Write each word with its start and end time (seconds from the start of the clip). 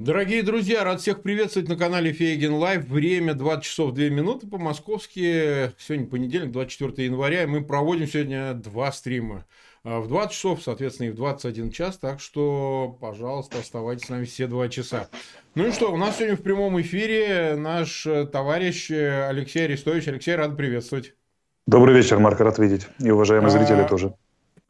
Дорогие 0.00 0.42
друзья, 0.42 0.82
рад 0.82 1.02
всех 1.02 1.20
приветствовать 1.20 1.68
на 1.68 1.76
канале 1.76 2.14
Фейгин 2.14 2.54
Live. 2.54 2.86
Время 2.88 3.34
20 3.34 3.64
часов 3.64 3.92
2 3.92 4.04
минуты 4.04 4.46
по-московски. 4.46 5.74
Сегодня 5.78 6.06
понедельник, 6.06 6.52
24 6.52 7.04
января. 7.06 7.46
Мы 7.46 7.62
проводим 7.62 8.06
сегодня 8.06 8.54
два 8.54 8.92
стрима. 8.92 9.44
А, 9.84 10.00
в 10.00 10.08
20 10.08 10.32
часов, 10.32 10.62
соответственно, 10.62 11.08
и 11.08 11.10
в 11.10 11.16
21 11.16 11.70
час. 11.70 11.98
Так 11.98 12.20
что, 12.20 12.96
пожалуйста, 12.98 13.58
оставайтесь 13.58 14.06
с 14.06 14.08
нами 14.08 14.24
все 14.24 14.46
два 14.46 14.70
часа. 14.70 15.10
Ну 15.54 15.66
и 15.66 15.70
что, 15.70 15.92
у 15.92 15.98
нас 15.98 16.16
сегодня 16.16 16.38
в 16.38 16.42
прямом 16.42 16.80
эфире 16.80 17.56
наш 17.58 18.06
э, 18.06 18.24
товарищ 18.24 18.90
э, 18.90 19.28
Алексей 19.28 19.66
Арестович. 19.66 20.08
Алексей, 20.08 20.34
рад 20.34 20.56
приветствовать. 20.56 21.12
Добрый 21.66 21.94
вечер, 21.94 22.18
Марк, 22.18 22.40
рад 22.40 22.58
видеть. 22.58 22.86
И 23.00 23.10
уважаемые 23.10 23.48
а... 23.48 23.50
зрители 23.50 23.86
тоже. 23.86 24.14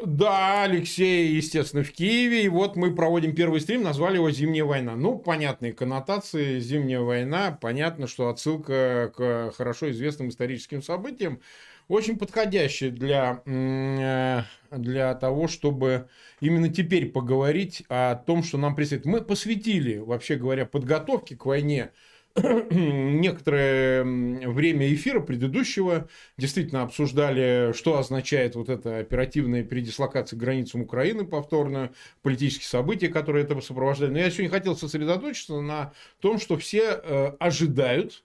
Да, 0.04 0.62
Алексей, 0.64 1.28
естественно, 1.28 1.82
в 1.82 1.92
Киеве. 1.92 2.44
И 2.44 2.48
вот 2.48 2.76
мы 2.76 2.94
проводим 2.94 3.34
первый 3.34 3.60
стрим, 3.60 3.82
назвали 3.82 4.16
его 4.16 4.30
«Зимняя 4.30 4.64
война». 4.64 4.96
Ну, 4.96 5.18
понятные 5.18 5.72
коннотации. 5.72 6.58
«Зимняя 6.58 7.00
война». 7.00 7.56
Понятно, 7.60 8.06
что 8.06 8.28
отсылка 8.28 9.12
к 9.14 9.52
хорошо 9.56 9.90
известным 9.90 10.28
историческим 10.28 10.82
событиям. 10.82 11.40
Очень 11.88 12.18
подходящая 12.18 12.90
для, 12.90 13.42
э, 13.46 14.42
для 14.70 15.14
того, 15.14 15.48
чтобы 15.48 16.08
именно 16.40 16.68
теперь 16.68 17.10
поговорить 17.10 17.82
о 17.88 18.14
том, 18.14 18.42
что 18.42 18.58
нам 18.58 18.76
предстоит. 18.76 19.04
Мы 19.04 19.20
посвятили, 19.20 19.98
вообще 19.98 20.36
говоря, 20.36 20.66
подготовке 20.66 21.36
к 21.36 21.46
войне– 21.46 21.90
некоторое 22.70 24.04
время 24.04 24.92
эфира 24.92 25.20
предыдущего 25.20 26.08
действительно 26.36 26.82
обсуждали, 26.82 27.72
что 27.74 27.98
означает 27.98 28.54
вот 28.54 28.68
эта 28.68 28.98
оперативная 28.98 29.64
передислокация 29.64 30.36
к 30.36 30.40
границам 30.40 30.82
Украины 30.82 31.24
повторно, 31.24 31.92
политические 32.22 32.68
события, 32.68 33.08
которые 33.08 33.44
это 33.44 33.60
сопровождали. 33.60 34.10
Но 34.10 34.18
я 34.18 34.30
сегодня 34.30 34.50
хотел 34.50 34.76
сосредоточиться 34.76 35.60
на 35.60 35.92
том, 36.20 36.38
что 36.38 36.56
все 36.56 37.00
э, 37.02 37.32
ожидают, 37.40 38.22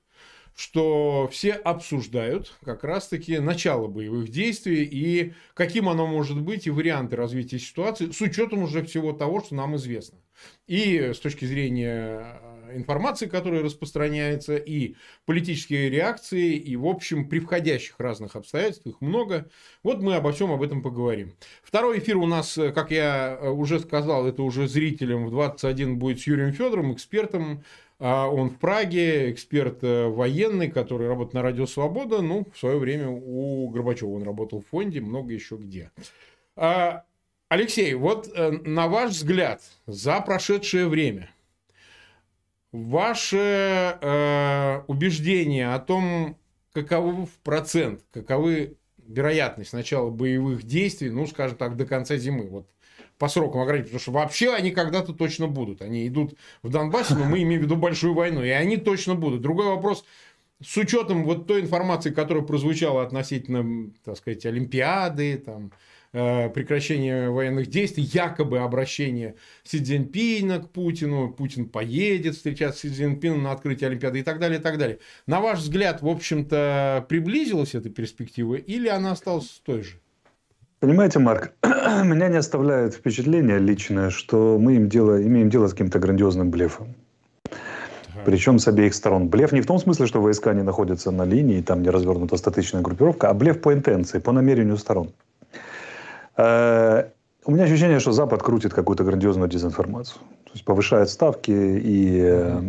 что 0.56 1.28
все 1.32 1.52
обсуждают 1.52 2.54
как 2.64 2.84
раз-таки 2.84 3.40
начало 3.40 3.88
боевых 3.88 4.30
действий 4.30 4.84
и 4.84 5.34
каким 5.54 5.90
оно 5.90 6.08
может 6.08 6.40
быть, 6.40 6.66
и 6.68 6.72
варианты 6.72 7.16
развития 7.16 7.60
ситуации, 7.60 8.12
с 8.12 8.22
учетом 8.22 8.64
уже 8.64 8.84
всего 8.84 9.12
того, 9.12 9.42
что 9.42 9.56
нам 9.56 9.76
известно. 9.76 10.20
И 10.68 11.12
с 11.14 11.20
точки 11.20 11.46
зрения 11.46 12.40
информации, 12.74 13.28
которая 13.28 13.64
распространяется, 13.64 14.56
и 14.56 14.96
политические 15.26 15.90
реакции, 15.90 16.56
и, 16.56 16.76
в 16.76 16.86
общем, 16.86 17.30
при 17.30 17.40
входящих 17.40 17.96
разных 18.00 18.36
обстоятельствах, 18.36 18.96
их 18.96 19.02
много. 19.02 19.50
Вот 19.84 20.02
мы 20.02 20.16
обо 20.16 20.32
всем 20.32 20.52
об 20.52 20.64
этом 20.64 20.82
поговорим. 20.82 21.34
Второй 21.64 22.00
эфир 22.00 22.18
у 22.18 22.26
нас, 22.26 22.58
как 22.74 22.92
я 22.92 23.40
уже 23.42 23.80
сказал, 23.80 24.28
это 24.28 24.44
уже 24.44 24.68
зрителям 24.68 25.26
в 25.26 25.32
21 25.32 25.98
будет 25.98 26.20
с 26.20 26.28
Юрием 26.28 26.54
Федором, 26.54 26.94
экспертом 26.94 27.64
а 27.98 28.28
он 28.28 28.50
в 28.50 28.58
Праге, 28.58 29.32
эксперт 29.32 29.84
э, 29.84 30.08
военный, 30.08 30.70
который 30.70 31.08
работает 31.08 31.34
на 31.34 31.42
Радио 31.42 31.66
Свобода. 31.66 32.22
Ну, 32.22 32.46
в 32.54 32.58
свое 32.58 32.78
время 32.78 33.10
у 33.10 33.70
Горбачева 33.70 34.10
он 34.10 34.24
работал 34.24 34.62
в 34.62 34.68
фонде, 34.68 35.00
много 35.00 35.34
еще 35.34 35.56
где. 35.56 35.92
А, 36.58 37.06
Алексей, 37.48 37.94
вот 37.94 38.30
э, 38.36 38.52
на 38.52 38.88
ваш 38.88 39.12
взгляд, 39.12 39.62
за 39.88 40.20
прошедшее 40.20 40.88
время, 40.88 41.30
ваше 42.84 43.98
э, 44.02 44.82
убеждение 44.88 45.74
о 45.74 45.80
том, 45.80 46.38
каковы 46.74 47.26
в 47.26 47.38
процент, 47.44 48.02
каковы 48.12 48.78
вероятность 49.08 49.74
начала 49.74 50.10
боевых 50.10 50.64
действий, 50.64 51.10
ну, 51.10 51.28
скажем 51.28 51.58
так, 51.58 51.76
до 51.78 51.86
конца 51.86 52.18
зимы, 52.18 52.48
вот 52.48 52.68
по 53.18 53.28
срокам 53.30 53.62
ограничить, 53.62 53.92
потому 53.92 54.02
что 54.02 54.12
вообще 54.12 54.54
они 54.54 54.72
когда-то 54.72 55.14
точно 55.14 55.48
будут. 55.48 55.82
Они 55.82 56.08
идут 56.08 56.36
в 56.64 56.70
Донбассе, 56.70 57.16
но 57.16 57.24
мы 57.26 57.44
имеем 57.44 57.62
в 57.62 57.64
виду 57.64 57.78
большую 57.78 58.14
войну, 58.14 58.44
и 58.44 58.50
они 58.50 58.78
точно 58.78 59.16
будут. 59.16 59.42
Другой 59.42 59.68
вопрос, 59.68 60.04
с 60.62 60.76
учетом 60.78 61.24
вот 61.24 61.48
той 61.48 61.62
информации, 61.62 62.12
которая 62.12 62.44
прозвучала 62.44 63.04
относительно, 63.04 63.92
так 64.04 64.18
сказать, 64.18 64.46
Олимпиады, 64.46 65.38
там, 65.38 65.72
прекращение 66.16 67.30
военных 67.30 67.68
действий, 67.68 68.04
якобы 68.04 68.60
обращение 68.60 69.36
Си 69.64 69.84
Цзиньпина 69.84 70.60
к 70.60 70.70
Путину, 70.70 71.30
Путин 71.32 71.68
поедет 71.68 72.36
встречаться 72.36 72.80
с 72.80 72.82
Си 72.84 72.90
Цзиньпином 72.90 73.44
на 73.44 73.52
открытие 73.52 73.90
Олимпиады 73.90 74.20
и 74.20 74.24
так 74.24 74.40
далее, 74.40 74.60
и 74.60 74.62
так 74.62 74.78
далее. 74.78 75.00
На 75.28 75.42
ваш 75.42 75.60
взгляд, 75.60 76.02
в 76.02 76.08
общем-то, 76.08 77.06
приблизилась 77.10 77.76
эта 77.76 77.90
перспектива 77.90 78.56
или 78.56 78.88
она 78.88 79.12
осталась 79.12 79.62
той 79.66 79.84
же? 79.84 80.00
Понимаете, 80.80 81.20
Марк, 81.20 81.54
меня 81.64 82.30
не 82.30 82.38
оставляет 82.38 82.94
впечатление 82.94 83.60
личное, 83.60 84.10
что 84.10 84.58
мы 84.60 84.76
им 84.76 84.88
дело, 84.88 85.22
имеем 85.22 85.50
дело 85.50 85.68
с 85.68 85.72
каким-то 85.72 86.00
грандиозным 86.00 86.50
блефом. 86.50 86.96
Причем 88.26 88.58
с 88.58 88.68
обеих 88.68 88.94
сторон. 88.96 89.28
Блеф 89.28 89.52
не 89.52 89.62
в 89.62 89.66
том 89.66 89.80
смысле, 89.80 90.08
что 90.08 90.22
войска 90.22 90.54
не 90.54 90.64
находятся 90.64 91.12
на 91.12 91.26
линии, 91.26 91.62
там 91.62 91.82
не 91.82 91.90
развернута 91.90 92.38
статичная 92.38 92.82
группировка, 92.82 93.30
а 93.30 93.34
блеф 93.34 93.62
по 93.62 93.74
интенции, 93.74 94.20
по 94.20 94.32
намерению 94.32 94.78
сторон. 94.78 95.12
Э, 96.38 97.10
у 97.46 97.52
меня 97.52 97.64
ощущение, 97.64 98.00
что 98.00 98.12
Запад 98.12 98.42
крутит 98.44 98.74
какую-то 98.74 99.04
грандиозную 99.04 99.50
дезинформацию. 99.50 100.20
То 100.46 100.52
есть 100.54 100.66
повышает 100.66 101.10
ставки 101.10 101.52
и 101.52 102.20
э, 102.22 102.60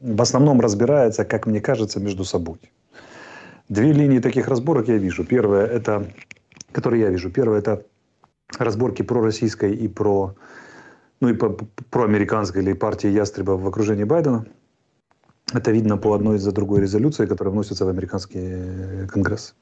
в 0.00 0.22
основном 0.22 0.60
разбирается, 0.60 1.24
как 1.24 1.46
мне 1.46 1.60
кажется, 1.60 2.00
между 2.00 2.24
собой. 2.24 2.58
Две 3.68 3.92
линии 3.92 4.18
таких 4.18 4.48
разборок 4.48 4.88
я 4.88 4.96
вижу. 4.96 5.24
Первая 5.24 5.66
это, 5.66 6.06
которые 6.72 7.02
я 7.02 7.10
вижу. 7.10 7.30
Первая 7.30 7.60
это 7.60 7.82
разборки 8.58 9.02
пророссийской 9.02 9.74
и 9.74 9.88
про, 9.88 10.34
ну 11.20 11.28
и 11.28 11.32
по, 11.34 11.50
проамериканской 11.90 12.62
или 12.62 12.72
партии 12.74 13.08
Ястреба 13.08 13.52
в 13.52 13.66
окружении 13.66 14.04
Байдена. 14.04 14.46
Это 15.52 15.70
видно 15.70 15.96
по 15.96 16.12
одной 16.12 16.38
за 16.38 16.50
другой 16.50 16.80
резолюции, 16.80 17.26
которая 17.26 17.52
вносится 17.52 17.84
в 17.84 17.88
американский 17.88 19.06
конгресс 19.06 19.54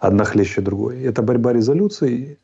одна 0.00 0.24
хлеще 0.24 0.60
другой. 0.60 1.02
Это 1.02 1.22
борьба 1.22 1.52
резолюций, 1.52 2.38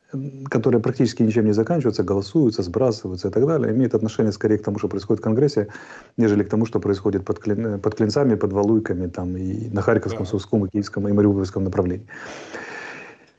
которые 0.48 0.80
практически 0.80 1.22
ничем 1.22 1.46
не 1.46 1.52
заканчиваются, 1.52 2.02
голосуются, 2.02 2.62
сбрасываются 2.62 3.28
и 3.28 3.30
так 3.30 3.46
далее, 3.46 3.72
имеет 3.72 3.94
отношение 3.94 4.32
скорее 4.32 4.58
к 4.58 4.62
тому, 4.62 4.78
что 4.78 4.88
происходит 4.88 5.20
в 5.20 5.24
Конгрессе, 5.24 5.68
нежели 6.16 6.42
к 6.42 6.48
тому, 6.48 6.66
что 6.66 6.80
происходит 6.80 7.24
под, 7.24 7.38
клин, 7.38 7.80
под 7.80 7.94
клинцами, 7.94 8.34
под 8.34 8.52
валуйками 8.52 9.06
там, 9.06 9.36
и 9.36 9.68
на 9.70 9.82
Харьковском, 9.82 10.26
Сумском, 10.26 10.66
и 10.66 10.68
Киевском, 10.68 11.08
и 11.08 11.12
Мариупольском 11.12 11.64
направлении. 11.64 12.06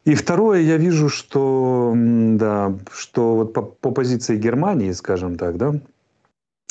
И 0.06 0.16
второе, 0.16 0.62
я 0.62 0.78
вижу, 0.78 1.08
что, 1.08 1.94
да, 1.96 2.74
что 2.92 3.36
вот 3.36 3.54
по, 3.54 3.62
по 3.62 3.92
позиции 3.92 4.36
Германии, 4.36 4.92
скажем 4.92 5.38
так, 5.38 5.56
да, 5.58 5.76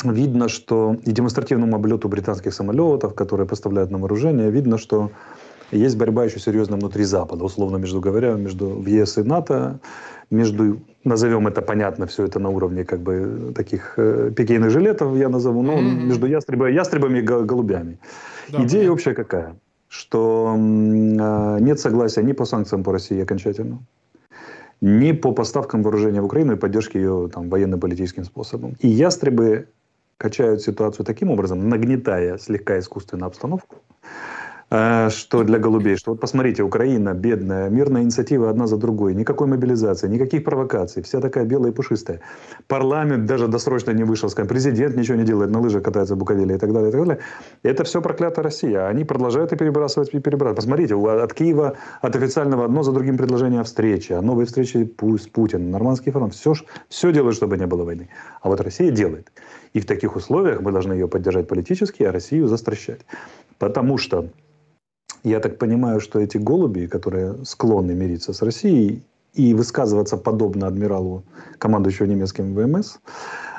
видно, 0.04 0.48
что 0.48 0.96
и 1.04 1.12
демонстративному 1.12 1.76
облету 1.76 2.08
британских 2.08 2.52
самолетов, 2.52 3.14
которые 3.14 3.46
поставляют 3.46 3.90
на 3.90 3.98
вооружение, 3.98 4.50
видно, 4.50 4.76
что 4.76 5.10
есть 5.70 5.96
борьба 5.96 6.24
еще 6.24 6.38
серьезно 6.40 6.76
внутри 6.76 7.04
Запада, 7.04 7.44
условно 7.44 7.76
между 7.76 8.00
говоря, 8.00 8.34
между 8.34 8.82
ЕС 8.82 9.18
и 9.18 9.22
НАТО, 9.22 9.80
между, 10.30 10.80
назовем 11.04 11.46
это 11.46 11.62
понятно, 11.62 12.06
все 12.06 12.24
это 12.24 12.38
на 12.38 12.48
уровне 12.48 12.84
как 12.84 13.00
бы 13.00 13.52
таких 13.54 13.94
э, 13.96 14.32
пикейных 14.34 14.70
жилетов, 14.70 15.16
я 15.16 15.28
назову, 15.28 15.62
но 15.62 15.74
mm-hmm. 15.74 16.04
между 16.04 16.26
ястребами, 16.26 16.72
ястребами 16.72 17.18
и 17.18 17.22
голубями. 17.22 17.98
Да, 18.48 18.62
Идея 18.64 18.86
да. 18.86 18.92
общая 18.92 19.14
какая? 19.14 19.56
Что 19.88 20.54
э, 20.56 21.58
нет 21.60 21.80
согласия 21.80 22.22
ни 22.22 22.32
по 22.32 22.44
санкциям 22.46 22.82
по 22.82 22.92
России 22.92 23.22
окончательно, 23.22 23.80
ни 24.80 25.12
по 25.12 25.32
поставкам 25.32 25.82
вооружения 25.82 26.20
в 26.20 26.24
Украину 26.24 26.54
и 26.54 26.56
поддержке 26.56 26.98
ее 26.98 27.30
там, 27.32 27.48
военно-политическим 27.50 28.24
способом. 28.24 28.76
И 28.80 28.88
ястребы 28.88 29.68
качают 30.16 30.62
ситуацию 30.62 31.04
таким 31.04 31.30
образом, 31.30 31.68
нагнетая 31.68 32.38
слегка 32.38 32.78
искусственно 32.78 33.26
обстановку, 33.26 33.76
что 34.72 35.42
для 35.44 35.58
голубей, 35.58 35.96
что 35.96 36.12
вот 36.12 36.20
посмотрите, 36.20 36.62
Украина 36.62 37.12
бедная, 37.12 37.68
мирная 37.68 38.02
инициатива 38.02 38.48
одна 38.48 38.66
за 38.66 38.78
другой, 38.78 39.14
никакой 39.14 39.46
мобилизации, 39.46 40.08
никаких 40.08 40.44
провокаций, 40.44 41.02
вся 41.02 41.20
такая 41.20 41.44
белая 41.44 41.72
и 41.72 41.74
пушистая. 41.74 42.20
Парламент 42.68 43.26
даже 43.26 43.48
досрочно 43.48 43.90
не 43.90 44.04
вышел, 44.04 44.30
скажем, 44.30 44.48
президент 44.48 44.96
ничего 44.96 45.18
не 45.18 45.24
делает, 45.24 45.50
на 45.50 45.60
лыжах 45.60 45.82
катается 45.82 46.14
в 46.14 46.18
Буковеле 46.18 46.54
и 46.54 46.58
так 46.58 46.72
далее, 46.72 46.88
и 46.88 46.92
так 46.92 47.00
далее. 47.02 47.18
Это 47.62 47.84
все 47.84 48.00
проклятая 48.00 48.44
Россия. 48.44 48.86
Они 48.86 49.04
продолжают 49.04 49.52
и 49.52 49.56
перебрасывать, 49.56 50.14
и 50.14 50.20
перебрасывать. 50.20 50.56
Посмотрите, 50.56 50.94
от 50.94 51.34
Киева, 51.34 51.76
от 52.00 52.16
официального 52.16 52.64
одно 52.64 52.82
за 52.82 52.92
другим 52.92 53.18
предложение 53.18 53.60
о 53.60 53.64
встрече, 53.64 54.16
о 54.16 54.22
новой 54.22 54.46
встрече 54.46 54.88
с 54.98 55.26
Путиным, 55.28 55.70
нормандский 55.70 56.12
фронт. 56.12 56.32
Все, 56.32 56.54
все 56.88 57.12
делают, 57.12 57.36
чтобы 57.36 57.58
не 57.58 57.66
было 57.66 57.84
войны. 57.84 58.08
А 58.40 58.48
вот 58.48 58.60
Россия 58.62 58.90
делает. 58.90 59.30
И 59.74 59.80
в 59.80 59.86
таких 59.86 60.16
условиях 60.16 60.62
мы 60.62 60.72
должны 60.72 60.94
ее 60.94 61.08
поддержать 61.08 61.46
политически, 61.46 62.04
а 62.04 62.12
Россию 62.12 62.48
застращать. 62.48 63.00
Потому 63.58 63.98
что 63.98 64.28
я 65.24 65.40
так 65.40 65.58
понимаю, 65.58 66.00
что 66.00 66.18
эти 66.18 66.38
голуби, 66.38 66.86
которые 66.86 67.44
склонны 67.44 67.94
мириться 67.94 68.32
с 68.32 68.42
Россией 68.42 69.02
и 69.34 69.54
высказываться 69.54 70.16
подобно 70.16 70.66
адмиралу, 70.66 71.24
командующего 71.58 72.06
немецким 72.06 72.54
ВМС, 72.54 72.98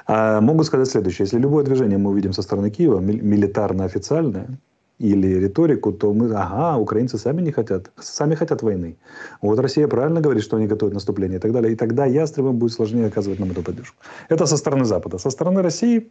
а, 0.05 0.41
могут 0.41 0.65
сказать 0.65 0.89
следующее. 0.89 1.25
Если 1.25 1.39
любое 1.39 1.63
движение 1.63 1.97
мы 1.97 2.11
увидим 2.11 2.33
со 2.33 2.41
стороны 2.41 2.69
Киева, 2.69 2.99
милитарно-официальное, 2.99 4.59
или 4.99 5.27
риторику, 5.27 5.91
то 5.91 6.13
мы, 6.13 6.31
ага, 6.33 6.77
украинцы 6.77 7.17
сами 7.17 7.41
не 7.41 7.51
хотят, 7.51 7.91
сами 7.99 8.35
хотят 8.35 8.61
войны. 8.61 8.95
Вот 9.41 9.59
Россия 9.59 9.87
правильно 9.87 10.21
говорит, 10.21 10.43
что 10.43 10.57
они 10.57 10.67
готовят 10.67 10.93
наступление 10.93 11.37
и 11.37 11.41
так 11.41 11.51
далее. 11.51 11.73
И 11.73 11.75
тогда 11.75 12.05
ястребам 12.05 12.57
будет 12.57 12.73
сложнее 12.73 13.07
оказывать 13.07 13.39
нам 13.39 13.51
эту 13.51 13.63
поддержку. 13.63 13.97
Это 14.29 14.45
со 14.45 14.55
стороны 14.55 14.85
Запада. 14.85 15.17
Со 15.17 15.29
стороны 15.29 15.61
России 15.61 16.09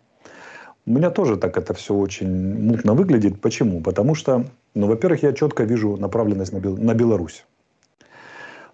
У 0.84 0.90
меня 0.90 1.11
тоже 1.11 1.37
так 1.37 1.56
это 1.56 1.75
все 1.75 1.94
очень 1.94 2.29
мутно 2.58 2.94
выглядит. 2.94 3.40
Почему? 3.40 3.81
Потому 3.81 4.17
что, 4.17 4.46
ну, 4.75 4.88
во-первых, 4.88 5.23
я 5.23 5.32
четко 5.32 5.62
вижу 5.62 5.96
направленность 5.96 6.52
на, 6.52 6.58
Бел... 6.58 6.76
на 6.76 6.94
Беларусь. 6.94 7.44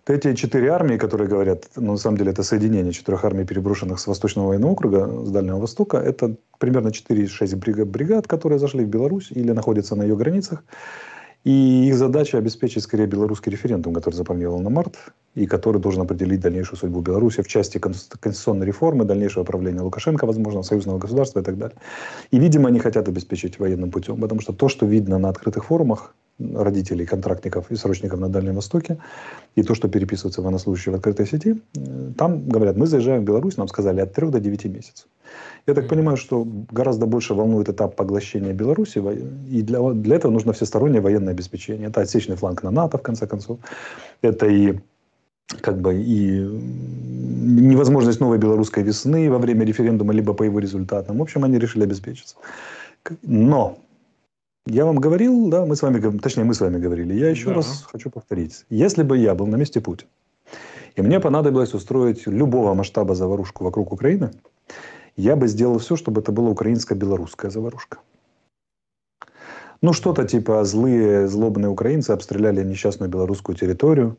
Вот 0.07 0.17
эти 0.17 0.35
четыре 0.35 0.71
армии, 0.71 0.97
которые 0.97 1.29
говорят, 1.29 1.69
ну, 1.77 1.93
на 1.93 1.99
самом 1.99 2.17
деле 2.17 2.31
это 2.31 2.43
соединение 2.43 2.95
четырех 2.95 3.25
армий, 3.27 3.45
переброшенных 3.45 4.01
с 4.01 4.07
Восточного 4.07 4.49
военного 4.49 4.71
округа, 4.73 5.27
с 5.27 5.31
Дальнего 5.31 5.59
Востока, 5.59 5.99
это 5.99 6.35
примерно 6.59 6.89
4-6 6.89 7.85
бригад, 7.85 8.27
которые 8.27 8.59
зашли 8.59 8.87
в 8.87 8.89
Беларусь 8.89 9.31
или 9.31 9.53
находятся 9.53 9.95
на 9.95 10.05
ее 10.05 10.17
границах. 10.17 10.65
И 11.45 11.89
их 11.89 11.97
задача 11.97 12.39
обеспечить 12.39 12.83
скорее 12.83 13.07
белорусский 13.07 13.51
референдум, 13.51 13.95
который 13.95 14.15
запланировал 14.15 14.61
на 14.61 14.71
март, 14.71 14.97
и 15.35 15.47
который 15.47 15.81
должен 15.81 16.03
определить 16.03 16.41
дальнейшую 16.41 16.79
судьбу 16.79 17.01
Беларуси 17.01 17.43
в 17.43 17.49
части 17.49 17.79
конституционной 17.79 18.67
реформы, 18.67 19.05
дальнейшего 19.05 19.45
правления 19.45 19.81
Лукашенко, 19.81 20.27
возможно, 20.27 20.63
союзного 20.63 20.99
государства 20.99 21.41
и 21.41 21.43
так 21.45 21.57
далее. 21.57 21.77
И, 22.33 22.39
видимо, 22.39 22.69
они 22.69 22.81
хотят 22.81 23.09
обеспечить 23.09 23.59
военным 23.59 23.91
путем, 23.91 24.21
потому 24.21 24.41
что 24.41 24.53
то, 24.53 24.69
что 24.69 24.85
видно 24.85 25.19
на 25.19 25.29
открытых 25.29 25.67
форумах, 25.67 26.15
родителей, 26.39 27.07
контрактников 27.07 27.71
и 27.71 27.77
срочников 27.77 28.21
на 28.21 28.29
Дальнем 28.29 28.55
Востоке, 28.55 28.99
и 29.57 29.63
то, 29.63 29.75
что 29.75 29.89
переписываются 29.89 30.43
военнослужащие 30.43 30.93
в 30.93 30.97
открытой 30.97 31.27
сети, 31.27 31.61
э, 31.77 32.13
там 32.17 32.49
говорят, 32.49 32.77
мы 32.77 32.87
заезжаем 32.87 33.23
в 33.23 33.25
Беларусь, 33.25 33.57
нам 33.57 33.69
сказали 33.69 34.01
от 34.01 34.13
3 34.13 34.31
до 34.31 34.41
9 34.41 34.65
месяцев. 34.67 35.07
Я 35.67 35.75
так 35.75 35.89
понимаю, 35.89 36.17
что 36.17 36.47
гораздо 36.73 37.07
больше 37.07 37.35
волнует 37.35 37.69
этап 37.69 37.97
поглощения 37.97 38.53
Беларуси, 38.55 39.03
и 39.51 39.63
для, 39.63 39.81
для 39.93 40.17
этого 40.17 40.33
нужно 40.33 40.53
всестороннее 40.53 41.01
военное 41.01 41.33
обеспечение. 41.33 41.89
Это 41.89 42.01
отсечный 42.01 42.37
фланг 42.37 42.63
на 42.63 42.71
НАТО, 42.71 42.99
в 42.99 43.03
конце 43.03 43.27
концов. 43.27 43.59
Это 44.23 44.47
и 44.47 44.79
как 45.61 45.81
бы 45.81 45.95
и 45.95 46.41
невозможность 46.41 48.21
новой 48.21 48.39
белорусской 48.39 48.83
весны 48.83 49.31
во 49.31 49.39
время 49.39 49.65
референдума, 49.65 50.13
либо 50.13 50.35
по 50.35 50.45
его 50.45 50.59
результатам. 50.59 51.19
В 51.19 51.23
общем, 51.23 51.45
они 51.45 51.59
решили 51.59 51.85
обеспечиться. 51.85 52.37
Но 53.23 53.79
я 54.67 54.85
вам 54.85 54.99
говорил, 54.99 55.49
да, 55.49 55.65
мы 55.65 55.77
с 55.77 55.83
вами, 55.83 56.19
точнее, 56.19 56.45
мы 56.45 56.55
с 56.55 56.61
вами 56.61 56.79
говорили, 56.79 57.15
я 57.15 57.31
еще 57.31 57.47
да. 57.47 57.55
раз 57.55 57.85
хочу 57.91 58.11
повторить. 58.11 58.65
Если 58.71 59.03
бы 59.03 59.17
я 59.17 59.35
был 59.35 59.47
на 59.47 59.57
месте 59.57 59.81
Путина, 59.81 60.11
и 60.97 61.03
мне 61.03 61.21
понадобилось 61.21 61.75
устроить 61.75 62.27
любого 62.27 62.75
масштаба 62.75 63.15
заварушку 63.15 63.65
вокруг 63.65 63.93
Украины, 63.93 64.31
я 65.17 65.37
бы 65.37 65.49
сделал 65.49 65.79
все, 65.79 65.97
чтобы 65.97 66.21
это 66.21 66.33
была 66.33 66.51
украинско-белорусская 66.51 67.51
заварушка. 67.51 67.99
Ну, 69.81 69.93
что-то 69.93 70.25
типа 70.27 70.65
злые, 70.65 71.29
злобные 71.29 71.71
украинцы 71.71 72.11
обстреляли 72.11 72.65
несчастную 72.65 73.09
белорусскую 73.09 73.57
территорию, 73.57 74.17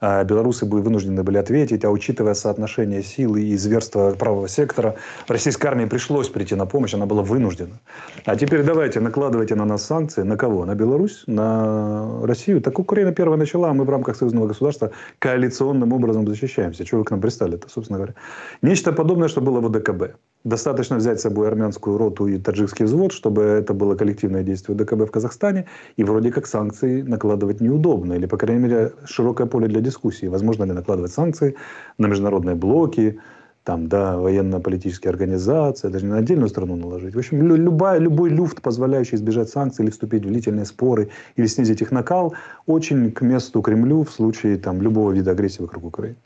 белорусы 0.00 0.66
были 0.66 0.82
вынуждены 0.82 1.22
были 1.22 1.38
ответить, 1.38 1.84
а 1.84 1.90
учитывая 1.90 2.34
соотношение 2.34 3.02
силы 3.02 3.42
и 3.42 3.56
зверства 3.56 4.14
правого 4.18 4.48
сектора, 4.48 4.96
российской 5.28 5.66
армии 5.66 5.86
пришлось 5.86 6.28
прийти 6.28 6.54
на 6.54 6.66
помощь, 6.66 6.94
она 6.94 7.06
была 7.06 7.22
вынуждена. 7.22 7.80
А 8.24 8.36
теперь 8.36 8.62
давайте 8.62 9.00
накладывайте 9.00 9.54
на 9.54 9.64
нас 9.64 9.84
санкции. 9.84 10.22
На 10.22 10.36
кого? 10.36 10.64
На 10.64 10.74
Беларусь? 10.74 11.24
На 11.26 12.26
Россию? 12.26 12.60
Так 12.60 12.78
Украина 12.78 13.12
первая 13.12 13.38
начала, 13.38 13.70
а 13.70 13.72
мы 13.72 13.84
в 13.84 13.90
рамках 13.90 14.16
союзного 14.16 14.48
государства 14.48 14.90
коалиционным 15.18 15.92
образом 15.92 16.26
защищаемся. 16.26 16.84
Чего 16.84 17.00
вы 17.00 17.04
к 17.04 17.10
нам 17.10 17.20
пристали-то, 17.20 17.68
собственно 17.68 17.98
говоря? 17.98 18.14
Нечто 18.62 18.92
подобное, 18.92 19.28
что 19.28 19.40
было 19.40 19.60
в 19.60 19.66
ОДКБ. 19.66 20.16
Достаточно 20.44 20.96
взять 20.96 21.20
с 21.20 21.22
собой 21.22 21.48
армянскую 21.48 21.96
роту 21.96 22.26
и 22.26 22.38
таджикский 22.38 22.84
взвод, 22.84 23.12
чтобы 23.12 23.42
это 23.42 23.72
было 23.72 23.94
коллективное 23.94 24.42
действие 24.42 24.76
ДКБ 24.76 25.08
в 25.08 25.10
Казахстане, 25.10 25.64
и 25.96 26.04
вроде 26.04 26.30
как 26.30 26.46
санкции 26.46 27.00
накладывать 27.00 27.62
неудобно, 27.62 28.12
или, 28.12 28.26
по 28.26 28.36
крайней 28.36 28.62
мере, 28.62 28.92
широкое 29.06 29.46
поле 29.46 29.68
для 29.68 29.80
дискуссии. 29.80 30.26
Возможно 30.26 30.64
ли 30.64 30.72
накладывать 30.72 31.12
санкции 31.12 31.56
на 31.96 32.08
международные 32.08 32.56
блоки, 32.56 33.18
там, 33.62 33.88
да, 33.88 34.18
военно-политические 34.18 35.08
организации, 35.08 35.88
даже 35.88 36.04
не 36.04 36.10
на 36.10 36.18
отдельную 36.18 36.50
страну 36.50 36.76
наложить. 36.76 37.14
В 37.14 37.18
общем, 37.18 37.40
любая, 37.40 37.98
любой 37.98 38.28
люфт, 38.28 38.60
позволяющий 38.60 39.16
избежать 39.16 39.48
санкций 39.48 39.84
или 39.86 39.90
вступить 39.90 40.24
в 40.24 40.28
длительные 40.28 40.66
споры 40.66 41.08
или 41.36 41.46
снизить 41.46 41.80
их 41.80 41.90
накал, 41.90 42.34
очень 42.66 43.10
к 43.12 43.22
месту 43.22 43.62
Кремлю 43.62 44.04
в 44.04 44.10
случае 44.10 44.58
там, 44.58 44.82
любого 44.82 45.12
вида 45.12 45.30
агрессии 45.30 45.62
вокруг 45.62 45.84
Украины. 45.84 46.16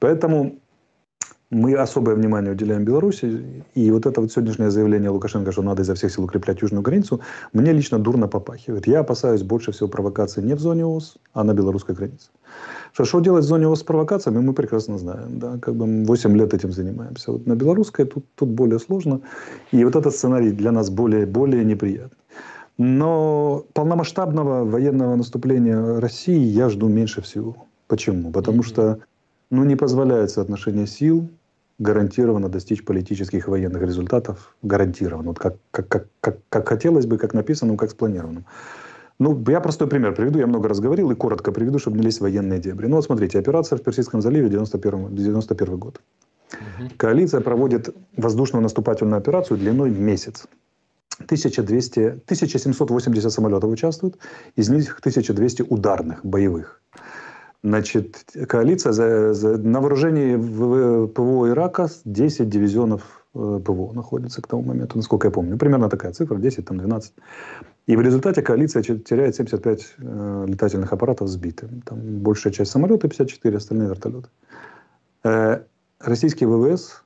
Поэтому 0.00 0.56
мы 1.52 1.74
особое 1.74 2.14
внимание 2.14 2.52
уделяем 2.52 2.84
Беларуси. 2.84 3.64
И 3.74 3.90
вот 3.90 4.06
это 4.06 4.22
вот 4.22 4.32
сегодняшнее 4.32 4.70
заявление 4.70 5.10
Лукашенко, 5.10 5.52
что 5.52 5.62
надо 5.62 5.82
изо 5.82 5.94
всех 5.94 6.10
сил 6.10 6.24
укреплять 6.24 6.62
южную 6.62 6.82
границу, 6.82 7.20
мне 7.52 7.72
лично 7.72 7.98
дурно 7.98 8.26
попахивает. 8.26 8.86
Я 8.86 9.00
опасаюсь 9.00 9.42
больше 9.42 9.70
всего 9.70 9.88
провокации 9.88 10.40
не 10.40 10.54
в 10.54 10.60
зоне 10.60 10.86
ОС, 10.86 11.18
а 11.34 11.44
на 11.44 11.52
белорусской 11.52 11.94
границе. 11.94 12.30
Что, 12.94 13.04
что 13.04 13.20
делать 13.20 13.44
в 13.44 13.48
зоне 13.48 13.68
ОС 13.68 13.80
с 13.80 13.82
провокациями, 13.82 14.38
мы 14.38 14.54
прекрасно 14.54 14.98
знаем. 14.98 15.38
Да? 15.38 15.58
Как 15.58 15.74
бы 15.74 16.06
8 16.06 16.36
лет 16.38 16.54
этим 16.54 16.72
занимаемся. 16.72 17.32
Вот 17.32 17.46
на 17.46 17.54
белорусской 17.54 18.06
тут, 18.06 18.24
тут 18.34 18.48
более 18.48 18.78
сложно. 18.78 19.20
И 19.72 19.84
вот 19.84 19.94
этот 19.94 20.14
сценарий 20.14 20.52
для 20.52 20.72
нас 20.72 20.88
более, 20.88 21.26
более 21.26 21.64
неприятный. 21.66 22.18
Но 22.78 23.66
полномасштабного 23.74 24.64
военного 24.64 25.16
наступления 25.16 26.00
России 26.00 26.40
я 26.40 26.70
жду 26.70 26.88
меньше 26.88 27.20
всего. 27.20 27.56
Почему? 27.88 28.32
Потому 28.32 28.62
что 28.62 29.00
ну, 29.50 29.64
не 29.64 29.76
позволяет 29.76 30.30
соотношение 30.30 30.86
сил, 30.86 31.28
гарантированно 31.78 32.48
достичь 32.48 32.84
политических 32.84 33.46
и 33.46 33.50
военных 33.50 33.82
результатов. 33.82 34.54
Гарантированно. 34.62 35.28
Вот 35.28 35.38
как, 35.38 35.56
как, 35.70 35.88
как, 35.88 36.06
как, 36.20 36.38
как 36.48 36.68
хотелось 36.68 37.06
бы, 37.06 37.18
как 37.18 37.34
написано, 37.34 37.76
как 37.76 37.90
спланировано. 37.90 38.44
Ну, 39.18 39.40
я 39.48 39.60
простой 39.60 39.88
пример 39.88 40.14
приведу, 40.14 40.38
я 40.38 40.46
много 40.46 40.68
раз 40.68 40.80
говорил 40.80 41.10
и 41.10 41.14
коротко 41.14 41.52
приведу, 41.52 41.78
чтобы 41.78 41.98
не 41.98 42.04
лезть 42.04 42.18
в 42.18 42.22
военные 42.22 42.58
дебри. 42.58 42.86
Ну, 42.86 42.96
вот 42.96 43.04
смотрите, 43.04 43.38
операция 43.38 43.78
в 43.78 43.82
Персидском 43.82 44.20
заливе 44.20 44.48
91, 44.48 45.14
91 45.14 45.76
год. 45.76 46.00
Угу. 46.52 46.90
Коалиция 46.96 47.40
проводит 47.40 47.94
воздушную 48.16 48.62
наступательную 48.62 49.18
операцию 49.18 49.58
длиной 49.58 49.90
месяц. 49.90 50.46
1200, 51.20 52.00
1780 52.00 53.32
самолетов 53.32 53.70
участвуют, 53.70 54.18
из 54.56 54.68
них 54.68 54.98
1200 54.98 55.62
ударных, 55.62 56.24
боевых. 56.24 56.80
Значит, 57.64 58.24
коалиция 58.48 58.92
за, 58.92 59.34
за, 59.34 59.56
на 59.56 59.80
вооружении 59.80 60.36
ПВО 61.06 61.48
Ирака 61.48 61.88
10 62.04 62.48
дивизионов 62.48 63.24
э, 63.34 63.60
ПВО 63.64 63.92
находится 63.92 64.42
к 64.42 64.48
тому 64.48 64.62
моменту, 64.62 64.96
насколько 64.96 65.28
я 65.28 65.30
помню. 65.30 65.56
Примерно 65.56 65.88
такая 65.88 66.12
цифра, 66.12 66.36
10, 66.36 66.64
там 66.64 66.78
12. 66.78 67.12
И 67.86 67.96
в 67.96 68.00
результате 68.00 68.42
коалиция 68.42 68.82
теряет 68.82 69.36
75 69.36 69.94
э, 69.98 70.44
летательных 70.48 70.92
аппаратов 70.92 71.28
сбиты. 71.28 71.68
Там 71.84 72.00
большая 72.00 72.52
часть 72.52 72.72
самолеты, 72.72 73.08
54, 73.08 73.56
остальные 73.56 73.88
вертолеты. 73.90 74.28
Э, 75.22 75.60
российские 76.00 76.48
ВВС 76.48 77.01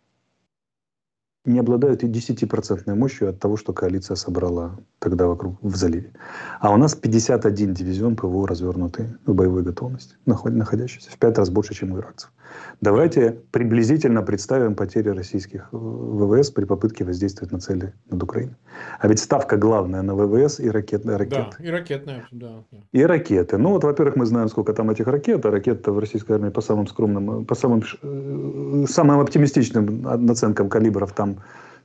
не 1.46 1.58
обладают 1.60 2.02
и 2.02 2.08
10% 2.08 2.94
мощью 2.94 3.30
от 3.30 3.38
того, 3.38 3.56
что 3.56 3.72
коалиция 3.72 4.16
собрала 4.16 4.78
тогда 4.98 5.26
вокруг 5.26 5.56
в 5.62 5.76
заливе. 5.76 6.12
А 6.60 6.72
у 6.72 6.76
нас 6.76 6.94
51 6.94 7.74
дивизион 7.74 8.16
ПВО 8.16 8.46
развернутый 8.46 9.16
в 9.24 9.34
боевой 9.34 9.62
готовности, 9.62 10.16
находящийся 10.26 11.10
в 11.10 11.18
пять 11.18 11.38
раз 11.38 11.50
больше, 11.50 11.74
чем 11.74 11.92
у 11.92 11.98
иракцев. 11.98 12.32
Давайте 12.80 13.38
приблизительно 13.50 14.22
представим 14.22 14.74
потери 14.74 15.08
российских 15.08 15.68
э, 15.72 15.76
ВВС 15.76 16.50
при 16.50 16.64
попытке 16.64 17.04
воздействовать 17.04 17.52
на 17.52 17.58
цели 17.58 17.94
над 18.10 18.22
Украиной. 18.22 18.54
А 18.98 19.08
ведь 19.08 19.18
ставка 19.18 19.56
главная 19.56 20.02
на 20.02 20.14
ВВС 20.14 20.60
и 20.60 20.70
ракетные 20.70 21.16
ракеты. 21.16 21.56
Да, 21.58 21.64
и 21.64 21.68
ракетные, 21.70 22.26
да. 22.30 22.64
И 22.92 23.02
ракеты. 23.02 23.56
Ну 23.56 23.70
вот, 23.70 23.84
во-первых, 23.84 24.16
мы 24.16 24.26
знаем, 24.26 24.48
сколько 24.48 24.72
там 24.74 24.90
этих 24.90 25.06
ракет, 25.06 25.46
а 25.46 25.50
ракет 25.50 25.86
в 25.86 25.98
российской 25.98 26.32
армии 26.32 26.50
по 26.50 26.60
самым 26.60 26.86
скромным, 26.86 27.46
по 27.46 27.54
самым, 27.54 27.82
э, 28.02 28.84
самым 28.88 29.20
оптимистичным 29.20 30.02
наценкам 30.02 30.68
калибров 30.68 31.12
там 31.12 31.36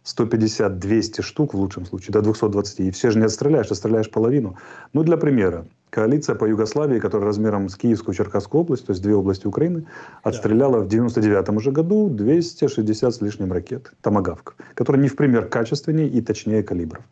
150-200 0.05 1.21
штук 1.21 1.53
в 1.53 1.57
лучшем 1.57 1.85
случае, 1.85 2.13
до 2.13 2.21
220. 2.21 2.79
И 2.79 2.91
все 2.91 3.11
же 3.11 3.19
не 3.19 3.25
отстреляешь, 3.25 3.71
отстреляешь 3.71 4.09
половину. 4.09 4.57
Ну, 4.93 5.03
для 5.03 5.17
примера. 5.17 5.67
Коалиция 5.89 6.35
по 6.35 6.45
Югославии, 6.45 6.99
которая 6.99 7.27
размером 7.27 7.69
с 7.69 7.75
Киевскую 7.75 8.15
Черкасскую 8.15 8.61
область, 8.61 8.85
то 8.85 8.91
есть 8.91 9.03
две 9.03 9.13
области 9.13 9.45
Украины, 9.45 9.85
отстреляла 10.23 10.79
да. 10.79 10.85
в 10.85 10.87
99 10.87 11.49
уже 11.49 11.71
году 11.71 12.09
260 12.09 13.13
с 13.13 13.21
лишним 13.21 13.51
ракет, 13.51 13.91
томагавк, 14.01 14.55
которые 14.73 15.01
не 15.01 15.09
в 15.09 15.15
пример 15.15 15.47
качественнее 15.47 16.07
и 16.07 16.21
точнее 16.21 16.63
калибров. 16.63 17.03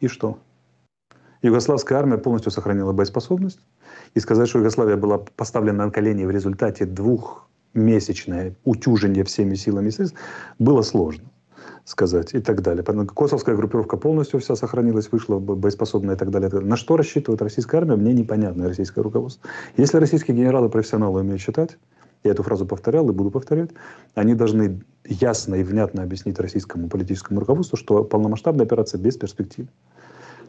И 0.00 0.08
что? 0.08 0.38
Югославская 1.42 1.98
армия 1.98 2.18
полностью 2.18 2.52
сохранила 2.52 2.92
боеспособность. 2.92 3.60
И 4.14 4.20
сказать, 4.20 4.48
что 4.48 4.58
Югославия 4.58 4.96
была 4.96 5.18
поставлена 5.18 5.86
на 5.86 5.90
колени 5.90 6.24
в 6.24 6.30
результате 6.30 6.84
двухмесячное 6.84 8.54
утюжение 8.64 9.24
всеми 9.24 9.54
силами 9.54 9.90
средств, 9.90 10.18
было 10.58 10.82
сложно 10.82 11.24
сказать 11.84 12.34
и 12.34 12.40
так 12.40 12.62
далее. 12.62 12.84
Косовская 12.84 13.56
группировка 13.56 13.96
полностью 13.96 14.40
вся 14.40 14.56
сохранилась, 14.56 15.10
вышла 15.10 15.38
боеспособная 15.38 16.14
и 16.14 16.18
так 16.18 16.30
далее. 16.30 16.48
На 16.60 16.76
что 16.76 16.96
рассчитывает 16.96 17.42
российская 17.42 17.78
армия, 17.78 17.96
мне 17.96 18.12
непонятно, 18.12 18.68
российское 18.68 19.02
руководство. 19.02 19.48
Если 19.76 19.98
российские 19.98 20.36
генералы-профессионалы 20.36 21.20
умеют 21.20 21.40
считать, 21.40 21.78
я 22.24 22.32
эту 22.32 22.42
фразу 22.42 22.66
повторял 22.66 23.08
и 23.08 23.12
буду 23.12 23.30
повторять, 23.30 23.70
они 24.14 24.34
должны 24.34 24.82
ясно 25.04 25.54
и 25.54 25.62
внятно 25.62 26.02
объяснить 26.02 26.38
российскому 26.40 26.88
политическому 26.88 27.40
руководству, 27.40 27.76
что 27.76 28.02
полномасштабная 28.02 28.66
операция 28.66 29.00
бесперспективна. 29.00 29.70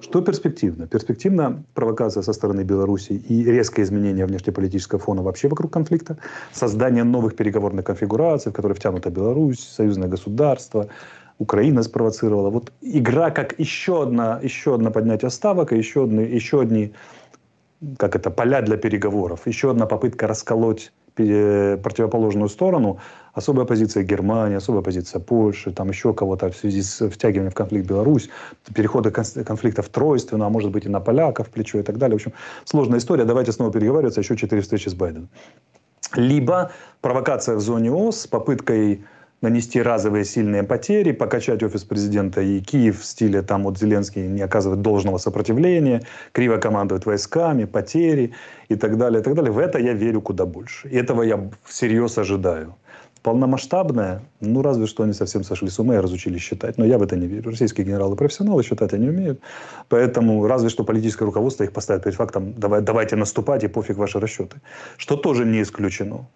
Что 0.02 0.22
перспективно? 0.22 0.88
Перспективна 0.88 1.64
провокация 1.74 2.24
со 2.24 2.34
стороны 2.34 2.62
Беларуси 2.62 3.14
и 3.14 3.44
резкое 3.44 3.84
изменение 3.84 4.26
внешнеполитического 4.26 5.00
фона 5.00 5.24
вообще 5.24 5.48
вокруг 5.48 5.74
конфликта, 5.74 6.18
создание 6.54 7.04
новых 7.04 7.36
переговорных 7.36 7.86
конфигураций, 7.86 8.52
в 8.52 8.56
которые 8.56 8.76
втянута 8.76 9.10
Беларусь, 9.10 9.60
союзное 9.60 10.08
государство, 10.08 10.88
Украина 11.40 11.84
спровоцировала. 11.84 12.50
Вот 12.50 12.72
игра 12.82 13.32
как 13.32 13.60
еще 13.60 14.04
одна, 14.04 14.40
еще 14.42 14.76
одно 14.76 14.92
поднятие 14.92 15.30
ставок, 15.30 15.72
еще, 15.72 16.04
одни, 16.04 16.24
еще 16.24 16.62
одни 16.62 16.94
как 17.98 18.16
это, 18.16 18.32
поля 18.32 18.62
для 18.62 18.78
переговоров. 18.78 19.42
Еще 19.46 19.70
одна 19.72 19.86
попытка 19.86 20.28
расколоть 20.28 20.92
противоположную 21.18 22.50
сторону. 22.50 23.00
Особая 23.34 23.66
позиция 23.66 24.04
Германии, 24.04 24.58
особая 24.58 24.82
позиция 24.82 25.20
Польши, 25.20 25.72
там 25.72 25.90
еще 25.90 26.14
кого-то 26.14 26.50
в 26.50 26.56
связи 26.56 26.82
с 26.82 27.08
втягиванием 27.10 27.52
в 27.52 27.56
конфликт 27.56 27.88
Беларусь, 27.88 28.30
переходы 28.74 29.12
конфликтов 29.12 29.90
тройственно, 29.90 30.48
а 30.48 30.50
может 30.50 30.72
быть 30.72 30.86
и 30.86 30.90
на 30.90 31.00
поляков 31.00 31.50
плечо 31.50 31.80
и 31.80 31.84
так 31.84 31.98
далее. 31.98 32.18
В 32.18 32.22
общем, 32.22 32.34
сложная 32.66 33.00
история. 33.00 33.26
Давайте 33.26 33.52
снова 33.52 33.72
переговариваться. 33.72 34.22
Еще 34.22 34.36
четыре 34.38 34.62
встречи 34.62 34.90
с 34.90 34.96
Байденом. 34.96 35.30
Либо 36.16 36.72
провокация 37.02 37.56
в 37.56 37.60
зоне 37.60 37.92
ОС 37.92 38.22
с 38.22 38.28
попыткой 38.28 39.04
нанести 39.42 39.82
разовые 39.82 40.26
сильные 40.26 40.64
потери, 40.64 41.12
покачать 41.12 41.64
офис 41.64 41.84
президента 41.84 42.42
и 42.42 42.60
Киев 42.60 43.02
в 43.02 43.06
стиле 43.06 43.42
там 43.42 43.64
вот 43.64 43.78
Зеленский 43.78 44.28
не 44.28 44.42
оказывает 44.42 44.82
должного 44.82 45.18
сопротивления, 45.18 46.04
криво 46.32 46.58
командует 46.58 47.06
войсками, 47.06 47.66
потери 47.66 48.34
и 48.70 48.76
так 48.76 48.98
далее, 48.98 49.22
и 49.22 49.24
так 49.24 49.36
далее. 49.36 49.52
В 49.52 49.60
это 49.60 49.78
я 49.80 49.94
верю 49.94 50.22
куда 50.22 50.46
больше. 50.46 50.88
И 50.90 50.96
этого 50.96 51.22
я 51.22 51.50
всерьез 51.64 52.18
ожидаю. 52.18 52.76
Полномасштабное, 53.24 54.22
ну 54.40 54.62
разве 54.62 54.88
что 54.88 55.04
они 55.04 55.14
совсем 55.14 55.44
сошли 55.44 55.70
с 55.70 55.80
ума 55.80 55.96
и 55.96 55.98
разучились 55.98 56.42
считать. 56.42 56.78
Но 56.78 56.86
я 56.86 56.98
в 56.98 57.04
это 57.04 57.16
не 57.16 57.28
верю. 57.28 57.50
Российские 57.50 57.86
генералы 57.86 58.16
профессионалы 58.16 58.64
считать 58.64 58.94
они 58.94 59.10
умеют. 59.10 59.42
Поэтому 59.90 60.48
разве 60.48 60.70
что 60.70 60.84
политическое 60.84 61.26
руководство 61.26 61.64
их 61.64 61.74
поставит 61.74 62.04
перед 62.04 62.16
фактом, 62.16 62.54
давай, 62.54 62.82
давайте 62.82 63.16
наступать 63.16 63.64
и 63.64 63.68
пофиг 63.68 63.98
ваши 63.98 64.20
расчеты. 64.20 64.62
Что 64.98 65.18
тоже 65.18 65.46
не 65.46 65.62
исключено. 65.62 66.28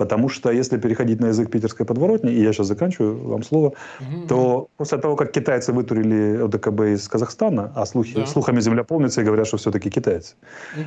Потому 0.00 0.30
что 0.30 0.50
если 0.50 0.78
переходить 0.78 1.20
на 1.20 1.26
язык 1.26 1.50
питерской 1.50 1.84
подворотни, 1.84 2.32
и 2.32 2.42
я 2.42 2.54
сейчас 2.54 2.68
заканчиваю 2.68 3.28
вам 3.28 3.42
слово, 3.42 3.74
угу. 4.00 4.26
то 4.28 4.68
после 4.78 4.96
того, 4.96 5.14
как 5.14 5.30
китайцы 5.30 5.74
вытурили 5.74 6.42
ОДКБ 6.42 6.80
из 6.80 7.06
Казахстана, 7.06 7.70
а 7.76 7.84
слухи, 7.84 8.14
да. 8.14 8.24
слухами 8.24 8.60
земля 8.60 8.82
полнится 8.82 9.20
и 9.20 9.24
говорят, 9.24 9.46
что 9.46 9.58
все-таки 9.58 9.90
китайцы. 9.90 10.36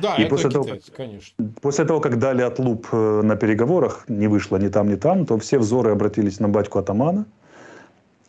Да, 0.02 0.16
и 0.16 0.22
это 0.22 0.30
после 0.30 0.50
китайцы, 0.50 0.90
того, 0.90 0.96
конечно. 0.96 1.50
После 1.62 1.84
того, 1.84 2.00
как 2.00 2.18
дали 2.18 2.42
отлуп 2.42 2.88
э, 2.90 3.22
на 3.22 3.36
переговорах, 3.36 4.04
не 4.08 4.26
вышло 4.26 4.56
ни 4.56 4.68
там, 4.68 4.88
ни 4.88 4.96
там, 4.96 5.26
то 5.26 5.38
все 5.38 5.58
взоры 5.58 5.92
обратились 5.92 6.40
на 6.40 6.48
батьку 6.48 6.80
атамана. 6.80 7.24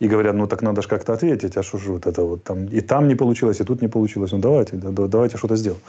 И 0.02 0.08
говорят, 0.08 0.36
ну 0.36 0.46
так 0.46 0.62
надо 0.62 0.82
же 0.82 0.88
как-то 0.88 1.14
ответить, 1.14 1.58
а 1.58 1.64
что 1.64 1.80
же 1.80 1.94
вот 1.94 2.06
это 2.06 2.22
вот 2.22 2.44
там 2.44 2.66
и 2.68 2.82
там 2.82 3.08
не 3.08 3.16
получилось, 3.16 3.60
и 3.62 3.64
тут 3.64 3.82
не 3.82 3.88
получилось, 3.88 4.34
ну 4.34 4.40
давайте, 4.40 4.76
да, 4.76 5.08
давайте 5.08 5.38
что-то 5.38 5.56
сделаем. 5.56 5.82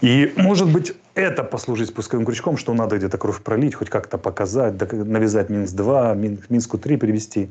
И, 0.00 0.32
может 0.36 0.72
быть, 0.72 0.94
это 1.14 1.44
послужить 1.44 1.88
спусковым 1.88 2.24
крючком, 2.24 2.56
что 2.56 2.72
надо 2.72 2.96
где-то 2.96 3.18
кровь 3.18 3.42
пролить, 3.42 3.74
хоть 3.74 3.90
как-то 3.90 4.16
показать, 4.18 4.80
навязать 4.92 5.50
Минск-2, 5.50 6.44
Минску-3 6.48 6.96
привести. 6.96 7.50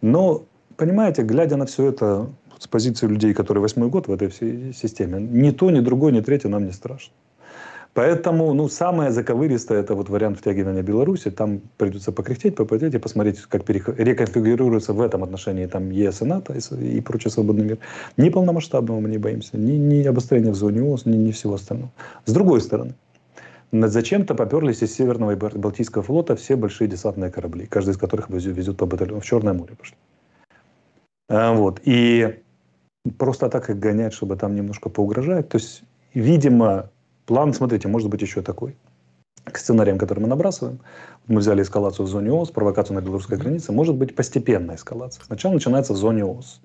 Но, 0.00 0.44
понимаете, 0.76 1.22
глядя 1.22 1.56
на 1.56 1.66
все 1.66 1.88
это 1.88 2.30
с 2.58 2.68
позиции 2.68 3.06
людей, 3.06 3.34
которые 3.34 3.62
восьмой 3.62 3.88
год 3.88 4.08
в 4.08 4.12
этой 4.12 4.28
всей 4.28 4.72
системе, 4.72 5.20
ни 5.20 5.50
то, 5.50 5.70
ни 5.70 5.80
другое, 5.80 6.12
ни 6.12 6.20
третье 6.20 6.48
нам 6.48 6.66
не 6.66 6.72
страшно. 6.72 7.12
Поэтому, 7.98 8.54
ну, 8.54 8.68
самое 8.68 9.10
заковыристое 9.10 9.80
это 9.80 9.96
вот 9.96 10.08
вариант 10.08 10.38
втягивания 10.38 10.82
Беларуси. 10.82 11.32
Там 11.32 11.60
придется 11.78 12.12
покряхтеть, 12.12 12.54
попотеть 12.54 12.94
и 12.94 12.98
посмотреть, 12.98 13.40
как 13.40 13.68
реконфигурируется 13.68 14.92
в 14.92 15.00
этом 15.00 15.24
отношении 15.24 15.66
там 15.66 15.90
ЕС 15.90 16.22
и 16.22 16.24
НАТО 16.24 16.54
и, 16.54 16.98
и 16.98 17.00
прочий 17.00 17.28
свободный 17.28 17.64
мир. 17.64 17.78
Ни 18.16 18.28
полномасштабного 18.28 19.00
мы 19.00 19.08
не 19.08 19.18
боимся, 19.18 19.56
ни, 19.58 19.72
ни 19.72 20.04
обострения 20.04 20.52
в 20.52 20.54
зоне 20.54 20.80
ОС, 20.84 21.06
ни, 21.06 21.16
ни 21.16 21.32
всего 21.32 21.54
остального. 21.54 21.90
С 22.24 22.32
другой 22.32 22.60
стороны, 22.60 22.94
зачем-то 23.72 24.36
поперлись 24.36 24.80
из 24.80 24.94
Северного 24.94 25.32
и 25.32 25.58
Балтийского 25.58 26.04
флота 26.04 26.36
все 26.36 26.54
большие 26.54 26.86
десантные 26.86 27.32
корабли, 27.32 27.66
каждый 27.66 27.90
из 27.90 27.96
которых 27.96 28.30
везет 28.30 28.76
по 28.76 28.86
батальону 28.86 29.18
в 29.18 29.24
Черное 29.24 29.54
море 29.54 29.74
пошли. 29.76 29.96
А, 31.28 31.52
вот. 31.52 31.80
И 31.82 32.44
просто 33.18 33.48
так 33.48 33.70
их 33.70 33.80
гонять, 33.80 34.12
чтобы 34.12 34.36
там 34.36 34.54
немножко 34.54 34.88
поугрожать. 34.88 35.48
То 35.48 35.58
есть, 35.58 35.82
видимо, 36.14 36.90
План, 37.28 37.52
смотрите, 37.52 37.88
может 37.88 38.08
быть 38.08 38.22
еще 38.22 38.40
такой. 38.40 38.74
К 39.44 39.58
сценариям, 39.58 39.98
которые 39.98 40.22
мы 40.22 40.28
набрасываем, 40.30 40.80
мы 41.26 41.40
взяли 41.40 41.60
эскалацию 41.60 42.06
в 42.06 42.08
зоне 42.08 42.32
ОС, 42.32 42.50
провокацию 42.50 42.94
на 42.96 43.02
белорусской 43.02 43.36
границе, 43.36 43.70
может 43.70 43.96
быть 43.96 44.14
постепенная 44.14 44.76
эскалация. 44.76 45.22
Сначала 45.26 45.52
начинается 45.52 45.92
в 45.92 45.96
зоне 45.98 46.24
ОС, 46.24 46.62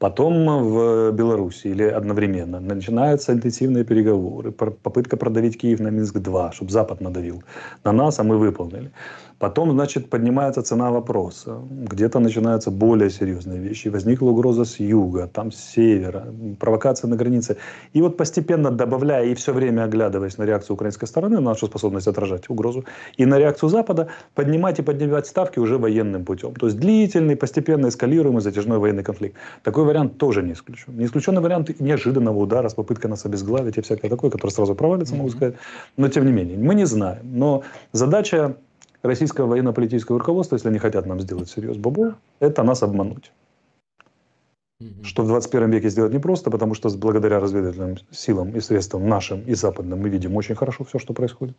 потом 0.00 0.44
в 0.64 1.12
Беларуси 1.12 1.68
или 1.68 1.84
одновременно 1.84 2.58
начинаются 2.58 3.32
интенсивные 3.32 3.84
переговоры, 3.84 4.50
попытка 4.50 5.16
продавить 5.16 5.56
Киев 5.56 5.78
на 5.78 5.90
Минск-2, 5.90 6.52
чтобы 6.52 6.72
Запад 6.72 7.00
надавил 7.00 7.44
на 7.84 7.92
нас, 7.92 8.18
а 8.18 8.24
мы 8.24 8.38
выполнили. 8.38 8.90
Потом, 9.38 9.70
значит, 9.72 10.08
поднимается 10.08 10.62
цена 10.62 10.90
вопроса. 10.90 11.58
Где-то 11.70 12.20
начинаются 12.20 12.70
более 12.70 13.10
серьезные 13.10 13.58
вещи. 13.58 13.88
Возникла 13.88 14.30
угроза 14.30 14.64
с 14.64 14.80
юга, 14.80 15.26
там 15.26 15.52
с 15.52 15.56
севера, 15.56 16.24
провокация 16.58 17.08
на 17.08 17.16
границе. 17.16 17.58
И 17.92 18.00
вот 18.00 18.16
постепенно 18.16 18.70
добавляя 18.70 19.26
и 19.26 19.34
все 19.34 19.52
время 19.52 19.84
оглядываясь 19.84 20.38
на 20.38 20.44
реакцию 20.44 20.74
украинской 20.74 21.06
стороны, 21.06 21.36
на 21.36 21.42
нашу 21.42 21.66
способность 21.66 22.08
отражать 22.08 22.48
угрозу, 22.48 22.84
и 23.18 23.26
на 23.26 23.38
реакцию 23.38 23.68
Запада, 23.68 24.08
поднимать 24.34 24.78
и 24.78 24.82
поднимать 24.82 25.26
ставки 25.26 25.58
уже 25.58 25.76
военным 25.76 26.24
путем. 26.24 26.54
То 26.54 26.66
есть 26.66 26.78
длительный, 26.78 27.36
постепенно 27.36 27.88
эскалируемый 27.88 28.40
затяжной 28.40 28.78
военный 28.78 29.02
конфликт. 29.02 29.36
Такой 29.62 29.84
вариант 29.84 30.16
тоже 30.16 30.42
не 30.42 30.52
исключен. 30.52 30.96
Не 30.96 31.04
исключенный 31.04 31.42
вариант 31.42 31.78
неожиданного 31.78 32.38
удара 32.38 32.68
с 32.68 32.74
попыткой 32.74 33.10
нас 33.10 33.26
обезглавить 33.26 33.76
и 33.76 33.82
всякое 33.82 34.08
такое, 34.08 34.30
которое 34.30 34.52
сразу 34.52 34.74
провалится, 34.74 35.14
могу 35.14 35.28
сказать. 35.28 35.56
Но 35.98 36.08
тем 36.08 36.24
не 36.24 36.32
менее, 36.32 36.56
мы 36.56 36.74
не 36.74 36.86
знаем. 36.86 37.38
Но 37.38 37.62
задача 37.92 38.56
российского 39.06 39.46
военно-политического 39.46 40.18
руководства, 40.18 40.56
если 40.56 40.68
они 40.68 40.78
хотят 40.78 41.06
нам 41.06 41.20
сделать 41.20 41.48
серьез 41.48 41.76
бобо, 41.76 42.16
это 42.40 42.62
нас 42.62 42.82
обмануть. 42.82 43.32
Что 45.02 45.22
в 45.22 45.28
21 45.28 45.70
веке 45.70 45.88
сделать 45.88 46.12
непросто, 46.12 46.50
потому 46.50 46.74
что 46.74 46.90
благодаря 46.90 47.40
разведывательным 47.40 47.96
силам 48.10 48.50
и 48.50 48.60
средствам 48.60 49.08
нашим 49.08 49.40
и 49.40 49.54
западным 49.54 50.00
мы 50.00 50.10
видим 50.10 50.36
очень 50.36 50.54
хорошо 50.54 50.84
все, 50.84 50.98
что 50.98 51.14
происходит. 51.14 51.56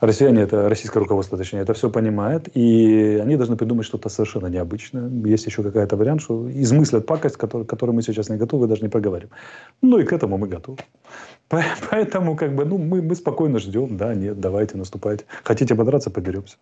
Россияне, 0.00 0.40
это 0.40 0.66
российское 0.70 1.00
руководство, 1.00 1.36
точнее, 1.36 1.60
это 1.60 1.74
все 1.74 1.90
понимает, 1.90 2.48
и 2.56 3.20
они 3.22 3.36
должны 3.36 3.56
придумать 3.56 3.84
что-то 3.84 4.08
совершенно 4.08 4.46
необычное. 4.46 5.10
Есть 5.26 5.44
еще 5.44 5.62
какая-то 5.62 5.96
вариант, 5.96 6.22
что 6.22 6.50
измыслят 6.50 7.04
пакость, 7.04 7.36
которую, 7.36 7.66
которую 7.66 7.94
мы 7.94 8.00
сейчас 8.00 8.30
не 8.30 8.38
готовы, 8.38 8.66
даже 8.66 8.80
не 8.80 8.88
проговорим. 8.88 9.28
Ну 9.82 9.98
и 9.98 10.04
к 10.04 10.12
этому 10.14 10.38
мы 10.38 10.48
готовы. 10.48 10.78
Поэтому 11.90 12.36
как 12.36 12.54
бы, 12.54 12.64
ну, 12.64 12.78
мы, 12.78 13.02
мы 13.02 13.14
спокойно 13.16 13.58
ждем, 13.58 13.96
да, 13.96 14.14
нет, 14.14 14.38
давайте, 14.38 14.76
наступайте. 14.76 15.24
Хотите 15.42 15.74
подраться, 15.74 16.10
подеремся. 16.10 16.56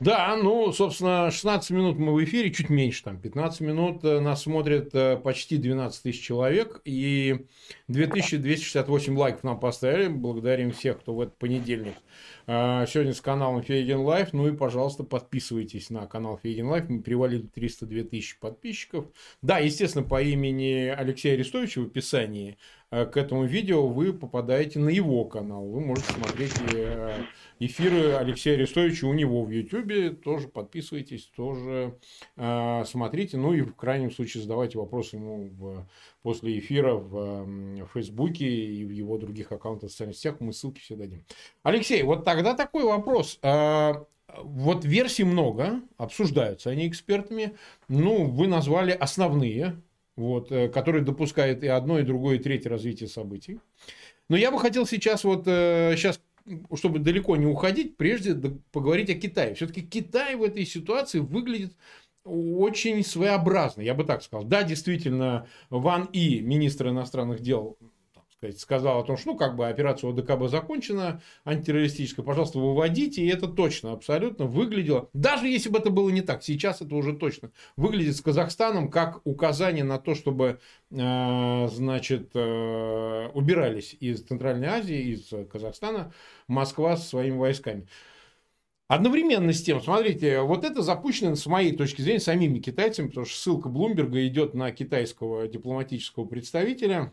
Да, 0.00 0.36
ну, 0.36 0.72
собственно, 0.72 1.30
16 1.30 1.70
минут 1.70 1.98
мы 1.98 2.14
в 2.14 2.24
эфире, 2.24 2.50
чуть 2.50 2.70
меньше, 2.70 3.04
там, 3.04 3.18
15 3.18 3.60
минут 3.60 4.02
э, 4.02 4.18
нас 4.18 4.42
смотрит 4.42 4.94
э, 4.94 5.16
почти 5.16 5.58
12 5.58 6.02
тысяч 6.02 6.22
человек, 6.22 6.80
и 6.84 7.46
2268 7.88 9.16
лайков 9.16 9.44
нам 9.44 9.60
поставили. 9.60 10.08
Благодарим 10.08 10.72
всех, 10.72 11.00
кто 11.00 11.14
в 11.14 11.20
этот 11.20 11.36
понедельник 11.36 11.94
э, 12.46 12.86
сегодня 12.88 13.12
с 13.12 13.20
каналом 13.20 13.62
Фейгин 13.62 14.00
Live. 14.00 14.32
Ну 14.32 14.48
и, 14.48 14.56
пожалуйста, 14.56 15.04
подписывайтесь 15.04 15.90
на 15.90 16.06
канал 16.06 16.40
Фейгин 16.42 16.66
Live. 16.66 16.88
Мы 16.88 17.02
перевалили 17.02 17.42
302 17.42 18.04
тысячи 18.04 18.40
подписчиков. 18.40 19.04
Да, 19.42 19.58
естественно, 19.58 20.04
по 20.04 20.20
имени 20.22 20.86
Алексея 20.86 21.34
Арестовича 21.34 21.82
в 21.82 21.84
описании 21.84 22.56
к 22.90 23.16
этому 23.16 23.44
видео 23.44 23.86
вы 23.86 24.12
попадаете 24.12 24.78
на 24.80 24.88
его 24.88 25.24
канал. 25.24 25.64
Вы 25.64 25.80
можете 25.80 26.12
смотреть 26.12 26.54
эфиры 27.60 28.14
Алексея 28.14 28.54
Арестовича 28.54 29.06
у 29.06 29.12
него 29.12 29.44
в 29.44 29.50
Ютьюбе. 29.50 30.10
Тоже 30.10 30.48
подписывайтесь, 30.48 31.26
тоже 31.36 31.96
э, 32.36 32.84
смотрите. 32.86 33.36
Ну 33.36 33.52
и 33.52 33.60
в 33.60 33.76
крайнем 33.76 34.10
случае 34.10 34.42
задавайте 34.42 34.78
вопросы 34.78 35.16
ему 35.16 35.50
в, 35.50 35.86
после 36.22 36.58
эфира 36.58 36.94
в, 36.94 37.44
в 37.44 37.88
Фейсбуке 37.92 38.46
и 38.46 38.84
в 38.84 38.90
его 38.90 39.18
других 39.18 39.52
аккаунтах 39.52 39.90
в 39.90 39.92
социальных 39.92 40.16
сетях. 40.16 40.36
Мы 40.40 40.52
ссылки 40.52 40.80
все 40.80 40.96
дадим. 40.96 41.24
Алексей, 41.62 42.02
вот 42.02 42.24
тогда 42.24 42.54
такой 42.54 42.84
вопрос. 42.84 43.38
Э, 43.42 43.92
вот 44.38 44.84
версий 44.84 45.24
много, 45.24 45.80
обсуждаются 45.96 46.70
они 46.70 46.88
экспертами. 46.88 47.56
Ну, 47.88 48.26
вы 48.26 48.46
назвали 48.46 48.92
основные, 48.92 49.76
вот, 50.16 50.50
э, 50.52 50.68
которые 50.68 51.04
допускают 51.04 51.62
и 51.62 51.68
одно, 51.68 51.98
и 51.98 52.04
другое, 52.04 52.36
и 52.36 52.42
третье 52.42 52.70
развитие 52.70 53.08
событий. 53.08 53.60
Но 54.28 54.36
я 54.36 54.50
бы 54.50 54.58
хотел 54.58 54.86
сейчас 54.86 55.24
вот 55.24 55.44
э, 55.46 55.94
сейчас 55.96 56.20
чтобы 56.74 56.98
далеко 56.98 57.36
не 57.36 57.46
уходить, 57.46 57.96
прежде 57.96 58.34
поговорить 58.72 59.10
о 59.10 59.14
Китае. 59.14 59.54
Все-таки 59.54 59.82
Китай 59.82 60.34
в 60.34 60.42
этой 60.42 60.64
ситуации 60.64 61.18
выглядит 61.18 61.76
очень 62.24 63.04
своеобразно, 63.04 63.82
я 63.82 63.94
бы 63.94 64.04
так 64.04 64.22
сказал. 64.22 64.44
Да, 64.44 64.62
действительно, 64.62 65.46
Ван 65.68 66.08
И, 66.12 66.40
министр 66.40 66.88
иностранных 66.88 67.40
дел 67.40 67.78
сказать, 68.40 68.58
сказал 68.58 69.00
о 69.00 69.04
том, 69.04 69.18
что 69.18 69.32
ну, 69.32 69.36
как 69.36 69.54
бы 69.54 69.68
операция 69.68 70.10
ОДКБ 70.10 70.48
закончена, 70.48 71.20
антитеррористическая, 71.44 72.24
пожалуйста, 72.24 72.58
выводите, 72.58 73.22
и 73.22 73.28
это 73.28 73.48
точно, 73.48 73.92
абсолютно 73.92 74.46
выглядело, 74.46 75.10
даже 75.12 75.46
если 75.46 75.68
бы 75.68 75.78
это 75.78 75.90
было 75.90 76.08
не 76.08 76.22
так, 76.22 76.42
сейчас 76.42 76.80
это 76.80 76.94
уже 76.94 77.14
точно 77.14 77.50
выглядит 77.76 78.16
с 78.16 78.22
Казахстаном 78.22 78.90
как 78.90 79.20
указание 79.24 79.84
на 79.84 79.98
то, 79.98 80.14
чтобы, 80.14 80.58
э, 80.90 81.68
значит, 81.68 82.30
э, 82.34 83.28
убирались 83.34 83.94
из 84.00 84.22
Центральной 84.22 84.68
Азии, 84.68 85.12
из 85.12 85.28
Казахстана 85.50 86.14
Москва 86.48 86.96
со 86.96 87.06
своими 87.06 87.36
войсками. 87.36 87.88
Одновременно 88.88 89.52
с 89.52 89.62
тем, 89.62 89.82
смотрите, 89.82 90.40
вот 90.40 90.64
это 90.64 90.82
запущено, 90.82 91.36
с 91.36 91.46
моей 91.46 91.76
точки 91.76 92.00
зрения, 92.00 92.20
самими 92.20 92.58
китайцами, 92.58 93.08
потому 93.08 93.26
что 93.26 93.38
ссылка 93.38 93.68
Блумберга 93.68 94.26
идет 94.26 94.54
на 94.54 94.72
китайского 94.72 95.46
дипломатического 95.46 96.24
представителя, 96.24 97.12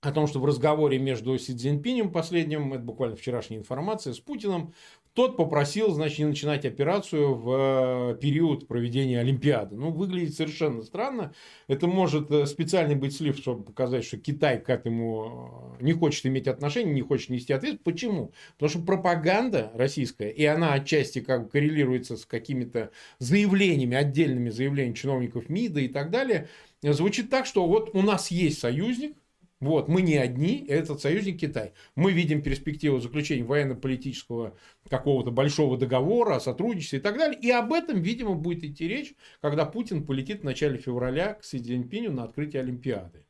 о 0.00 0.12
том, 0.12 0.28
что 0.28 0.38
в 0.38 0.44
разговоре 0.44 0.98
между 0.98 1.36
Си 1.38 1.56
Цзиньпинем 1.56 2.12
последним, 2.12 2.72
это 2.72 2.82
буквально 2.82 3.16
вчерашняя 3.16 3.58
информация, 3.58 4.12
с 4.12 4.20
Путиным, 4.20 4.72
тот 5.12 5.36
попросил, 5.36 5.90
значит, 5.90 6.20
не 6.20 6.26
начинать 6.26 6.64
операцию 6.64 7.34
в 7.34 8.12
э, 8.12 8.18
период 8.20 8.68
проведения 8.68 9.18
Олимпиады. 9.18 9.74
Ну, 9.74 9.90
выглядит 9.90 10.36
совершенно 10.36 10.82
странно. 10.82 11.34
Это 11.66 11.88
может 11.88 12.30
э, 12.30 12.46
специальный 12.46 12.94
быть 12.94 13.16
слив, 13.16 13.36
чтобы 13.36 13.64
показать, 13.64 14.04
что 14.04 14.18
Китай 14.18 14.60
к 14.62 14.70
этому 14.70 15.76
э, 15.80 15.82
не 15.82 15.92
хочет 15.92 16.24
иметь 16.26 16.46
отношения, 16.46 16.92
не 16.92 17.02
хочет 17.02 17.30
нести 17.30 17.52
ответ. 17.52 17.82
Почему? 17.82 18.32
Потому 18.52 18.70
что 18.70 18.86
пропаганда 18.86 19.72
российская, 19.74 20.30
и 20.30 20.44
она 20.44 20.74
отчасти 20.74 21.20
как 21.20 21.44
бы 21.44 21.50
коррелируется 21.50 22.16
с 22.16 22.24
какими-то 22.24 22.92
заявлениями, 23.18 23.96
отдельными 23.96 24.50
заявлениями 24.50 24.94
чиновников 24.94 25.48
МИДа 25.48 25.80
и 25.80 25.88
так 25.88 26.12
далее, 26.12 26.48
звучит 26.82 27.28
так, 27.28 27.46
что 27.46 27.66
вот 27.66 27.90
у 27.92 28.02
нас 28.02 28.30
есть 28.30 28.60
союзник, 28.60 29.16
вот, 29.60 29.88
мы 29.88 30.02
не 30.02 30.16
одни, 30.16 30.64
этот 30.68 31.00
союзник 31.00 31.40
Китай. 31.40 31.72
Мы 31.96 32.12
видим 32.12 32.42
перспективу 32.42 33.00
заключения 33.00 33.42
военно-политического 33.42 34.56
какого-то 34.88 35.32
большого 35.32 35.76
договора 35.76 36.36
о 36.36 36.40
сотрудничестве 36.40 37.00
и 37.00 37.02
так 37.02 37.18
далее. 37.18 37.38
И 37.40 37.50
об 37.50 37.72
этом, 37.72 38.00
видимо, 38.00 38.34
будет 38.34 38.62
идти 38.62 38.86
речь, 38.86 39.14
когда 39.40 39.64
Путин 39.64 40.06
полетит 40.06 40.42
в 40.42 40.44
начале 40.44 40.78
февраля 40.78 41.34
к 41.34 41.44
Си 41.44 41.58
Цзиньпиню 41.58 42.12
на 42.12 42.24
открытие 42.24 42.62
Олимпиады. 42.62 43.24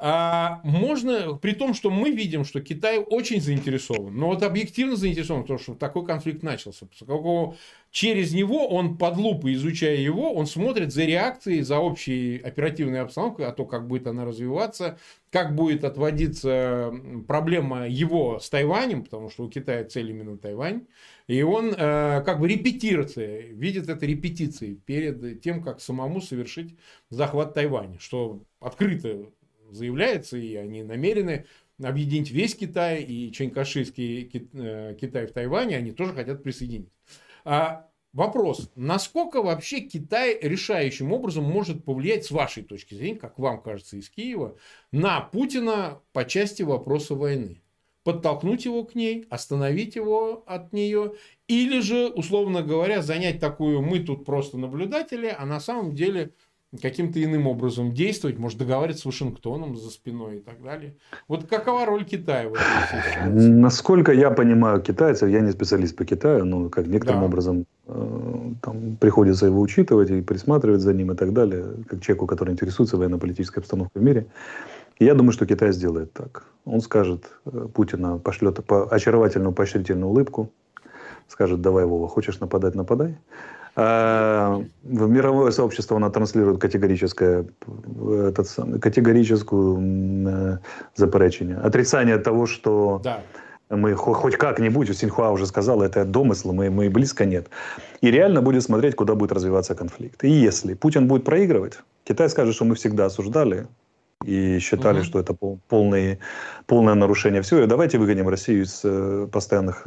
А 0.00 0.60
можно, 0.62 1.34
при 1.34 1.52
том, 1.54 1.74
что 1.74 1.90
мы 1.90 2.10
видим, 2.10 2.44
что 2.44 2.60
Китай 2.60 2.98
очень 3.00 3.40
заинтересован, 3.40 4.14
но 4.16 4.28
вот 4.28 4.44
объективно 4.44 4.94
заинтересован, 4.94 5.42
потому 5.42 5.58
что 5.58 5.74
такой 5.74 6.06
конфликт 6.06 6.44
начался. 6.44 6.86
Через 7.90 8.32
него 8.32 8.68
он 8.68 8.96
под 8.96 9.16
лупой, 9.16 9.54
изучая 9.54 9.96
его, 9.96 10.32
он 10.32 10.46
смотрит 10.46 10.92
за 10.92 11.04
реакцией, 11.04 11.62
за 11.62 11.78
общей 11.78 12.38
оперативной 12.38 13.00
обстановкой, 13.00 13.46
а 13.46 13.52
то, 13.52 13.64
как 13.64 13.88
будет 13.88 14.06
она 14.06 14.24
развиваться, 14.24 14.98
как 15.30 15.56
будет 15.56 15.82
отводиться 15.82 16.94
проблема 17.26 17.88
его 17.88 18.38
с 18.38 18.48
Тайванем, 18.50 19.02
потому 19.02 19.30
что 19.30 19.46
у 19.46 19.50
Китая 19.50 19.82
цель 19.84 20.10
именно 20.10 20.38
Тайвань, 20.38 20.86
и 21.26 21.42
он 21.42 21.74
э, 21.76 22.22
как 22.24 22.38
бы 22.38 22.46
репетируется, 22.46 23.26
видит 23.26 23.88
это 23.88 24.06
репетицией 24.06 24.76
перед 24.76 25.40
тем, 25.42 25.60
как 25.60 25.80
самому 25.80 26.20
совершить 26.20 26.76
захват 27.10 27.54
Тайваня, 27.54 27.98
что 27.98 28.44
открыто 28.60 29.26
заявляется, 29.70 30.36
и 30.36 30.54
они 30.56 30.82
намерены 30.82 31.46
объединить 31.82 32.30
весь 32.30 32.54
Китай, 32.54 33.02
и 33.02 33.30
Чанькашистский 33.32 34.48
э, 34.52 34.96
Китай 35.00 35.26
в 35.26 35.32
Тайване, 35.32 35.76
они 35.76 35.92
тоже 35.92 36.12
хотят 36.12 36.42
присоединить. 36.42 36.90
А 37.44 37.88
вопрос, 38.12 38.70
насколько 38.74 39.42
вообще 39.42 39.80
Китай 39.80 40.38
решающим 40.40 41.12
образом 41.12 41.44
может 41.44 41.84
повлиять, 41.84 42.24
с 42.24 42.30
вашей 42.30 42.62
точки 42.62 42.94
зрения, 42.94 43.18
как 43.18 43.38
вам 43.38 43.62
кажется, 43.62 43.96
из 43.96 44.10
Киева, 44.10 44.56
на 44.90 45.20
Путина 45.20 46.00
по 46.12 46.24
части 46.24 46.62
вопроса 46.62 47.14
войны? 47.14 47.62
Подтолкнуть 48.04 48.64
его 48.64 48.84
к 48.84 48.94
ней, 48.94 49.26
остановить 49.28 49.94
его 49.94 50.42
от 50.46 50.72
нее, 50.72 51.14
или 51.46 51.80
же, 51.80 52.08
условно 52.08 52.62
говоря, 52.62 53.02
занять 53.02 53.38
такую, 53.38 53.82
мы 53.82 54.00
тут 54.00 54.24
просто 54.24 54.56
наблюдатели, 54.56 55.34
а 55.36 55.44
на 55.44 55.60
самом 55.60 55.94
деле 55.94 56.32
каким-то 56.82 57.22
иным 57.22 57.46
образом 57.46 57.92
действовать, 57.92 58.38
может 58.38 58.58
договариваться 58.58 59.02
с 59.02 59.06
Вашингтоном 59.06 59.76
за 59.76 59.90
спиной 59.90 60.36
и 60.36 60.40
так 60.40 60.62
далее. 60.62 60.96
Вот 61.26 61.46
какова 61.46 61.86
роль 61.86 62.04
Китая 62.04 62.48
в 62.48 62.52
ситуации? 62.52 63.48
Насколько 63.48 64.12
я 64.12 64.30
понимаю 64.30 64.82
китайцев, 64.82 65.28
я 65.30 65.40
не 65.40 65.50
специалист 65.50 65.96
по 65.96 66.04
Китаю, 66.04 66.44
но 66.44 66.68
как 66.68 66.86
некоторым 66.86 67.20
да. 67.20 67.26
образом 67.26 67.66
э, 67.86 68.52
там 68.62 68.96
приходится 68.96 69.46
его 69.46 69.60
учитывать 69.60 70.10
и 70.10 70.20
присматривать 70.20 70.82
за 70.82 70.92
ним 70.92 71.12
и 71.12 71.16
так 71.16 71.32
далее, 71.32 71.64
как 71.88 72.02
человеку, 72.02 72.26
который 72.26 72.52
интересуется 72.52 72.98
военно-политической 72.98 73.60
обстановкой 73.60 74.02
в 74.02 74.04
мире. 74.04 74.26
И 74.98 75.04
я 75.04 75.14
думаю, 75.14 75.32
что 75.32 75.46
Китай 75.46 75.72
сделает 75.72 76.12
так. 76.12 76.44
Он 76.66 76.80
скажет, 76.82 77.30
э, 77.46 77.68
Путина 77.72 78.18
пошлет 78.18 78.62
по 78.66 78.86
очаровательную 78.88 79.54
поощрительную 79.54 80.10
улыбку, 80.10 80.50
скажет, 81.28 81.62
давай, 81.62 81.86
Вова, 81.86 82.08
хочешь 82.08 82.40
нападать, 82.40 82.74
нападай. 82.74 83.16
А, 83.80 84.60
в 84.82 85.08
мировое 85.08 85.52
сообщество 85.52 85.96
она 85.96 86.10
транслирует 86.10 86.60
категорическое, 86.60 87.46
этот 88.28 88.48
категорическую 88.82 89.78
э, 90.26 90.58
заперечение. 90.96 91.58
Отрицание 91.58 92.18
того, 92.18 92.46
что 92.46 93.00
да. 93.04 93.20
мы 93.70 93.94
хоть 93.94 94.34
как-нибудь, 94.34 94.96
Синьхуа 94.96 95.30
уже 95.30 95.46
сказал, 95.46 95.80
это 95.80 96.04
домысл, 96.04 96.52
мы, 96.52 96.70
мы 96.70 96.90
близко 96.90 97.24
нет. 97.24 97.50
И 98.00 98.10
реально 98.10 98.42
будет 98.42 98.64
смотреть, 98.64 98.96
куда 98.96 99.14
будет 99.14 99.30
развиваться 99.30 99.76
конфликт. 99.76 100.24
И 100.24 100.28
если 100.28 100.74
Путин 100.74 101.06
будет 101.06 101.22
проигрывать, 101.22 101.78
Китай 102.02 102.28
скажет, 102.28 102.56
что 102.56 102.64
мы 102.64 102.74
всегда 102.74 103.06
осуждали 103.06 103.68
и 104.24 104.58
считали, 104.58 104.98
угу. 104.98 105.04
что 105.04 105.20
это 105.20 105.34
полный, 105.68 106.18
полное 106.66 106.94
нарушение 106.94 107.40
всего. 107.42 107.60
И 107.60 107.66
давайте 107.66 107.98
выгоним 107.98 108.28
Россию 108.28 108.64
из 108.64 108.80
э, 108.84 109.28
постоянных 109.30 109.86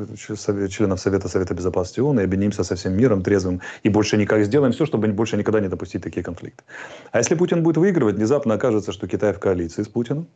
членов 0.70 1.00
Совета 1.00 1.28
Совета 1.28 1.54
Безопасности 1.54 2.00
ООН 2.00 2.22
и 2.22 2.24
объединимся 2.24 2.64
со 2.64 2.76
всем 2.76 2.94
миром 2.94 3.24
трезвым 3.24 3.62
и 3.84 3.90
больше 3.90 4.18
никак 4.18 4.44
сделаем 4.46 4.72
все, 4.72 4.86
чтобы 4.86 5.08
больше 5.10 5.38
никогда 5.38 5.60
не 5.60 5.68
допустить 5.68 6.04
такие 6.04 6.24
конфликты. 6.24 6.64
А 7.12 7.18
если 7.18 7.36
Путин 7.36 7.62
будет 7.62 7.78
выигрывать, 7.78 8.16
внезапно 8.16 8.54
окажется, 8.54 8.92
что 8.92 9.08
Китай 9.08 9.34
в 9.34 9.40
коалиции 9.40 9.84
с 9.84 9.88
Путиным, 9.88 10.28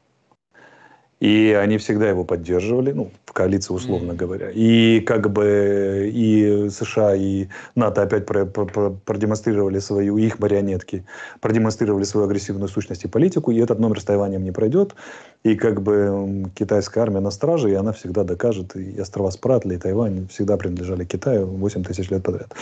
и 1.20 1.58
они 1.58 1.78
всегда 1.78 2.10
его 2.10 2.26
поддерживали, 2.26 2.92
ну, 2.92 3.10
в 3.26 3.32
коалиции, 3.32 3.74
условно 3.74 4.12
mm. 4.12 4.16
говоря. 4.16 4.50
И 4.54 5.00
как 5.00 5.32
бы 5.32 6.12
и 6.14 6.70
США, 6.70 7.16
и 7.16 7.48
НАТО 7.74 8.02
опять 8.02 8.26
про, 8.26 8.46
про, 8.46 8.66
про, 8.66 8.90
продемонстрировали 8.90 9.80
свою, 9.80 10.18
их 10.18 10.40
марионетки, 10.40 11.06
продемонстрировали 11.40 12.04
свою 12.04 12.28
агрессивную 12.28 12.68
сущность 12.68 13.06
и 13.06 13.08
политику, 13.08 13.52
и 13.52 13.60
этот 13.60 13.80
номер 13.80 14.02
с 14.02 14.04
Тайванем 14.04 14.44
не 14.44 14.52
пройдет. 14.52 14.94
И 15.44 15.56
как 15.56 15.82
бы 15.82 16.52
китайская 16.54 17.02
армия 17.02 17.22
на 17.22 17.32
страже, 17.32 17.72
и 17.72 17.76
она 17.76 17.94
всегда 17.94 18.24
докажет, 18.24 18.76
и 18.76 19.00
острова 19.00 19.30
Спратли, 19.30 19.76
и 19.76 19.78
Тайвань 19.78 20.28
всегда 20.28 20.58
принадлежали 20.58 21.06
Китаю 21.06 21.46
8 21.46 21.84
тысяч 21.84 22.10
лет 22.10 22.24
подряд. 22.24 22.54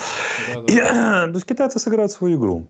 Да, 0.54 0.62
да. 0.62 0.74
И, 0.74 0.78
то 1.32 1.32
есть 1.34 1.46
китайцы 1.46 1.80
сыграют 1.80 2.12
свою 2.12 2.38
игру 2.38 2.68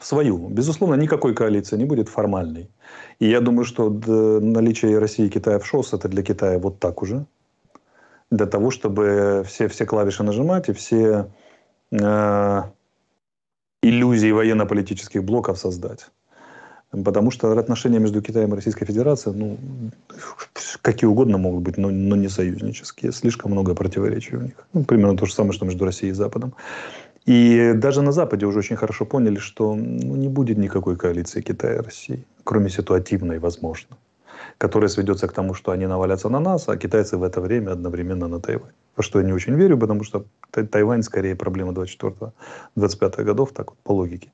свою. 0.00 0.48
Безусловно, 0.48 0.94
никакой 0.94 1.34
коалиции 1.34 1.76
не 1.76 1.84
будет 1.84 2.08
формальной. 2.08 2.70
И 3.18 3.28
я 3.28 3.40
думаю, 3.40 3.64
что 3.64 3.90
наличие 3.90 4.98
России 4.98 5.26
и 5.26 5.30
Китая 5.30 5.58
в 5.58 5.66
ШОС 5.66 5.94
это 5.94 6.08
для 6.08 6.22
Китая 6.22 6.58
вот 6.58 6.78
так 6.78 7.02
уже. 7.02 7.26
Для 8.30 8.46
того, 8.46 8.70
чтобы 8.70 9.44
все, 9.46 9.68
все 9.68 9.86
клавиши 9.86 10.22
нажимать 10.22 10.68
и 10.68 10.72
все 10.72 11.30
э, 11.92 12.62
иллюзии 13.82 14.32
военно-политических 14.32 15.22
блоков 15.24 15.58
создать. 15.58 16.10
Потому 16.90 17.30
что 17.30 17.50
отношения 17.58 17.98
между 17.98 18.22
Китаем 18.22 18.52
и 18.52 18.56
Российской 18.56 18.84
Федерацией, 18.84 19.34
ну, 19.36 19.58
какие 20.82 21.08
угодно 21.08 21.36
могут 21.36 21.62
быть, 21.62 21.76
но, 21.78 21.90
но 21.90 22.16
не 22.16 22.28
союзнические. 22.28 23.12
Слишком 23.12 23.50
много 23.50 23.74
противоречий 23.74 24.36
у 24.36 24.40
них. 24.40 24.54
Ну, 24.72 24.84
примерно 24.84 25.16
то 25.16 25.26
же 25.26 25.34
самое, 25.34 25.52
что 25.52 25.66
между 25.66 25.84
Россией 25.84 26.12
и 26.12 26.14
Западом. 26.14 26.54
И 27.26 27.72
даже 27.74 28.02
на 28.02 28.12
Западе 28.12 28.46
уже 28.46 28.60
очень 28.60 28.76
хорошо 28.76 29.04
поняли, 29.04 29.38
что 29.38 29.74
ну, 29.74 30.14
не 30.14 30.28
будет 30.28 30.58
никакой 30.58 30.96
коалиции 30.96 31.40
Китая 31.40 31.74
и 31.74 31.80
России, 31.80 32.24
кроме 32.44 32.70
ситуативной, 32.70 33.40
возможно, 33.40 33.96
которая 34.58 34.88
сведется 34.88 35.26
к 35.26 35.32
тому, 35.32 35.52
что 35.52 35.72
они 35.72 35.86
навалятся 35.88 36.28
на 36.28 36.38
нас, 36.38 36.68
а 36.68 36.76
китайцы 36.76 37.16
в 37.16 37.24
это 37.24 37.40
время 37.40 37.72
одновременно 37.72 38.28
на 38.28 38.40
Тайвань. 38.40 38.70
Во 38.96 39.02
что 39.02 39.18
я 39.18 39.26
не 39.26 39.32
очень 39.32 39.54
верю, 39.54 39.76
потому 39.76 40.04
что 40.04 40.24
Тайвань 40.52 41.02
скорее 41.02 41.34
проблема 41.34 41.72
24-25 41.72 43.24
годов, 43.24 43.50
так 43.52 43.70
вот, 43.70 43.78
по 43.82 43.92
логике. 43.92 44.30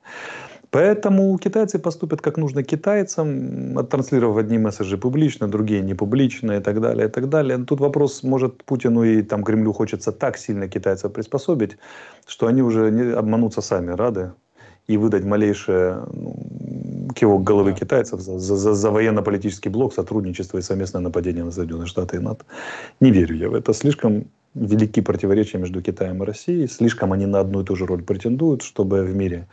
Поэтому 0.72 1.36
китайцы 1.36 1.78
поступят 1.78 2.22
как 2.22 2.38
нужно 2.38 2.62
китайцам, 2.62 3.78
оттранслировав 3.78 4.38
одни 4.38 4.56
месседжи 4.56 4.96
публично, 4.96 5.46
другие 5.46 5.82
не 5.82 5.92
публично 5.92 6.52
и 6.52 6.60
так 6.60 6.80
далее, 6.80 7.08
и 7.08 7.10
так 7.10 7.28
далее. 7.28 7.58
Тут 7.58 7.80
вопрос, 7.80 8.22
может, 8.22 8.64
Путину 8.64 9.04
и 9.04 9.20
там 9.22 9.44
Кремлю 9.44 9.74
хочется 9.74 10.12
так 10.12 10.38
сильно 10.38 10.68
китайцев 10.68 11.12
приспособить, 11.12 11.76
что 12.26 12.46
они 12.46 12.62
уже 12.62 12.90
не 12.90 13.12
обманутся 13.12 13.60
сами 13.60 13.90
рады 13.90 14.32
и 14.86 14.96
выдать 14.96 15.24
малейшее 15.24 16.06
ну, 16.10 17.08
кивок 17.14 17.44
головы 17.44 17.72
да. 17.72 17.76
китайцев 17.76 18.20
за, 18.20 18.38
за, 18.38 18.72
за 18.72 18.90
военно-политический 18.90 19.68
блок, 19.68 19.92
сотрудничество 19.92 20.56
и 20.56 20.62
совместное 20.62 21.02
нападение 21.02 21.44
на 21.44 21.50
Соединенные 21.50 21.86
Штаты 21.86 22.16
и 22.16 22.20
НАТО. 22.20 22.46
Не 22.98 23.10
верю 23.10 23.36
я 23.36 23.50
в 23.50 23.54
это. 23.54 23.74
Слишком 23.74 24.24
велики 24.54 25.02
противоречия 25.02 25.58
между 25.58 25.82
Китаем 25.82 26.22
и 26.22 26.26
Россией, 26.26 26.66
слишком 26.66 27.12
они 27.12 27.26
на 27.26 27.40
одну 27.40 27.60
и 27.60 27.64
ту 27.64 27.76
же 27.76 27.84
роль 27.84 28.02
претендуют, 28.02 28.62
чтобы 28.62 29.02
в 29.02 29.14
мире 29.14 29.46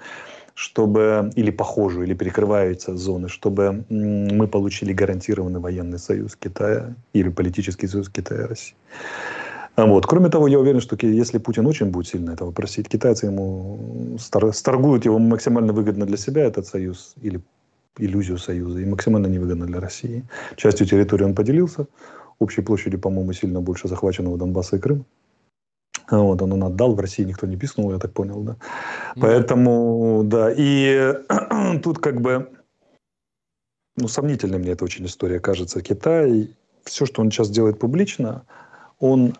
чтобы, 0.59 1.31
или 1.37 1.51
похожую, 1.51 2.05
или 2.05 2.13
перекрываются 2.13 2.93
зоны, 2.97 3.29
чтобы 3.29 3.85
мы 3.89 4.45
получили 4.45 4.91
гарантированный 4.91 5.61
военный 5.61 5.99
союз 5.99 6.35
Китая 6.35 6.95
или 7.13 7.29
политический 7.29 7.87
союз 7.87 8.09
Китая 8.09 8.41
и 8.41 8.47
России. 8.47 8.75
Вот. 9.77 10.05
Кроме 10.05 10.27
того, 10.27 10.49
я 10.49 10.59
уверен, 10.59 10.81
что 10.81 10.97
если 11.01 11.37
Путин 11.37 11.65
очень 11.65 11.91
будет 11.91 12.07
сильно 12.07 12.31
этого 12.31 12.51
просить, 12.51 12.89
китайцы 12.89 13.27
ему 13.27 14.17
сторгуют 14.19 15.05
его 15.05 15.17
максимально 15.17 15.71
выгодно 15.71 16.05
для 16.05 16.17
себя, 16.17 16.43
этот 16.43 16.67
союз, 16.67 17.15
или 17.21 17.39
иллюзию 17.97 18.37
союза, 18.37 18.81
и 18.81 18.85
максимально 18.85 19.27
невыгодно 19.27 19.65
для 19.65 19.79
России. 19.79 20.25
Частью 20.57 20.87
территории 20.87 21.23
он 21.23 21.35
поделился, 21.35 21.85
общей 22.39 22.63
площадью, 22.63 22.99
по-моему, 22.99 23.31
сильно 23.31 23.61
больше 23.61 23.87
захваченного 23.87 24.37
Донбасса 24.37 24.75
и 24.75 24.79
Крыма. 24.79 25.05
Вот, 26.11 26.41
он, 26.41 26.53
он 26.53 26.63
отдал, 26.63 26.95
в 26.95 26.99
России 26.99 27.23
никто 27.23 27.45
не 27.47 27.55
писнул, 27.55 27.91
я 27.91 27.99
так 27.99 28.13
понял, 28.13 28.41
да. 28.41 28.55
Ну, 29.15 29.21
Поэтому, 29.21 30.21
да, 30.25 30.51
и 30.55 31.13
тут 31.83 31.99
как 31.99 32.21
бы, 32.21 32.49
ну, 33.95 34.07
сомнительной 34.07 34.59
мне 34.59 34.71
эта 34.71 34.85
очень 34.85 35.05
история 35.05 35.39
кажется. 35.39 35.81
Китай, 35.81 36.55
все, 36.83 37.05
что 37.05 37.21
он 37.21 37.31
сейчас 37.31 37.49
делает 37.49 37.79
публично, 37.79 38.43
он 38.99 39.35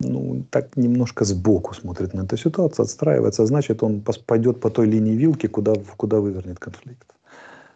ну, 0.00 0.44
так 0.50 0.76
немножко 0.76 1.24
сбоку 1.24 1.74
смотрит 1.74 2.14
на 2.14 2.22
эту 2.22 2.36
ситуацию, 2.36 2.84
отстраивается, 2.84 3.46
значит, 3.46 3.82
он 3.82 4.04
пойдет 4.26 4.60
по 4.60 4.70
той 4.70 4.86
линии 4.86 5.16
вилки, 5.16 5.48
куда, 5.48 5.74
куда 5.96 6.20
вывернет 6.20 6.58
конфликт. 6.58 7.14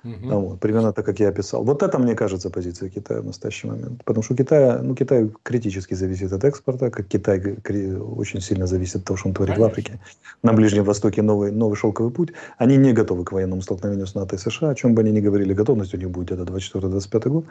Угу. 0.05 0.41
Вот, 0.41 0.61
примерно 0.61 0.93
так, 0.93 1.07
как 1.07 1.21
я 1.21 1.29
описал. 1.29 1.65
Вот 1.65 1.83
это, 1.83 1.99
мне 1.99 2.15
кажется, 2.15 2.51
позиция 2.51 2.89
Китая 2.89 3.21
в 3.21 3.27
настоящий 3.27 3.69
момент. 3.69 4.03
Потому 4.05 4.25
что 4.25 4.35
Китай, 4.35 4.83
ну, 4.83 4.95
Китай 4.95 5.31
критически 5.43 5.95
зависит 5.95 6.33
от 6.33 6.45
экспорта, 6.45 6.91
как 6.91 7.07
Китай 7.07 7.41
очень 7.41 8.41
сильно 8.41 8.67
зависит 8.67 8.97
от 8.97 9.05
того, 9.05 9.17
что 9.17 9.29
он 9.29 9.35
творит 9.35 9.55
Конечно. 9.55 9.69
в 9.69 9.71
Африке. 9.71 10.01
На 10.43 10.53
Ближнем 10.53 10.85
Востоке 10.85 11.23
новый, 11.23 11.53
новый 11.53 11.77
шелковый 11.77 12.13
путь. 12.13 12.33
Они 12.59 12.77
не 12.77 12.93
готовы 12.93 13.25
к 13.25 13.33
военному 13.33 13.63
столкновению 13.63 14.07
с 14.07 14.15
НАТО 14.15 14.37
и 14.37 14.39
США, 14.39 14.71
о 14.71 14.75
чем 14.75 14.95
бы 14.95 15.03
они 15.03 15.13
ни 15.13 15.21
говорили. 15.21 15.55
Готовность 15.55 15.95
у 15.95 15.97
них 15.97 16.11
будет 16.11 16.33
это 16.33 16.43
24-25 16.43 17.29
год. 17.29 17.45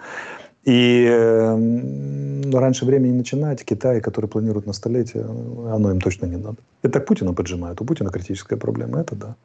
И 0.66 1.08
э, 1.10 2.52
раньше 2.54 2.86
времени 2.86 3.18
начинать, 3.18 3.64
Китай, 3.64 4.02
который 4.02 4.28
планирует 4.28 4.68
на 4.68 4.74
столетие, 4.74 5.24
оно 5.24 5.92
им 5.92 6.02
точно 6.02 6.26
не 6.26 6.38
надо. 6.38 6.58
Это 6.84 6.94
так 6.94 7.06
Путина 7.06 7.34
поджимает. 7.34 7.82
У 7.82 7.86
Путина 7.86 8.10
критическая 8.10 8.58
проблема. 8.58 9.00
Это 9.00 9.16
да. 9.16 9.36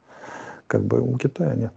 Как 0.67 0.83
бы 0.83 0.99
у 0.99 1.17
Китая 1.17 1.55
нет. 1.55 1.71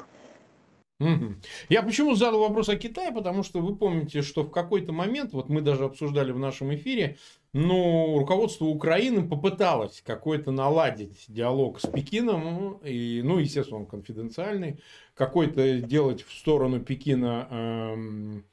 Я 1.70 1.82
почему 1.82 2.14
задал 2.14 2.40
вопрос 2.40 2.68
о 2.68 2.76
Китае, 2.76 3.10
потому 3.10 3.42
что 3.42 3.60
вы 3.60 3.74
помните, 3.74 4.20
что 4.20 4.42
в 4.42 4.50
какой-то 4.50 4.92
момент, 4.92 5.32
вот 5.32 5.48
мы 5.48 5.62
даже 5.62 5.84
обсуждали 5.84 6.30
в 6.30 6.38
нашем 6.38 6.74
эфире, 6.74 7.16
ну, 7.52 8.18
руководство 8.18 8.66
Украины 8.66 9.26
попыталось 9.26 10.02
какой-то 10.04 10.52
наладить 10.52 11.24
диалог 11.28 11.80
с 11.80 11.86
Пекином, 11.86 12.78
и, 12.84 13.22
ну, 13.24 13.38
естественно, 13.38 13.80
он 13.80 13.86
конфиденциальный, 13.86 14.80
какой-то 15.14 15.80
делать 15.80 16.22
в 16.22 16.32
сторону 16.32 16.80
Пекина, 16.80 17.48
эм, 17.50 18.44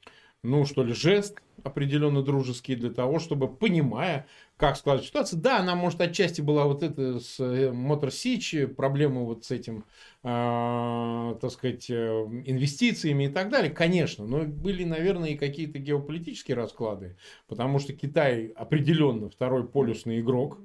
ну, 0.42 0.64
что 0.64 0.82
ли, 0.82 0.94
жест 0.94 1.40
определенно 1.68 2.22
дружеский 2.22 2.74
для 2.74 2.90
того, 2.90 3.18
чтобы, 3.18 3.48
понимая, 3.48 4.26
как 4.56 4.76
складывается 4.76 5.10
ситуация. 5.10 5.40
Да, 5.40 5.58
она, 5.60 5.74
может, 5.74 6.00
отчасти 6.00 6.40
была 6.40 6.64
вот 6.64 6.82
это 6.82 7.20
с 7.20 7.36
э, 7.38 8.10
Сич, 8.10 8.56
проблема 8.76 9.22
вот 9.22 9.44
с 9.44 9.50
этим, 9.50 9.84
э, 10.24 11.36
так 11.40 11.50
сказать, 11.50 11.88
э, 11.88 11.94
инвестициями 12.44 13.24
и 13.24 13.28
так 13.28 13.50
далее, 13.50 13.70
конечно, 13.70 14.26
но 14.26 14.44
были, 14.44 14.84
наверное, 14.84 15.30
и 15.30 15.36
какие-то 15.36 15.78
геополитические 15.78 16.56
расклады, 16.56 17.16
потому 17.46 17.78
что 17.78 17.92
Китай 17.92 18.46
определенно 18.48 19.30
второй 19.30 19.66
полюсный 19.66 20.20
игрок, 20.20 20.58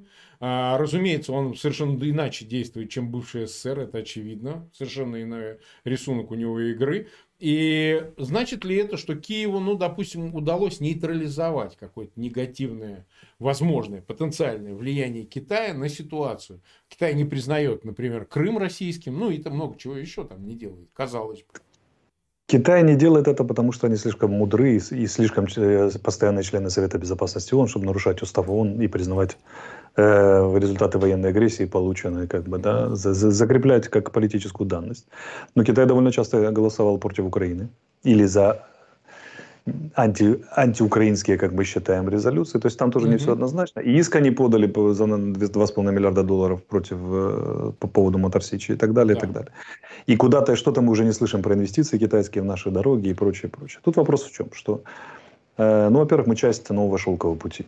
а, 0.46 0.78
разумеется, 0.78 1.32
он 1.32 1.56
совершенно 1.56 1.98
иначе 2.04 2.44
действует, 2.44 2.90
чем 2.90 3.10
бывший 3.10 3.48
СССР, 3.48 3.80
это 3.80 4.00
очевидно. 4.00 4.70
Совершенно 4.74 5.24
иной 5.24 5.60
рисунок 5.86 6.32
у 6.32 6.36
него 6.36 6.60
игры. 6.60 7.08
И 7.44 8.02
значит 8.16 8.64
ли 8.64 8.78
это, 8.78 8.96
что 8.96 9.16
Киеву, 9.16 9.60
ну, 9.60 9.76
допустим, 9.76 10.34
удалось 10.34 10.80
нейтрализовать 10.80 11.76
какое-то 11.76 12.14
негативное, 12.16 13.06
возможное, 13.38 14.02
потенциальное 14.02 14.74
влияние 14.74 15.26
Китая 15.26 15.74
на 15.74 15.90
ситуацию? 15.90 16.62
Китай 16.88 17.14
не 17.14 17.26
признает, 17.26 17.84
например, 17.84 18.24
Крым 18.24 18.58
российским, 18.60 19.20
ну, 19.20 19.30
и 19.30 19.40
там 19.40 19.56
много 19.56 19.78
чего 19.78 19.98
еще 19.98 20.24
там 20.24 20.48
не 20.48 20.56
делает, 20.56 20.88
казалось 20.94 21.40
бы. 21.40 21.60
Китай 22.48 22.82
не 22.82 22.96
делает 22.96 23.28
это, 23.28 23.44
потому 23.44 23.74
что 23.74 23.88
они 23.88 23.98
слишком 23.98 24.32
мудры 24.32 24.78
и 24.78 25.08
слишком 25.08 25.46
э, 25.58 25.90
постоянные 26.02 26.44
члены 26.44 26.70
Совета 26.70 26.98
Безопасности 26.98 27.54
ООН, 27.54 27.68
чтобы 27.68 27.88
нарушать 27.88 28.22
устав 28.22 28.48
ООН 28.48 28.82
и 28.82 28.88
признавать 28.88 29.38
результаты 29.96 30.98
военной 30.98 31.30
агрессии, 31.30 31.66
полученные, 31.66 32.28
как 32.28 32.44
бы, 32.44 32.58
да, 32.58 32.96
за, 32.96 33.14
за, 33.14 33.32
закреплять 33.32 33.88
как 33.90 34.12
политическую 34.12 34.68
данность. 34.68 35.08
Но 35.56 35.64
Китай 35.64 35.86
довольно 35.86 36.12
часто 36.12 36.52
голосовал 36.52 36.98
против 36.98 37.26
Украины 37.26 37.70
или 38.04 38.26
за 38.26 38.64
анти, 39.96 40.44
антиукраинские, 40.56 41.38
как 41.38 41.54
бы 41.54 41.64
считаем, 41.64 42.10
резолюции. 42.10 42.60
То 42.60 42.68
есть 42.68 42.78
там 42.78 42.92
тоже 42.92 43.08
mm-hmm. 43.08 43.12
не 43.12 43.18
все 43.18 43.32
однозначно. 43.32 43.80
И 43.80 44.00
иск 44.00 44.16
они 44.16 44.32
подали 44.32 44.66
за 44.94 45.04
2,5 45.04 45.92
миллиарда 45.92 46.24
долларов 46.24 46.64
против 46.64 46.98
э, 47.02 47.72
по 47.80 47.88
поводу 47.88 48.18
Моторсичи 48.18 48.74
и 48.74 48.76
так 48.76 48.94
далее, 48.94 49.14
да. 49.14 49.20
и 49.20 49.22
так 49.22 49.32
далее. 49.32 49.52
И 50.08 50.16
куда-то 50.16 50.56
что-то 50.56 50.82
мы 50.82 50.92
уже 50.92 51.06
не 51.06 51.14
слышим 51.14 51.42
про 51.42 51.54
инвестиции 51.54 51.98
китайские 51.98 52.42
в 52.42 52.46
наши 52.46 52.72
дороги 52.72 53.10
и 53.10 53.14
прочее, 53.14 53.50
прочее. 53.50 53.80
Тут 53.84 53.96
вопрос 53.98 54.24
в 54.24 54.32
чем? 54.32 54.48
Что, 54.54 54.82
э, 55.58 55.90
ну, 55.90 56.00
во-первых, 56.00 56.28
мы 56.28 56.36
часть 56.36 56.70
нового 56.70 56.98
шелкового 56.98 57.38
пути 57.38 57.66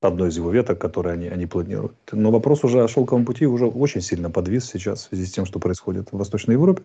одной 0.00 0.30
из 0.30 0.36
его 0.36 0.50
веток, 0.50 0.78
которые 0.78 1.12
они, 1.12 1.28
они 1.28 1.46
планируют. 1.46 1.94
Но 2.12 2.30
вопрос 2.30 2.64
уже 2.64 2.82
о 2.82 2.88
шелковом 2.88 3.24
пути 3.24 3.46
уже 3.46 3.66
очень 3.66 4.00
сильно 4.00 4.30
подвис 4.30 4.64
сейчас 4.64 5.00
в 5.00 5.08
связи 5.08 5.26
с 5.26 5.32
тем, 5.32 5.44
что 5.44 5.58
происходит 5.58 6.08
в 6.10 6.16
Восточной 6.16 6.54
Европе, 6.54 6.82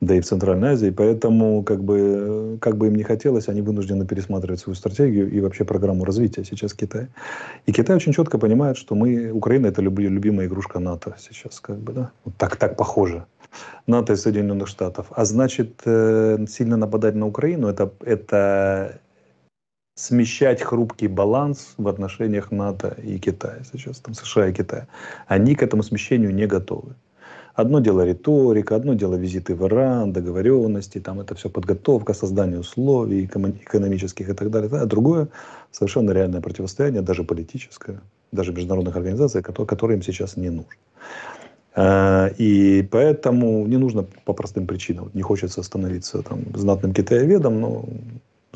да 0.00 0.14
и 0.14 0.20
в 0.20 0.24
Центральной 0.24 0.70
Азии. 0.70 0.90
Поэтому, 0.90 1.62
как 1.62 1.84
бы, 1.84 2.58
как 2.60 2.78
бы 2.78 2.86
им 2.86 2.94
не 2.94 3.02
хотелось, 3.02 3.48
они 3.48 3.60
вынуждены 3.60 4.06
пересматривать 4.06 4.60
свою 4.60 4.76
стратегию 4.76 5.30
и 5.30 5.40
вообще 5.40 5.64
программу 5.64 6.04
развития 6.04 6.44
сейчас 6.44 6.72
Китая. 6.72 7.08
И 7.66 7.72
Китай 7.72 7.96
очень 7.96 8.12
четко 8.12 8.38
понимает, 8.38 8.78
что 8.78 8.94
мы, 8.94 9.30
Украина 9.30 9.66
это 9.66 9.82
любимая 9.82 10.46
игрушка 10.46 10.78
НАТО 10.78 11.16
сейчас, 11.18 11.60
как 11.60 11.78
бы, 11.78 11.92
да, 11.92 12.10
вот 12.24 12.34
так, 12.36 12.56
так 12.56 12.76
похоже. 12.76 13.26
НАТО 13.86 14.12
и 14.12 14.16
Соединенных 14.16 14.68
Штатов. 14.68 15.06
А 15.10 15.24
значит, 15.24 15.80
э, 15.84 16.46
сильно 16.48 16.76
нападать 16.76 17.14
на 17.14 17.26
Украину 17.26 17.68
это, 17.68 17.90
это 18.04 19.00
смещать 19.98 20.62
хрупкий 20.62 21.08
баланс 21.08 21.74
в 21.76 21.88
отношениях 21.88 22.52
НАТО 22.52 22.96
и 23.02 23.18
Китая, 23.18 23.62
сейчас 23.72 23.98
там 23.98 24.14
США 24.14 24.48
и 24.48 24.52
Китая. 24.52 24.86
Они 25.26 25.56
к 25.56 25.62
этому 25.62 25.82
смещению 25.82 26.32
не 26.32 26.46
готовы. 26.46 26.94
Одно 27.54 27.80
дело 27.80 28.06
риторика, 28.06 28.76
одно 28.76 28.94
дело 28.94 29.16
визиты 29.16 29.56
в 29.56 29.66
Иран, 29.66 30.12
договоренности, 30.12 31.00
там 31.00 31.18
это 31.18 31.34
все 31.34 31.50
подготовка, 31.50 32.14
создание 32.14 32.60
условий 32.60 33.24
экономических 33.24 34.28
и 34.28 34.34
так 34.34 34.50
далее. 34.50 34.70
А 34.72 34.86
другое 34.86 35.26
совершенно 35.72 36.12
реальное 36.12 36.40
противостояние, 36.40 37.02
даже 37.02 37.24
политическое, 37.24 38.00
даже 38.30 38.52
международных 38.52 38.94
организаций, 38.94 39.42
которые 39.42 39.96
им 39.96 40.02
сейчас 40.04 40.36
не 40.36 40.50
нужно. 40.50 40.80
А, 41.74 42.28
и 42.38 42.86
поэтому 42.88 43.66
не 43.66 43.78
нужно 43.78 44.04
по 44.24 44.32
простым 44.32 44.68
причинам. 44.68 45.10
Не 45.14 45.22
хочется 45.22 45.64
становиться 45.64 46.22
там, 46.22 46.44
знатным 46.54 46.94
китаеведом, 46.94 47.60
но 47.60 47.84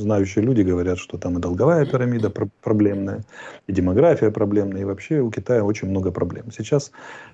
знающие 0.02 0.44
люди 0.44 0.62
говорят, 0.62 0.98
что 0.98 1.18
там 1.18 1.38
и 1.38 1.40
долговая 1.40 1.86
пирамида 1.86 2.30
проблемная, 2.62 3.22
и 3.66 3.72
демография 3.72 4.30
проблемная, 4.30 4.82
и 4.82 4.84
вообще 4.84 5.20
у 5.20 5.30
Китая 5.30 5.64
очень 5.64 5.88
много 5.88 6.10
проблем. 6.10 6.52
Сейчас 6.52 6.92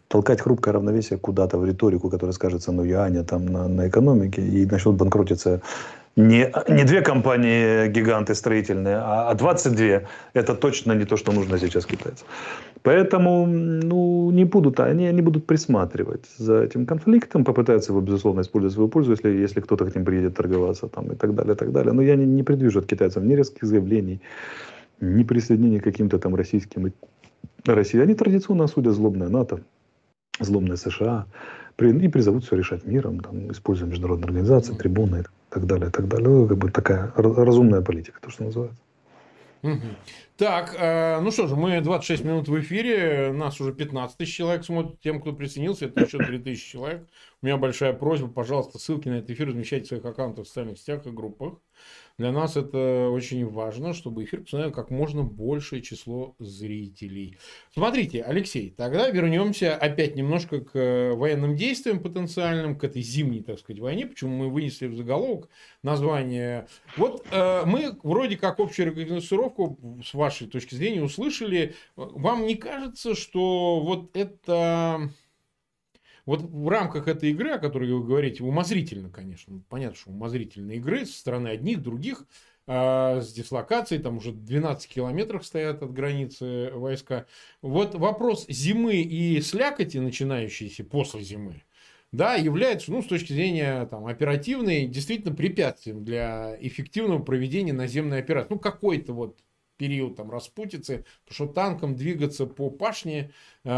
толкать 0.09 0.41
хрупкое 0.41 0.75
равновесие 0.75 1.19
куда-то 1.19 1.59
в 1.59 1.65
риторику, 1.65 2.11
которая 2.11 2.33
скажется 2.33 2.73
на 2.73 2.83
юане, 2.83 3.25
там, 3.25 3.47
на, 3.47 3.69
на 3.69 3.89
экономике, 3.89 4.43
и 4.43 4.67
начнут 4.67 4.97
банкротиться 4.97 5.61
не, 6.19 6.53
не 6.69 6.85
две 6.85 7.01
компании-гиганты 7.01 8.35
строительные, 8.35 8.97
а, 8.97 9.31
а 9.31 9.35
22. 9.35 10.01
Это 10.35 10.55
точно 10.55 10.95
не 10.95 11.05
то, 11.05 11.17
что 11.17 11.33
нужно 11.33 11.59
сейчас 11.59 11.87
китайцам. 11.87 12.27
Поэтому 12.83 13.47
ну, 13.47 14.31
не 14.33 14.45
будут, 14.45 14.81
они, 14.81 15.07
они 15.07 15.23
будут 15.23 15.47
присматривать 15.47 16.25
за 16.39 16.65
этим 16.65 16.87
конфликтом, 16.87 17.45
попытаются 17.45 17.93
его, 17.93 18.01
безусловно, 18.01 18.41
использовать 18.41 18.73
в 18.73 18.75
свою 18.75 18.89
пользу, 18.89 19.13
если, 19.13 19.31
если 19.31 19.61
кто-то 19.61 19.85
к 19.85 19.95
ним 19.95 20.05
приедет 20.05 20.35
торговаться 20.35 20.89
там, 20.89 21.13
и 21.13 21.15
так 21.15 21.35
далее, 21.35 21.55
и 21.55 21.57
так 21.57 21.71
далее. 21.71 21.93
Но 21.93 22.03
я 22.03 22.17
не, 22.17 22.27
не 22.27 22.43
предвижу 22.43 22.81
от 22.81 22.87
китайцев 22.87 23.23
ни 23.23 23.37
резких 23.37 23.65
заявлений, 23.69 24.21
ни 25.01 25.23
присоединения 25.23 25.81
к 25.81 25.85
каким-то 25.85 26.19
там 26.19 26.35
российским 26.35 26.93
России. 27.65 28.03
Они 28.03 28.15
традиционно 28.15 28.65
осудят 28.65 28.95
злобное 28.95 29.29
НАТО, 29.29 29.61
злобное 30.41 30.77
США, 30.77 31.27
и 31.79 32.09
призовут 32.09 32.45
все 32.45 32.57
решать 32.57 32.85
миром, 32.87 33.21
там, 33.21 33.53
используя 33.53 33.89
международные 33.89 34.25
организации, 34.25 34.75
трибуны 34.75 35.19
и 35.19 35.23
так 35.23 35.38
далее, 35.67 35.89
и 35.89 35.91
так 35.91 36.09
далее. 36.09 36.29
Ну, 36.29 36.49
как 36.49 36.59
бы 36.59 36.71
такая 36.71 37.13
разумная 37.17 37.81
политика, 37.81 38.21
то, 38.21 38.31
что 38.31 38.45
называется. 38.45 38.83
Так, 40.37 40.77
э, 40.79 41.19
ну 41.21 41.33
что 41.33 41.49
же, 41.49 41.57
мы 41.57 41.81
26 41.81 42.25
минут 42.25 42.49
в 42.49 42.61
эфире, 42.61 43.33
нас 43.33 43.61
уже 43.61 43.73
15 43.73 44.17
тысяч 44.17 44.37
человек 44.37 44.65
смотрят, 44.65 45.01
тем, 45.01 45.21
кто 45.21 45.33
присоединился, 45.33 45.87
это 45.87 46.05
еще 46.05 46.19
3 46.19 46.39
тысячи 46.39 46.71
человек. 46.71 47.09
У 47.43 47.47
меня 47.47 47.57
большая 47.57 47.93
просьба, 47.93 48.29
пожалуйста, 48.29 48.79
ссылки 48.79 49.09
на 49.09 49.15
этот 49.15 49.31
эфир 49.31 49.49
размещайте 49.49 49.87
в 49.87 49.89
своих 49.89 50.05
аккаунтах 50.05 50.45
в 50.45 50.49
социальных 50.49 50.79
сетях 50.79 51.05
и 51.07 51.11
группах. 51.11 51.55
Для 52.19 52.33
нас 52.33 52.57
это 52.57 53.11
очень 53.13 53.47
важно, 53.47 53.95
чтобы 53.95 54.25
эфир 54.25 54.41
посмотрел 54.43 54.73
как 54.73 54.91
можно 54.91 55.23
большее 55.23 55.83
число 55.83 56.35
зрителей. 56.41 57.39
Смотрите, 57.73 58.23
Алексей, 58.23 58.75
тогда 58.77 59.09
вернемся 59.09 59.77
опять 59.77 60.17
немножко 60.17 60.61
к 60.61 61.15
военным 61.15 61.55
действиям 61.55 62.01
потенциальным, 62.01 62.77
к 62.77 62.83
этой 62.83 63.03
зимней, 63.03 63.45
так 63.45 63.61
сказать, 63.61 63.81
войне. 63.81 64.07
Почему 64.07 64.37
мы 64.37 64.51
вынесли 64.51 64.89
в 64.89 64.97
заголовок 64.97 65.49
название. 65.85 66.67
Вот 66.97 67.25
э, 67.31 67.63
мы 67.65 67.97
вроде 68.03 68.37
как 68.37 68.59
общую 68.59 68.91
рекогносцировку 68.91 69.79
с 70.05 70.13
вашей 70.13 70.49
точки 70.49 70.75
зрения 70.75 71.03
услышали. 71.03 71.77
Вам 71.95 72.47
не 72.47 72.57
кажется, 72.57 73.15
что 73.15 73.81
вот 73.81 74.17
это 74.17 75.11
вот 76.29 76.43
в 76.43 76.69
рамках 76.69 77.09
этой 77.09 77.31
игры, 77.31 77.53
о 77.53 77.59
которой 77.59 77.91
вы 77.91 78.05
говорите, 78.05 78.45
умозрительно, 78.45 79.09
конечно, 79.09 79.63
понятно, 79.71 79.97
что 79.97 80.11
умозрительные 80.11 80.77
игры 80.77 81.07
со 81.07 81.19
стороны 81.19 81.49
одних, 81.49 81.81
других, 81.81 82.27
э, 82.67 83.23
с 83.23 83.33
дислокацией, 83.33 84.03
там 84.03 84.19
уже 84.19 84.33
12 84.33 84.93
километрах 84.93 85.43
стоят 85.43 85.83
от 85.83 85.91
границы 85.91 86.71
войска. 86.75 87.25
Вот 87.63 87.95
вопрос 87.95 88.45
зимы 88.47 88.97
и 88.97 89.41
слякоти, 89.41 89.97
начинающейся 89.97 90.85
после 90.85 91.23
зимы, 91.23 91.63
да, 92.13 92.35
является, 92.35 92.93
ну, 92.93 93.03
с 93.03 93.07
точки 93.07 93.33
зрения 93.33 93.87
там, 93.87 94.05
оперативной, 94.05 94.87
действительно 94.87 95.35
препятствием 95.35 96.05
для 96.05 96.59
эффективного 96.61 97.23
проведения 97.23 97.73
наземной 97.73 98.19
операции. 98.19 98.49
Ну, 98.51 98.59
какой-то 98.59 99.15
вот 99.15 99.41
период 99.79 100.17
там 100.17 100.31
распутицы, 100.31 101.07
потому 101.25 101.35
что 101.35 101.55
танком 101.55 101.97
двигаться 101.97 102.45
по 102.45 102.69
пашне, 102.69 103.31
э, 103.65 103.69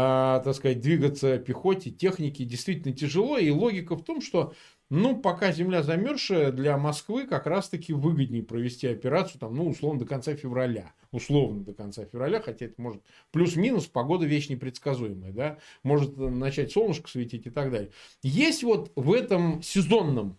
так 0.43 0.53
сказать, 0.53 0.81
двигаться 0.81 1.37
пехоте, 1.37 1.91
технике 1.91 2.43
действительно 2.43 2.93
тяжело, 2.93 3.37
и 3.37 3.49
логика 3.49 3.95
в 3.95 4.03
том, 4.03 4.21
что 4.21 4.53
ну, 4.91 5.15
пока 5.15 5.53
земля 5.53 5.83
замерзшая, 5.83 6.51
для 6.51 6.77
Москвы 6.77 7.25
как 7.25 7.47
раз-таки 7.47 7.93
выгоднее 7.93 8.43
провести 8.43 8.87
операцию, 8.87 9.39
там, 9.39 9.55
ну, 9.55 9.69
условно, 9.69 10.01
до 10.01 10.05
конца 10.05 10.35
февраля. 10.35 10.91
Условно 11.13 11.63
до 11.63 11.73
конца 11.73 12.03
февраля, 12.03 12.41
хотя 12.41 12.65
это 12.65 12.81
может 12.81 13.01
плюс-минус, 13.31 13.87
погода 13.87 14.25
вещь 14.25 14.49
непредсказуемая, 14.49 15.31
да, 15.31 15.59
может 15.83 16.17
начать 16.17 16.73
солнышко 16.73 17.09
светить 17.09 17.47
и 17.47 17.49
так 17.49 17.71
далее. 17.71 17.91
Есть 18.21 18.63
вот 18.63 18.91
в 18.95 19.13
этом 19.13 19.61
сезонном 19.61 20.37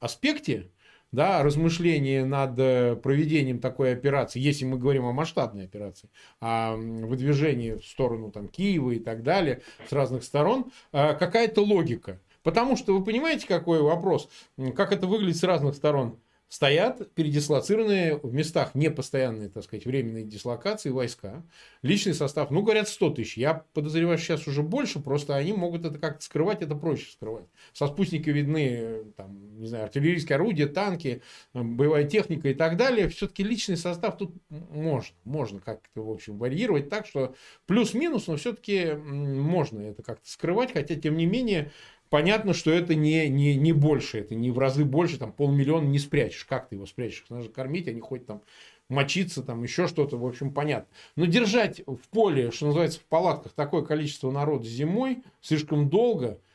аспекте 0.00 0.72
да, 1.14 1.42
размышления 1.42 2.24
над 2.24 2.58
э, 2.58 2.96
проведением 2.96 3.60
такой 3.60 3.92
операции, 3.92 4.40
если 4.40 4.64
мы 4.64 4.78
говорим 4.78 5.06
о 5.06 5.12
масштабной 5.12 5.64
операции, 5.64 6.10
о 6.40 6.74
выдвижении 6.76 7.72
в 7.72 7.84
сторону 7.84 8.30
там, 8.30 8.48
Киева 8.48 8.90
и 8.90 8.98
так 8.98 9.22
далее 9.22 9.62
с 9.88 9.92
разных 9.92 10.24
сторон, 10.24 10.72
э, 10.92 11.14
какая-то 11.14 11.62
логика. 11.62 12.20
Потому 12.42 12.76
что 12.76 12.96
вы 12.96 13.02
понимаете, 13.02 13.46
какой 13.46 13.80
вопрос, 13.80 14.28
как 14.76 14.92
это 14.92 15.06
выглядит 15.06 15.38
с 15.38 15.44
разных 15.44 15.74
сторон 15.74 16.18
стоят 16.54 17.12
передислоцированные 17.14 18.16
в 18.16 18.32
местах 18.32 18.76
непостоянной, 18.76 19.48
так 19.48 19.64
сказать, 19.64 19.86
временной 19.86 20.22
дислокации 20.22 20.90
войска. 20.90 21.42
Личный 21.82 22.14
состав, 22.14 22.52
ну, 22.52 22.62
говорят, 22.62 22.88
100 22.88 23.10
тысяч. 23.10 23.36
Я 23.36 23.64
подозреваю, 23.72 24.18
сейчас 24.18 24.46
уже 24.46 24.62
больше, 24.62 25.00
просто 25.00 25.34
они 25.34 25.52
могут 25.52 25.84
это 25.84 25.98
как-то 25.98 26.24
скрывать, 26.24 26.62
это 26.62 26.76
проще 26.76 27.10
скрывать. 27.10 27.46
Со 27.72 27.88
спутника 27.88 28.30
видны, 28.30 29.02
там, 29.16 29.58
не 29.58 29.66
знаю, 29.66 29.86
артиллерийские 29.86 30.36
орудия, 30.36 30.66
танки, 30.66 31.22
боевая 31.54 32.04
техника 32.04 32.48
и 32.48 32.54
так 32.54 32.76
далее. 32.76 33.08
Все-таки 33.08 33.42
личный 33.42 33.76
состав 33.76 34.16
тут 34.16 34.32
можно, 34.48 35.16
можно 35.24 35.58
как-то, 35.58 36.04
в 36.04 36.10
общем, 36.12 36.38
варьировать 36.38 36.88
так, 36.88 37.08
что 37.08 37.34
плюс-минус, 37.66 38.28
но 38.28 38.36
все-таки 38.36 38.92
можно 38.94 39.80
это 39.80 40.04
как-то 40.04 40.30
скрывать, 40.30 40.72
хотя, 40.72 40.94
тем 40.94 41.16
не 41.16 41.26
менее, 41.26 41.72
понятно, 42.14 42.54
что 42.54 42.70
это 42.70 42.94
не, 42.94 43.28
не, 43.28 43.56
не 43.56 43.72
больше, 43.72 44.20
это 44.20 44.36
не 44.36 44.52
в 44.52 44.58
разы 44.60 44.84
больше, 44.84 45.18
там 45.18 45.32
полмиллиона 45.32 45.88
не 45.88 45.98
спрячешь. 45.98 46.44
Как 46.44 46.68
ты 46.68 46.76
его 46.76 46.86
спрячешь? 46.86 47.24
Надо 47.28 47.42
же 47.42 47.48
кормить, 47.48 47.88
а 47.88 47.92
не 47.92 48.00
хоть 48.00 48.24
там 48.24 48.40
мочиться, 48.88 49.42
там 49.42 49.64
еще 49.64 49.88
что-то, 49.88 50.16
в 50.16 50.24
общем, 50.24 50.54
понятно. 50.54 50.86
Но 51.16 51.24
держать 51.24 51.80
в 51.88 52.08
поле, 52.12 52.52
что 52.52 52.66
называется, 52.66 53.00
в 53.00 53.04
палатках 53.06 53.50
такое 53.54 53.82
количество 53.82 54.30
народа 54.30 54.64
зимой 54.64 55.24
слишком 55.40 55.90
долго– 55.90 56.38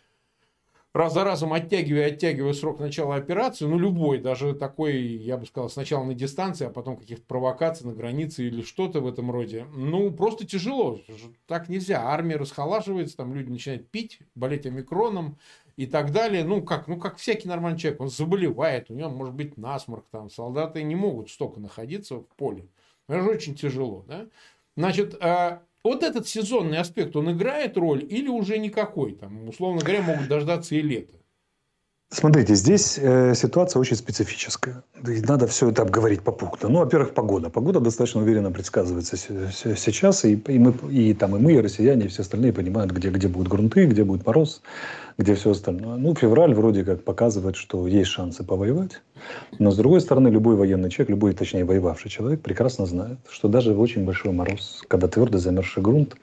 раз 1.00 1.14
за 1.14 1.24
разом 1.24 1.54
оттягивая, 1.54 2.08
оттягивая 2.08 2.54
срок 2.54 2.80
начала 2.80 3.16
операции, 3.16 3.66
ну, 3.66 3.80
любой, 3.80 4.20
даже 4.20 4.54
такой, 4.54 5.02
я 5.02 5.38
бы 5.38 5.46
сказал, 5.46 5.70
сначала 5.70 6.04
на 6.04 6.14
дистанции, 6.14 6.68
а 6.68 6.70
потом 6.70 6.98
каких-то 6.98 7.24
провокаций 7.26 7.88
на 7.88 7.94
границе 7.94 8.44
или 8.44 8.62
что-то 8.62 9.02
в 9.02 9.08
этом 9.08 9.32
роде, 9.32 9.66
ну, 9.74 10.12
просто 10.12 10.46
тяжело. 10.46 11.00
Так 11.48 11.70
нельзя. 11.70 12.04
Армия 12.04 12.36
расхолаживается, 12.36 13.18
там 13.18 13.34
люди 13.34 13.50
начинают 13.50 13.90
пить, 13.90 14.20
болеть 14.36 14.66
омикроном 14.66 15.38
и 15.76 15.88
так 15.88 16.12
далее. 16.12 16.44
Ну, 16.44 16.62
как, 16.62 16.88
ну, 16.88 16.98
как 16.98 17.18
всякий 17.18 17.48
нормальный 17.48 17.80
человек, 17.80 18.02
он 18.02 18.10
заболевает, 18.10 18.92
у 18.92 18.94
него 18.94 19.10
может 19.10 19.34
быть 19.34 19.58
насморк, 19.58 20.06
там, 20.12 20.30
солдаты 20.30 20.84
не 20.84 20.96
могут 20.96 21.30
столько 21.30 21.60
находиться 21.60 22.18
в 22.18 22.28
поле. 22.36 22.68
Это 23.08 23.24
же 23.24 23.30
очень 23.30 23.56
тяжело, 23.56 24.06
да? 24.08 24.28
Значит, 24.76 25.18
а 25.20 25.64
вот 25.84 26.04
этот 26.04 26.28
сезонный 26.28 26.78
аспект, 26.80 27.15
он 27.15 27.32
играет 27.32 27.78
роль 27.78 28.04
или 28.04 28.28
уже 28.28 28.58
никакой? 28.58 29.15
Там, 29.15 29.48
условно 29.48 29.82
говоря, 29.82 30.02
могут 30.02 30.28
дождаться 30.28 30.76
и 30.76 30.82
лета. 30.82 31.15
Смотрите, 32.12 32.56
здесь 32.56 32.98
э, 33.00 33.36
ситуация 33.36 33.80
очень 33.80 33.95
специфическая. 33.95 34.84
И 35.08 35.22
надо 35.22 35.45
все 35.45 35.69
это 35.69 35.84
обговорить 35.84 36.24
попутно. 36.24 36.67
Ну, 36.67 36.80
во-первых, 36.80 37.13
погода. 37.13 37.52
Погода 37.52 37.80
достаточно 37.80 38.19
уверенно 38.19 38.52
предсказывается 38.52 39.15
сейчас. 39.15 40.26
И, 40.26 40.34
и, 40.34 40.58
мы, 40.58 40.74
и, 40.89 41.13
там, 41.13 41.36
и 41.36 41.39
мы, 41.39 41.54
и 41.54 41.62
россияне, 41.62 42.06
и 42.06 42.08
все 42.08 42.24
остальные 42.24 42.52
понимают, 42.52 42.91
где, 42.91 43.12
где 43.12 43.28
будут 43.28 43.48
грунты, 43.48 43.86
где 43.86 44.04
будет 44.04 44.26
мороз, 44.26 44.63
где 45.19 45.36
все 45.36 45.52
остальное. 45.52 45.98
Ну, 45.98 46.15
февраль 46.15 46.56
вроде 46.56 46.84
как 46.84 47.04
показывает, 47.04 47.56
что 47.56 47.86
есть 47.86 48.10
шансы 48.10 48.43
повоевать. 48.43 49.04
Но, 49.60 49.69
с 49.69 49.78
другой 49.78 50.02
стороны, 50.02 50.30
любой 50.30 50.56
военный 50.56 50.89
человек, 50.89 51.12
любой, 51.12 51.34
точнее, 51.36 51.63
воевавший 51.63 52.10
человек 52.10 52.41
прекрасно 52.41 52.88
знает, 52.88 53.19
что 53.30 53.48
даже 53.48 53.76
в 53.76 53.80
очень 53.80 54.04
большой 54.04 54.32
мороз, 54.32 54.82
когда 54.88 55.08
твердо 55.08 55.38
замерзший 55.38 55.84
грунт, 55.84 56.15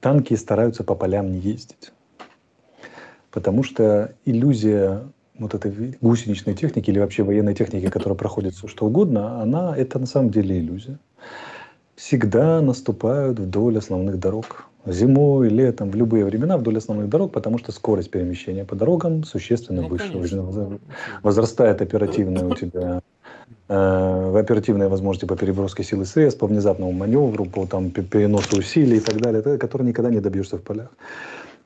танки 0.00 0.34
стараются 0.34 0.82
по 0.82 0.96
полям 0.96 1.30
не 1.30 1.38
ездить. 1.38 1.92
Потому 3.30 3.62
что 3.62 4.12
иллюзия 4.24 5.04
вот 5.40 5.54
этой 5.54 5.96
гусеничной 6.00 6.54
техники 6.54 6.90
или 6.90 6.98
вообще 6.98 7.22
военной 7.22 7.54
техники, 7.54 7.88
которая 7.88 8.16
проходит 8.16 8.54
все 8.54 8.68
что 8.68 8.86
угодно, 8.86 9.40
она 9.40 9.76
это 9.76 9.98
на 9.98 10.06
самом 10.06 10.30
деле 10.30 10.60
иллюзия. 10.60 10.98
Всегда 11.96 12.60
наступают 12.60 13.38
вдоль 13.38 13.78
основных 13.78 14.18
дорог. 14.18 14.66
Зимой, 14.86 15.48
летом, 15.50 15.90
в 15.90 15.94
любые 15.94 16.24
времена 16.24 16.56
вдоль 16.56 16.78
основных 16.78 17.08
дорог, 17.10 17.32
потому 17.32 17.58
что 17.58 17.72
скорость 17.72 18.10
перемещения 18.10 18.64
по 18.64 18.74
дорогам 18.74 19.24
существенно 19.24 19.82
ну, 19.82 19.88
выше. 19.88 20.10
Конечно. 20.10 20.78
Возрастает 21.22 21.82
оперативная 21.82 22.44
у 22.44 22.54
тебя 22.54 23.02
э, 23.68 24.38
оперативные 24.38 24.88
возможности 24.88 25.26
по 25.26 25.36
переброске 25.36 25.84
силы 25.84 26.06
средств, 26.06 26.40
по 26.40 26.46
внезапному 26.46 26.92
маневру, 26.92 27.44
по 27.44 27.66
там, 27.66 27.90
переносу 27.90 28.58
усилий 28.58 28.96
и 28.96 29.00
так 29.00 29.20
далее, 29.20 29.58
которые 29.58 29.88
никогда 29.88 30.10
не 30.10 30.20
добьешься 30.20 30.56
в 30.56 30.62
полях. 30.62 30.88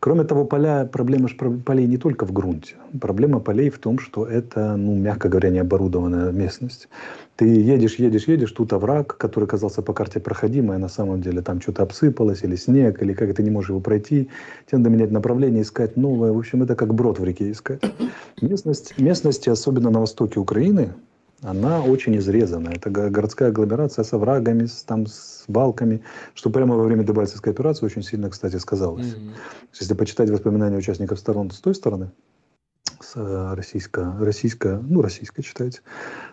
Кроме 0.04 0.24
того, 0.24 0.44
поля, 0.44 0.84
проблема 0.84 1.28
полей 1.64 1.86
не 1.86 1.96
только 1.96 2.26
в 2.26 2.32
грунте. 2.32 2.74
Проблема 3.00 3.40
полей 3.40 3.70
в 3.70 3.78
том, 3.78 3.98
что 3.98 4.26
это, 4.26 4.76
ну, 4.76 4.94
мягко 4.94 5.30
говоря, 5.30 5.48
не 5.48 5.60
оборудованная 5.60 6.30
местность. 6.30 6.88
Ты 7.36 7.46
едешь, 7.46 7.94
едешь, 7.94 8.28
едешь, 8.28 8.52
тут 8.52 8.74
овраг, 8.74 9.16
который 9.16 9.48
казался 9.48 9.80
по 9.80 9.94
карте 9.94 10.20
проходимый, 10.20 10.76
а 10.76 10.78
на 10.78 10.88
самом 10.88 11.22
деле 11.22 11.40
там 11.40 11.58
что-то 11.62 11.84
обсыпалось, 11.84 12.44
или 12.44 12.54
снег, 12.56 13.02
или 13.02 13.14
как 13.14 13.34
ты 13.34 13.42
не 13.42 13.50
можешь 13.50 13.70
его 13.70 13.80
пройти. 13.80 14.28
Тебе 14.66 14.76
надо 14.78 14.90
менять 14.90 15.10
направление, 15.10 15.62
искать 15.62 15.96
новое. 15.96 16.32
В 16.32 16.38
общем, 16.38 16.62
это 16.62 16.76
как 16.76 16.92
брод 16.92 17.18
в 17.18 17.24
реке 17.24 17.50
искать. 17.50 17.80
Местность, 18.42 18.98
местности, 18.98 19.48
особенно 19.48 19.88
на 19.88 20.00
востоке 20.00 20.38
Украины, 20.38 20.92
она 21.42 21.82
очень 21.82 22.16
изрезана. 22.16 22.70
Это 22.70 22.90
городская 22.90 23.50
агломерация 23.50 24.04
с 24.04 24.12
оврагами, 24.12 24.66
с, 24.66 24.82
там, 24.82 25.06
с 25.06 25.44
балками, 25.48 26.02
что 26.34 26.50
прямо 26.50 26.76
во 26.76 26.84
время 26.84 27.04
Дебальцевской 27.04 27.52
операции 27.52 27.86
очень 27.86 28.02
сильно, 28.02 28.30
кстати, 28.30 28.56
сказалось. 28.56 29.06
Mm-hmm. 29.14 29.34
Если 29.80 29.94
почитать 29.94 30.30
воспоминания 30.30 30.76
участников 30.76 31.18
сторон 31.18 31.50
с 31.50 31.60
той 31.60 31.74
стороны, 31.74 32.10
с 33.00 33.16
э, 33.16 33.54
российско, 33.54 34.14
российско, 34.20 34.80
ну, 34.82 35.02
российско 35.02 35.42
читать, 35.42 35.82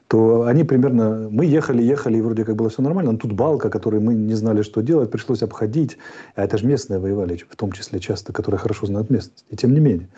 то 0.08 0.44
они 0.44 0.64
примерно... 0.64 1.30
Мы 1.30 1.46
ехали, 1.46 1.82
ехали, 1.82 2.18
и 2.18 2.22
вроде 2.22 2.46
как 2.46 2.56
было 2.56 2.70
все 2.70 2.82
нормально, 2.82 3.12
но 3.12 3.18
тут 3.18 3.34
балка, 3.34 3.70
которой 3.70 4.00
мы 4.00 4.14
не 4.14 4.36
знали, 4.36 4.62
что 4.62 4.82
делать, 4.82 5.12
пришлось 5.12 5.44
обходить. 5.44 5.98
А 6.36 6.44
это 6.44 6.58
же 6.58 6.66
местные 6.66 7.00
воевали, 7.00 7.42
в 7.50 7.56
том 7.56 7.72
числе 7.72 8.00
часто, 8.00 8.34
которые 8.34 8.60
хорошо 8.60 8.86
знают 8.86 9.10
местность. 9.10 9.46
И 9.50 9.56
тем 9.56 9.74
не 9.74 9.80
менее. 9.80 10.10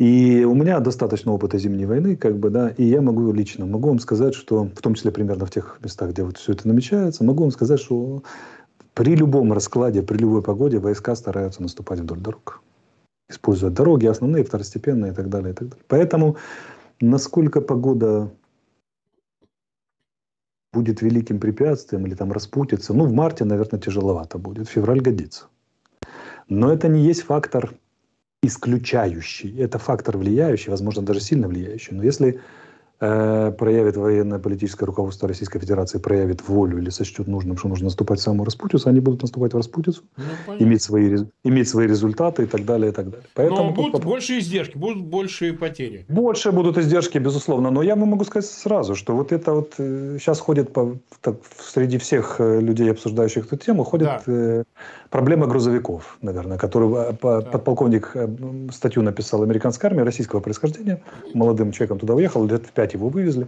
И 0.00 0.44
у 0.44 0.54
меня 0.54 0.80
достаточно 0.80 1.30
опыта 1.30 1.58
зимней 1.58 1.84
войны, 1.84 2.16
как 2.16 2.38
бы, 2.38 2.48
да, 2.48 2.70
и 2.70 2.84
я 2.84 3.02
могу 3.02 3.30
лично, 3.32 3.66
могу 3.66 3.88
вам 3.88 3.98
сказать, 3.98 4.34
что, 4.34 4.64
в 4.64 4.80
том 4.80 4.94
числе 4.94 5.10
примерно 5.10 5.44
в 5.44 5.50
тех 5.50 5.78
местах, 5.84 6.12
где 6.12 6.22
вот 6.22 6.38
все 6.38 6.54
это 6.54 6.66
намечается, 6.66 7.22
могу 7.22 7.42
вам 7.42 7.50
сказать, 7.50 7.78
что 7.78 8.22
при 8.94 9.14
любом 9.14 9.52
раскладе, 9.52 10.02
при 10.02 10.16
любой 10.16 10.42
погоде 10.42 10.78
войска 10.78 11.14
стараются 11.14 11.60
наступать 11.60 12.00
вдоль 12.00 12.18
дорог. 12.18 12.62
Используя 13.28 13.70
дороги 13.70 14.06
основные, 14.06 14.42
второстепенные 14.42 15.12
и 15.12 15.14
так 15.14 15.28
далее. 15.28 15.52
И 15.52 15.54
так 15.54 15.68
далее. 15.68 15.84
Поэтому 15.86 16.38
насколько 17.02 17.60
погода 17.60 18.32
будет 20.72 21.02
великим 21.02 21.38
препятствием 21.38 22.06
или 22.06 22.14
там 22.14 22.32
распутится, 22.32 22.94
ну, 22.94 23.04
в 23.04 23.12
марте, 23.12 23.44
наверное, 23.44 23.78
тяжеловато 23.78 24.38
будет, 24.38 24.66
февраль 24.66 25.02
годится. 25.02 25.48
Но 26.48 26.72
это 26.72 26.88
не 26.88 27.02
есть 27.02 27.24
фактор 27.24 27.74
исключающий. 28.42 29.58
Это 29.58 29.78
фактор 29.78 30.16
влияющий, 30.16 30.70
возможно, 30.70 31.02
даже 31.02 31.20
сильно 31.20 31.46
влияющий. 31.46 31.94
Но 31.94 32.02
если 32.02 32.40
э, 33.00 33.52
проявит 33.58 33.96
военно-политическое 33.96 34.86
руководство 34.86 35.28
Российской 35.28 35.58
Федерации, 35.58 35.98
проявит 35.98 36.48
волю 36.48 36.78
или 36.78 36.88
сочтет 36.88 37.26
нужным, 37.26 37.58
что 37.58 37.68
нужно 37.68 37.84
наступать 37.86 38.18
в 38.18 38.22
самую 38.22 38.46
распутицу, 38.46 38.88
они 38.88 39.00
будут 39.00 39.20
наступать 39.20 39.52
в 39.52 39.58
распутицу, 39.58 40.04
ну, 40.16 40.56
иметь, 40.58 40.82
свои, 40.82 41.18
иметь 41.44 41.68
свои 41.68 41.86
резуты 41.86 42.42
и 42.42 42.46
так 42.46 42.64
далее, 42.64 42.92
и 42.92 42.94
так 42.94 43.10
далее. 43.10 43.26
Поэтому 43.34 43.64
Но 43.64 43.72
будут 43.72 43.92
тут... 43.92 44.04
больше 44.04 44.38
издержки, 44.38 44.78
будут 44.78 45.02
больше 45.04 45.52
потери. 45.52 46.06
Больше 46.08 46.50
будут 46.50 46.78
издержки, 46.78 47.18
безусловно. 47.18 47.70
Но 47.70 47.82
я 47.82 47.94
вам 47.94 48.08
могу 48.08 48.24
сказать 48.24 48.48
сразу, 48.48 48.94
что 48.94 49.14
вот 49.14 49.32
это 49.32 49.52
вот 49.52 49.74
э, 49.76 50.16
сейчас 50.18 50.40
ходит 50.40 50.72
по, 50.72 50.96
так, 51.20 51.36
среди 51.58 51.98
всех 51.98 52.36
э, 52.38 52.60
людей, 52.60 52.90
обсуждающих 52.90 53.46
эту 53.46 53.58
тему, 53.58 53.84
ходит 53.84 54.08
да. 54.08 54.22
э, 54.26 54.64
проблема 55.10 55.46
грузовиков, 55.46 56.18
наверное, 56.22 56.58
которую 56.58 56.94
э, 56.96 57.12
подполковник 57.14 58.14
статью 58.72 59.02
написал 59.02 59.42
американской 59.42 59.88
армии 59.88 60.02
российского 60.02 60.40
происхождения. 60.40 61.02
Молодым 61.34 61.72
человеком 61.72 61.98
туда 61.98 62.14
уехал, 62.14 62.46
лет 62.46 62.66
в 62.66 62.72
5 62.72 62.90
опять 62.90 62.94
его 62.94 63.08
вывезли. 63.08 63.46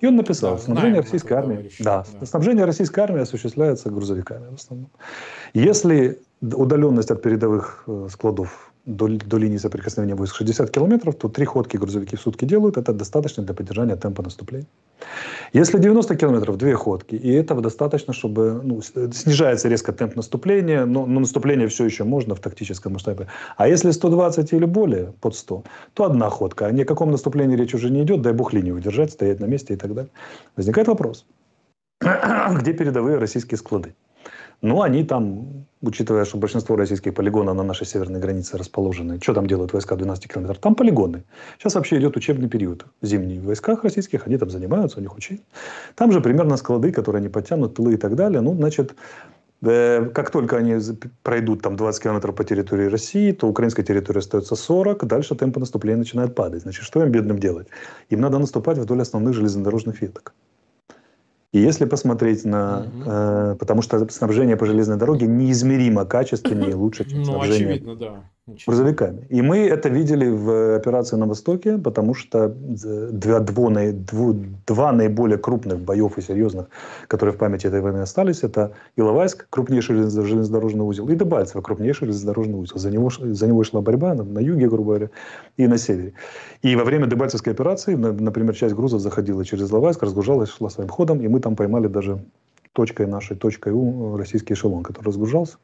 И 0.00 0.06
он 0.06 0.16
написал, 0.16 0.56
да, 0.56 0.62
снабжение 0.62 1.00
российской 1.00 1.32
армии, 1.32 1.70
да, 1.80 2.04
да, 2.20 2.26
снабжение 2.26 2.64
российской 2.64 3.00
армии 3.00 3.22
осуществляется 3.22 3.90
грузовиками 3.90 4.50
в 4.50 4.54
основном. 4.54 4.90
Если 5.54 6.18
удаленность 6.40 7.10
от 7.10 7.22
передовых 7.22 7.84
э, 7.86 8.08
складов 8.10 8.72
до, 8.86 9.08
до 9.08 9.38
линии 9.38 9.58
соприкосновения 9.58 10.16
войск 10.16 10.36
60 10.36 10.70
километров, 10.70 11.14
то 11.14 11.28
три 11.28 11.44
ходки 11.44 11.78
грузовики 11.78 12.16
в 12.16 12.20
сутки 12.20 12.44
делают. 12.44 12.76
Это 12.76 12.92
достаточно 12.92 13.42
для 13.44 13.54
поддержания 13.54 13.96
темпа 13.96 14.22
наступления. 14.22 14.66
Если 15.52 15.78
90 15.78 16.16
километров, 16.16 16.56
две 16.56 16.74
ходки. 16.74 17.14
И 17.14 17.30
этого 17.30 17.60
достаточно, 17.60 18.14
чтобы 18.14 18.60
ну, 18.62 18.80
снижается 18.80 19.68
резко 19.68 19.92
темп 19.92 20.16
наступления, 20.16 20.86
но, 20.86 21.04
но 21.04 21.20
наступление 21.20 21.68
все 21.68 21.84
еще 21.84 22.04
можно 22.04 22.34
в 22.34 22.40
тактическом 22.40 22.94
масштабе. 22.94 23.28
А 23.58 23.68
если 23.68 23.90
120 23.90 24.52
или 24.54 24.64
более, 24.64 25.12
под 25.20 25.34
100, 25.34 25.64
то 25.92 26.04
одна 26.04 26.30
ходка. 26.30 26.66
О 26.66 26.72
никаком 26.72 27.10
наступлении 27.10 27.56
речь 27.56 27.74
уже 27.74 27.90
не 27.90 28.02
идет. 28.02 28.22
Дай 28.22 28.32
бог 28.32 28.54
линию 28.54 28.76
удержать, 28.76 29.12
стоять 29.12 29.40
на 29.40 29.44
месте 29.44 29.74
и 29.74 29.76
так 29.76 29.94
далее. 29.94 30.10
Возникает 30.56 30.88
вопрос. 30.88 31.26
Где 32.00 32.72
передовые 32.72 33.18
российские 33.18 33.58
склады? 33.58 33.94
Ну, 34.62 34.80
они 34.80 35.02
там, 35.02 35.66
учитывая, 35.82 36.24
что 36.24 36.38
большинство 36.38 36.76
российских 36.76 37.14
полигонов 37.14 37.56
на 37.56 37.64
нашей 37.64 37.84
северной 37.84 38.20
границе 38.20 38.56
расположены, 38.56 39.18
что 39.20 39.34
там 39.34 39.48
делают 39.48 39.72
войска 39.72 39.96
12 39.96 40.32
километров? 40.32 40.58
Там 40.58 40.76
полигоны. 40.76 41.24
Сейчас 41.58 41.74
вообще 41.74 41.98
идет 41.98 42.16
учебный 42.16 42.48
период. 42.48 42.86
Зимний 43.02 43.40
в 43.40 43.46
войсках 43.46 43.82
российских, 43.82 44.28
они 44.28 44.38
там 44.38 44.50
занимаются, 44.50 45.00
у 45.00 45.02
них 45.02 45.16
учения. 45.16 45.42
Там 45.96 46.12
же 46.12 46.20
примерно 46.20 46.56
склады, 46.56 46.92
которые 46.92 47.18
они 47.18 47.28
подтянут, 47.28 47.74
тылы 47.74 47.94
и 47.94 47.96
так 47.96 48.14
далее. 48.14 48.40
Ну, 48.40 48.54
значит, 48.54 48.94
э, 49.62 50.06
как 50.14 50.30
только 50.30 50.58
они 50.58 50.76
пройдут 51.24 51.62
там 51.62 51.76
20 51.76 52.00
километров 52.00 52.36
по 52.36 52.44
территории 52.44 52.86
России, 52.86 53.32
то 53.32 53.48
украинская 53.48 53.84
территория 53.84 54.20
остается 54.20 54.54
40, 54.54 55.04
дальше 55.06 55.34
темпы 55.34 55.58
наступления 55.58 55.98
начинают 55.98 56.36
падать. 56.36 56.62
Значит, 56.62 56.84
что 56.84 57.02
им 57.02 57.10
бедным 57.10 57.40
делать? 57.40 57.66
Им 58.10 58.20
надо 58.20 58.38
наступать 58.38 58.78
вдоль 58.78 59.02
основных 59.02 59.34
железнодорожных 59.34 60.02
веток. 60.02 60.34
И 61.52 61.58
если 61.58 61.84
посмотреть 61.84 62.44
на... 62.44 62.80
Угу. 62.80 63.02
Э, 63.06 63.56
потому 63.58 63.82
что 63.82 64.08
снабжение 64.08 64.56
по 64.56 64.64
железной 64.64 64.96
дороге 64.96 65.26
неизмеримо 65.26 66.06
качественнее 66.06 66.70
и 66.70 66.74
лучше, 66.74 67.08
чем 67.08 67.20
ну, 67.20 67.24
снабжение 67.26 67.68
очевидно, 67.68 67.96
да. 67.96 68.30
Грузовиками. 68.66 69.26
И 69.28 69.42
мы 69.42 69.58
это 69.58 69.88
видели 69.88 70.28
в 70.28 70.76
операции 70.76 71.16
на 71.16 71.26
Востоке, 71.26 71.78
потому 71.78 72.14
что 72.14 72.48
два, 72.48 73.40
два, 73.40 74.34
два 74.66 74.92
наиболее 74.92 75.38
крупных 75.38 75.80
боев 75.80 76.18
и 76.18 76.22
серьезных, 76.22 76.66
которые 77.08 77.34
в 77.34 77.38
памяти 77.38 77.66
этой 77.66 77.80
войны 77.80 77.98
остались, 77.98 78.42
это 78.42 78.72
Иловайск, 78.96 79.46
крупнейший 79.50 79.96
железнодорожный 79.96 80.84
узел, 80.84 81.08
и 81.08 81.16
Дебальцево, 81.16 81.62
крупнейший 81.62 82.06
железнодорожный 82.06 82.58
узел. 82.58 82.78
За 82.78 82.90
него, 82.90 83.10
за 83.10 83.46
него 83.46 83.64
шла 83.64 83.80
борьба 83.80 84.14
на, 84.14 84.24
на 84.24 84.38
юге, 84.38 84.68
грубо 84.68 84.84
говоря, 84.84 85.10
и 85.56 85.66
на 85.66 85.78
севере. 85.78 86.12
И 86.62 86.76
во 86.76 86.84
время 86.84 87.06
Дебальцевской 87.06 87.52
операции, 87.52 87.94
например, 87.94 88.54
часть 88.54 88.74
грузов 88.74 89.00
заходила 89.00 89.44
через 89.44 89.70
Иловайск, 89.70 90.02
разгружалась, 90.02 90.50
шла 90.50 90.70
своим 90.70 90.88
ходом, 90.88 91.20
и 91.20 91.28
мы 91.28 91.40
там 91.40 91.56
поймали 91.56 91.88
даже 91.88 92.18
точкой 92.72 93.06
нашей, 93.06 93.36
точкой 93.36 93.72
У, 93.72 94.16
российский 94.16 94.54
эшелон, 94.54 94.82
который 94.82 95.08
разгружался. 95.08 95.56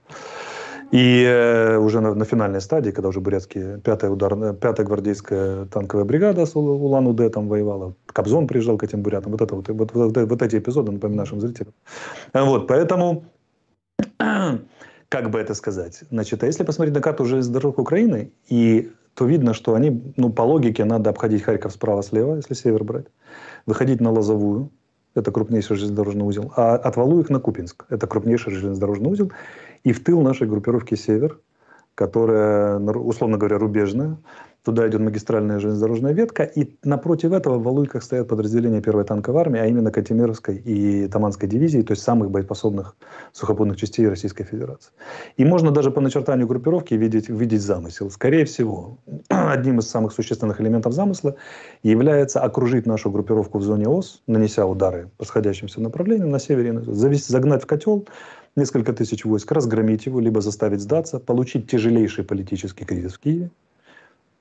И 0.91 1.23
э, 1.23 1.77
уже 1.77 2.01
на, 2.01 2.15
на 2.15 2.25
финальной 2.25 2.63
стадии, 2.63 2.91
когда 2.91 3.09
уже 3.09 3.21
бурятские, 3.21 3.79
пятая, 3.79 4.11
удар, 4.11 4.55
пятая 4.55 4.87
гвардейская 4.87 5.67
танковая 5.67 6.07
бригада 6.07 6.47
с 6.47 6.57
Улан-Удэ 6.57 7.29
там 7.29 7.49
воевала, 7.49 7.95
Кобзон 8.07 8.47
приезжал 8.47 8.79
к 8.79 8.85
этим 8.85 9.03
бурятам, 9.03 9.33
вот, 9.33 9.43
это, 9.43 9.55
вот, 9.55 9.69
вот, 9.69 9.93
вот, 9.93 10.17
вот 10.17 10.43
эти 10.43 10.57
эпизоды, 10.57 10.93
напоминаю 10.93 11.21
нашим 11.21 11.41
зрителям. 11.41 11.75
Вот, 12.33 12.67
поэтому, 12.69 13.25
как 14.19 15.31
бы 15.31 15.39
это 15.39 15.53
сказать, 15.53 16.05
значит, 16.11 16.43
а 16.43 16.47
если 16.47 16.65
посмотреть 16.65 16.95
на 16.95 17.03
карту 17.03 17.27
железных 17.27 17.53
дорог 17.53 17.79
Украины, 17.79 18.33
и, 18.49 18.91
то 19.13 19.27
видно, 19.27 19.53
что 19.53 19.75
они, 19.75 20.15
ну, 20.17 20.33
по 20.33 20.43
логике, 20.43 20.87
надо 20.87 21.11
обходить 21.11 21.43
Харьков 21.43 21.73
справа-слева, 21.73 22.37
если 22.37 22.55
север 22.55 22.85
брать, 22.85 23.07
выходить 23.67 24.01
на 24.01 24.11
Лозовую, 24.11 24.71
это 25.15 25.33
крупнейший 25.33 25.77
железнодорожный 25.77 26.25
узел, 26.25 26.53
а 26.57 26.77
от 26.77 26.97
Валуек 26.97 27.29
на 27.29 27.41
Купинск, 27.41 27.85
это 27.89 28.07
крупнейший 28.07 28.55
железнодорожный 28.55 29.11
узел, 29.11 29.33
и 29.85 29.93
в 29.93 30.03
тыл 30.03 30.21
нашей 30.21 30.47
группировки 30.47 30.95
«Север», 30.95 31.41
которая, 31.95 32.79
условно 32.79 33.39
говоря, 33.39 33.59
рубежная, 33.59 34.19
Туда 34.69 34.87
идет 34.87 35.01
магистральная 35.01 35.61
железнодорожная 35.61 36.13
ветка, 36.13 36.43
и 36.43 36.77
напротив 36.85 37.33
этого 37.33 37.59
в 37.59 37.63
Валуйках 37.63 38.03
стоят 38.03 38.29
подразделения 38.29 38.83
первой 38.83 39.05
танковой 39.05 39.41
армии, 39.41 39.61
а 39.61 39.67
именно 39.67 39.91
Катимировской 39.91 40.57
и 40.57 41.09
Таманской 41.09 41.49
дивизии, 41.49 41.81
то 41.81 41.93
есть 41.93 42.03
самых 42.03 42.31
боеспособных 42.31 42.95
сухопутных 43.33 43.79
частей 43.79 44.07
Российской 44.07 44.45
Федерации. 44.45 44.91
И 45.39 45.45
можно 45.47 45.71
даже 45.71 45.91
по 45.91 46.03
начертанию 46.03 46.47
группировки 46.47 46.93
видеть, 46.93 47.31
видеть 47.31 47.63
замысел. 47.63 48.11
Скорее 48.11 48.45
всего, 48.45 48.99
одним 49.29 49.79
из 49.79 49.89
самых 49.89 50.13
существенных 50.13 50.61
элементов 50.61 50.93
замысла 50.93 51.37
является 51.83 52.41
окружить 52.41 52.85
нашу 52.85 53.11
группировку 53.11 53.59
в 53.59 53.63
зоне 53.63 53.89
ОС, 53.89 54.23
нанеся 54.27 54.67
удары 54.67 55.09
по 55.17 55.25
сходящимся 55.25 55.81
направлениям 55.81 56.29
на 56.29 56.41
севере, 56.41 56.79
завести, 56.81 57.33
загнать 57.33 57.63
в 57.63 57.67
котел, 57.67 58.07
несколько 58.57 58.93
тысяч 58.93 59.25
войск, 59.25 59.51
разгромить 59.53 60.07
его, 60.07 60.21
либо 60.21 60.41
заставить 60.41 60.81
сдаться, 60.81 61.19
получить 61.19 61.71
тяжелейший 61.71 62.25
политический 62.25 62.85
кризис 62.85 63.15
в 63.15 63.19
Киеве, 63.19 63.51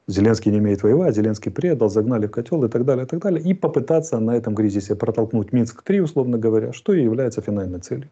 Зеленский 0.08 0.52
не 0.52 0.60
умеет 0.60 0.84
воевать, 0.84 1.15
Зеленский 1.15 1.52
предал, 1.52 1.89
загнали 1.89 2.28
в 2.28 2.32
котел 2.32 2.63
и 2.63 2.70
так 2.70 2.86
далее, 2.86 3.06
и 3.06 3.08
так 3.08 3.20
далее. 3.20 3.41
И 3.43 3.54
попытаться 3.54 4.20
на 4.20 4.38
этом 4.38 4.56
кризисе 4.56 4.96
протолкнуть 4.96 5.52
Минск-3, 5.52 6.00
условно 6.00 6.38
говоря, 6.38 6.72
что 6.72 6.93
и 6.93 7.04
является 7.04 7.41
финальной 7.41 7.80
целью. 7.80 8.10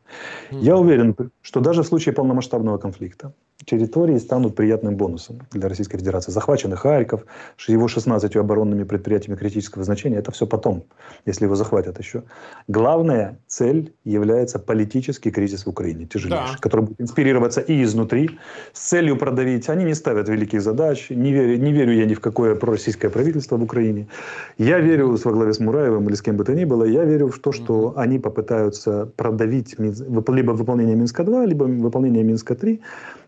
Mm-hmm. 0.52 0.60
Я 0.60 0.76
уверен, 0.78 1.16
что 1.42 1.62
даже 1.62 1.84
в 1.84 1.88
случае 1.88 2.14
полномасштабного 2.14 2.78
конфликта 2.78 3.32
территории 3.64 4.18
станут 4.18 4.56
приятным 4.56 4.96
бонусом 4.98 5.40
для 5.52 5.70
Российской 5.70 5.98
Федерации. 5.98 6.32
Захваченный 6.32 6.78
Харьков, 6.78 7.26
его 7.68 7.88
16 7.88 8.36
оборонными 8.36 8.84
предприятиями 8.84 9.38
критического 9.38 9.84
значения, 9.84 10.18
это 10.18 10.32
все 10.32 10.46
потом, 10.46 10.84
если 11.26 11.46
его 11.46 11.56
захватят 11.56 11.98
еще. 12.00 12.24
Главная 12.68 13.40
цель 13.48 13.94
является 14.04 14.60
политический 14.60 15.32
кризис 15.32 15.66
в 15.66 15.70
Украине, 15.70 16.06
тяжелейший, 16.06 16.56
да. 16.56 16.60
который 16.60 16.82
будет 16.82 17.02
инспирироваться 17.02 17.62
и 17.62 17.82
изнутри, 17.84 18.40
с 18.74 18.80
целью 18.90 19.18
продавить. 19.18 19.70
Они 19.70 19.86
не 19.86 19.96
ставят 19.96 20.30
великих 20.30 20.62
задач, 20.62 21.10
не 21.10 21.32
верю, 21.32 21.58
не 21.58 21.72
верю 21.86 22.00
я 22.00 22.06
ни 22.06 22.14
в 22.14 22.20
какое 22.20 22.56
пророссийское 22.56 23.12
правительство 23.12 23.58
в 23.58 23.64
Украине. 23.64 24.08
Я 24.58 24.80
верю 24.80 25.18
во 25.24 25.32
главе 25.32 25.54
с 25.54 25.60
Мураевым 25.60 26.08
или 26.08 26.16
с 26.16 26.22
кем 26.22 26.38
бы 26.38 26.44
то 26.44 26.54
ни 26.54 26.66
было, 26.66 26.84
я 26.84 27.04
верю 27.04 27.28
в 27.28 27.40
то, 27.40 27.52
что 27.52 27.94
они 27.96 28.20
попытаются 28.20 29.06
продавить 29.16 29.76
либо 29.80 30.52
выполнение 30.52 30.96
Минска-2, 30.96 31.46
либо 31.46 31.64
выполнение 31.64 32.24
Минска-3, 32.24 32.80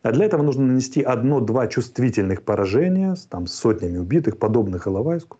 а 0.04 0.12
для 0.12 0.26
этого 0.26 0.44
нужно 0.44 0.66
нанести 0.66 1.02
одно-два 1.02 1.68
чувствительных 1.68 2.42
поражения 2.42 3.16
с 3.16 3.26
там, 3.26 3.48
сотнями 3.48 3.98
убитых, 3.98 4.38
подобных 4.38 4.88
Иловайску, 4.88 5.38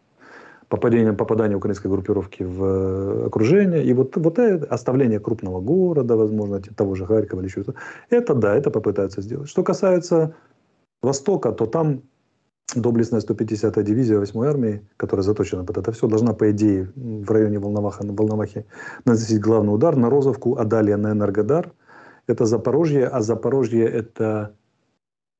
попадание, 0.70 1.14
попадание 1.14 1.58
украинской 1.58 1.88
группировки 1.88 2.44
в 2.44 2.64
э, 2.64 3.26
окружение, 3.28 3.84
и 3.84 3.94
вот, 3.94 4.18
вот 4.18 4.40
это 4.40 4.66
оставление 4.66 5.20
крупного 5.20 5.62
города, 5.62 6.16
возможно, 6.16 6.62
того 6.76 6.96
же 6.96 7.06
Харькова 7.06 7.40
или 7.42 7.48
еще 7.48 7.64
это 8.10 8.34
да, 8.34 8.56
это 8.56 8.70
попытаются 8.70 9.22
сделать. 9.22 9.50
Что 9.50 9.64
касается 9.64 10.34
Востока, 11.02 11.52
то 11.52 11.66
там 11.68 12.02
доблестная 12.76 13.22
150-я 13.22 13.84
дивизия 13.84 14.20
8-й 14.20 14.48
армии, 14.48 14.88
которая 14.98 15.24
заточена 15.24 15.64
под 15.64 15.78
это 15.78 15.92
все, 15.92 16.08
должна, 16.08 16.34
по 16.34 16.52
идее, 16.52 16.92
в 16.96 17.32
районе 17.32 17.60
Волноваха, 17.60 18.04
Волновахи 18.06 18.66
наносить 19.06 19.40
главный 19.40 19.74
удар 19.74 19.96
на 19.96 20.10
Розовку, 20.10 20.58
а 20.58 20.66
далее 20.66 20.98
на 20.98 21.12
Энергодар– 21.12 21.72
это 22.28 22.46
Запорожье, 22.46 23.08
а 23.08 23.22
Запорожье 23.22 23.86
это 23.88 24.56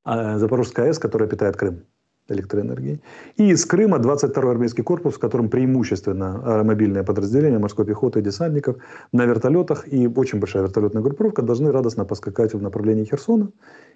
а, 0.04 0.38
Запорожская 0.38 0.88
АЭС, 0.88 1.00
которая 1.00 1.28
питает 1.28 1.58
Крым 1.58 1.84
электроэнергией. 2.30 3.02
И 3.38 3.52
из 3.52 3.66
Крыма 3.66 3.98
22-й 3.98 4.52
армейский 4.52 4.84
корпус, 4.84 5.16
в 5.16 5.20
котором 5.20 5.50
преимущественно 5.50 6.42
аэромобильное 6.46 7.04
подразделение 7.04 7.60
морской 7.60 7.86
пехоты 7.86 8.20
и 8.20 8.22
десантников 8.22 8.78
на 9.12 9.26
вертолетах. 9.26 9.92
И 9.92 10.08
очень 10.08 10.40
большая 10.40 10.64
вертолетная 10.64 11.02
группировка 11.02 11.42
должны 11.42 11.72
радостно 11.72 12.06
поскакать 12.06 12.54
в 12.54 12.62
направлении 12.62 13.06
Херсона 13.06 13.50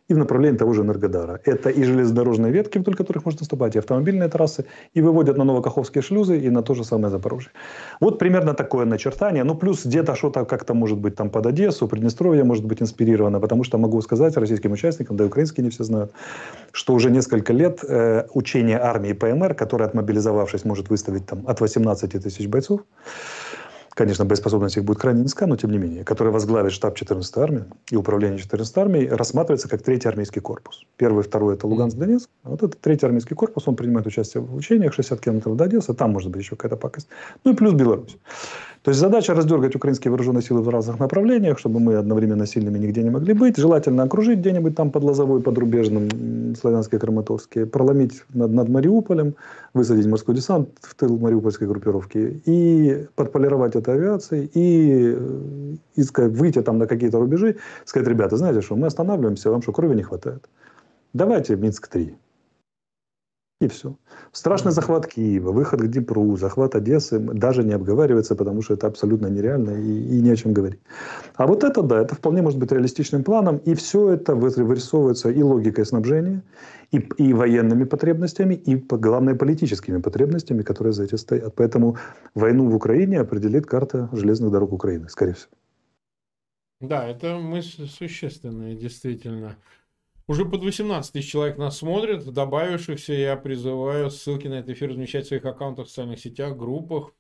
и 0.08 0.14
в 0.14 0.18
направлении 0.18 0.58
того 0.58 0.74
же 0.74 0.82
Энергодара. 0.82 1.40
Это 1.46 1.70
и 1.70 1.84
железнодорожные 1.84 2.52
ветки, 2.52 2.80
вдоль 2.80 2.96
которых 2.96 3.26
можно 3.26 3.40
наступать, 3.42 3.76
и 3.76 3.80
автомобильные 3.80 4.30
трассы, 4.30 4.66
и 4.94 5.02
выводят 5.02 5.38
на 5.38 5.44
Новокаховские 5.44 6.02
шлюзы, 6.02 6.40
и 6.40 6.50
на 6.50 6.62
то 6.62 6.74
же 6.74 6.84
самое 6.84 7.10
Запорожье. 7.10 7.52
Вот 8.00 8.20
примерно 8.20 8.54
такое 8.54 8.86
начертание. 8.86 9.44
Ну, 9.44 9.56
плюс 9.56 9.86
где-то 9.86 10.16
что-то 10.16 10.46
как-то 10.46 10.74
может 10.74 10.98
быть 10.98 11.16
там 11.16 11.30
под 11.30 11.46
Одессу, 11.46 11.88
Приднестровье 11.88 12.44
может 12.44 12.66
быть 12.66 12.82
инспирировано, 12.82 13.40
потому 13.40 13.64
что 13.64 13.78
могу 13.78 14.02
сказать 14.02 14.38
российским 14.38 14.72
участникам, 14.72 15.18
да 15.18 15.24
и 15.24 15.28
украинские 15.28 15.64
не 15.64 15.70
все 15.70 15.84
знают, 15.84 16.12
что 16.72 16.94
уже 16.94 17.12
несколько 17.12 17.54
лет 17.54 17.84
э, 17.88 18.26
учение 18.34 18.80
армии 18.80 19.14
ПМР, 19.14 19.54
которая, 19.54 19.88
отмобилизовавшись, 19.88 20.66
может 20.66 20.90
выставить 20.90 21.26
там 21.26 21.44
от 21.48 21.62
18 21.62 22.24
тысяч 22.24 22.48
бойцов, 22.48 22.82
конечно, 23.94 24.26
боеспособность 24.26 24.78
их 24.78 24.84
будет 24.84 25.00
крайне 25.00 25.22
низка, 25.22 25.48
но 25.48 25.56
тем 25.56 25.72
не 25.72 25.78
менее, 25.78 26.04
который 26.04 26.32
возглавит 26.32 26.72
штаб 26.72 26.98
14-й 26.98 27.42
армии 27.42 27.66
и 27.90 27.96
управление 27.96 28.40
14-й 28.40 28.82
армией, 28.82 29.10
рассматривается 29.10 29.70
как 29.70 29.82
третий 29.84 30.08
армейский 30.08 30.42
корпус. 30.42 30.86
Первый, 30.98 31.24
второй– 31.24 31.54
это 31.56 31.68
Луганск, 31.68 31.98
Донецк, 31.98 32.30
Вот 32.44 32.64
этот 32.64 32.80
третий 32.80 33.06
армейский 33.06 33.36
корпус, 33.36 33.68
он 33.68 33.76
принимает 33.76 34.08
участие 34.08 34.42
в 34.42 34.56
учениях 34.56 34.94
60 34.94 35.20
километров 35.20 35.56
до 35.56 35.66
Одессы, 35.66 35.94
там 35.94 36.12
может 36.12 36.32
быть 36.32 36.42
еще 36.42 36.56
какая-то 36.56 36.78
пакость. 36.78 37.08
Ну 37.44 37.54
и 37.54 37.56
плюс 37.56 37.74
Беларусь. 37.74 38.18
То 38.84 38.90
есть 38.90 39.00
задача 39.00 39.36
раздергать 39.36 39.76
украинские 39.76 40.10
вооруженные 40.10 40.42
силы 40.42 40.62
в 40.62 40.70
разных 40.70 41.00
направлениях, 41.00 41.60
чтобы 41.60 41.80
мы 41.80 41.98
одновременно 41.98 42.48
сильными 42.48 42.80
нигде 42.80 43.04
не 43.04 43.12
могли 43.12 43.34
быть. 43.34 43.58
Желательно 43.58 44.02
окружить 44.04 44.40
где-нибудь 44.40 44.76
там 44.76 44.90
под 44.90 45.04
Лозовой, 45.04 45.40
под 45.40 45.56
Рубежным, 45.60 46.56
Славянске, 46.56 46.98
Краматорске, 46.98 47.68
проломить 47.68 48.24
над, 48.34 48.52
над 48.52 48.70
Мариуполем, 48.70 49.36
высадить 49.76 50.08
морской 50.08 50.34
десант 50.34 50.70
в 50.82 50.96
тыл 50.96 51.20
мариупольской 51.20 51.68
группировки 51.68 52.42
и 52.46 53.06
подполировать 53.16 53.76
это 53.76 53.92
авиацией 53.94 54.50
и, 54.52 55.16
э, 55.16 55.76
и 55.96 56.04
сказать, 56.04 56.32
выйти 56.32 56.64
там 56.64 56.80
на 56.80 56.88
какие-то 56.88 57.20
рубежи, 57.20 57.58
сказать, 57.86 58.08
ребята, 58.08 58.38
знаете 58.38 58.62
что, 58.62 58.76
мы 58.76 58.88
останавливаемся, 58.88 59.52
вам 59.52 59.62
что, 59.62 59.74
крови 59.74 59.96
не 59.96 60.04
хватает? 60.04 60.50
Давайте 61.14 61.56
Минск-3. 61.56 62.16
И 63.62 63.68
все. 63.68 63.96
Страшный 64.32 64.72
захват 64.72 65.06
Киева, 65.06 65.52
выход 65.52 65.82
к 65.82 65.88
Днепру, 65.88 66.36
захват 66.36 66.74
Одессы 66.74 67.20
даже 67.20 67.64
не 67.64 67.74
обговаривается, 67.74 68.36
потому 68.36 68.64
что 68.64 68.74
это 68.74 68.88
абсолютно 68.88 69.28
нереально 69.28 69.72
и, 69.72 70.18
и 70.18 70.22
не 70.22 70.32
о 70.32 70.36
чем 70.36 70.54
говорить. 70.54 70.80
А 71.36 71.46
вот 71.46 71.64
это, 71.64 71.84
да, 71.84 72.02
это 72.02 72.16
вполне 72.16 72.42
может 72.42 72.58
быть 72.58 72.72
реалистичным 72.72 73.24
планом, 73.24 73.58
и 73.58 73.76
все 73.76 74.10
это 74.10 74.34
вырисовывается 74.34 75.30
и 75.30 75.44
логикой 75.44 75.86
снабжения, 75.86 76.42
и, 76.92 76.98
и 76.98 77.34
военными 77.34 77.84
потребностями, 77.84 78.56
и, 78.56 78.76
главное, 78.76 79.36
политическими 79.36 80.02
потребностями, 80.02 80.64
которые 80.64 80.94
за 80.94 81.04
этим 81.04 81.20
стоят. 81.20 81.54
Поэтому 81.56 81.98
войну 82.34 82.68
в 82.68 82.76
Украине 82.76 83.20
определит 83.20 83.68
карта 83.68 84.10
железных 84.12 84.52
дорог 84.52 84.74
Украины, 84.74 85.08
скорее 85.08 85.34
всего. 85.34 85.52
Да, 86.80 87.08
это 87.08 87.38
мысль 87.38 87.88
существенная, 87.88 88.74
действительно. 88.74 89.56
Уже 90.32 90.46
под 90.46 90.64
18 90.64 91.12
тысяч 91.12 91.30
человек 91.30 91.58
нас 91.58 91.80
смотрят. 91.80 92.24
Добавившихся 92.24 93.12
я 93.12 93.36
призываю 93.36 94.10
ссылки 94.10 94.48
на 94.48 94.60
этот 94.60 94.70
эфир 94.70 94.92
размещать 94.92 95.26
в 95.26 95.28
своих 95.28 95.44
аккаунтах 95.44 95.88
в 95.88 95.90
социальных 95.90 96.22
сетях, 96.22 96.56
группах. 96.56 97.14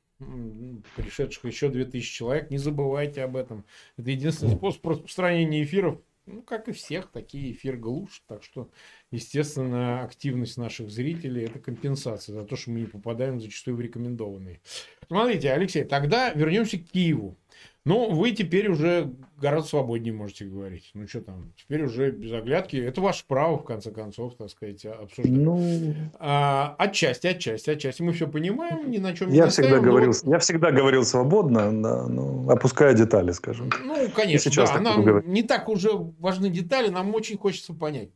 Пришедших 0.95 1.43
еще 1.43 1.67
2000 1.67 2.09
человек. 2.09 2.49
Не 2.49 2.57
забывайте 2.57 3.21
об 3.23 3.35
этом. 3.35 3.65
Это 3.97 4.11
единственный 4.11 4.55
способ 4.55 4.87
распространения 4.87 5.61
эфиров. 5.61 5.99
Ну, 6.25 6.41
как 6.41 6.69
и 6.69 6.71
всех, 6.71 7.11
такие 7.11 7.51
эфир 7.51 7.75
глушат. 7.75 8.23
Так 8.27 8.45
что, 8.45 8.69
естественно, 9.11 10.03
активность 10.03 10.55
наших 10.55 10.89
зрителей– 10.89 11.43
это 11.47 11.59
компенсация 11.59 12.31
за 12.33 12.45
то, 12.45 12.55
что 12.55 12.71
мы 12.71 12.79
не 12.79 12.85
попадаем 12.85 13.41
зачастую 13.41 13.75
в 13.75 13.81
рекомендованные. 13.81 14.61
Смотрите, 15.07 15.51
Алексей, 15.51 15.83
тогда 15.83 16.31
вернемся 16.31 16.77
к 16.77 16.83
Киеву. 16.83 17.35
Ну, 17.83 18.11
вы 18.11 18.31
теперь 18.31 18.69
уже 18.69 19.11
гораздо 19.37 19.69
свободнее 19.69 20.13
можете 20.13 20.45
говорить. 20.45 20.91
Ну, 20.93 21.07
что 21.07 21.21
там, 21.21 21.51
теперь 21.55 21.83
уже 21.83 22.11
без 22.11 22.31
оглядки. 22.31 22.75
Это 22.77 23.01
ваше 23.01 23.25
право, 23.27 23.57
в 23.57 23.63
конце 23.63 23.91
концов, 23.91 24.35
так 24.35 24.51
сказать, 24.51 24.85
обсуждать. 24.85 25.31
Ну... 25.31 25.95
А, 26.19 26.75
отчасти, 26.77 27.25
отчасти, 27.25 27.71
отчасти. 27.71 28.03
Мы 28.03 28.13
все 28.13 28.27
понимаем, 28.27 28.91
ни 28.91 28.99
на 28.99 29.15
чем 29.15 29.29
не 29.29 29.37
я 29.37 29.47
всегда 29.47 29.79
говорил, 29.79 30.11
вот... 30.11 30.31
Я 30.31 30.37
всегда 30.37 30.71
говорил 30.71 31.03
свободно, 31.03 31.71
да, 31.81 32.07
ну, 32.07 32.47
опуская 32.51 32.93
детали, 32.93 33.31
скажем. 33.31 33.71
Ну, 33.83 34.09
конечно, 34.15 34.51
да. 34.55 34.79
Нам 34.79 35.31
не 35.31 35.41
так 35.41 35.67
уже 35.67 35.89
важны 36.19 36.49
детали, 36.49 36.89
нам 36.89 37.15
очень 37.15 37.37
хочется 37.37 37.73
понять. 37.73 38.09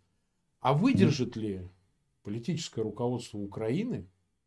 А 0.60 0.74
выдержит 0.74 1.38
mm. 1.38 1.40
ли 1.40 1.62
политическое 2.24 2.84
руководство 2.84 3.40
Украины 3.40 4.06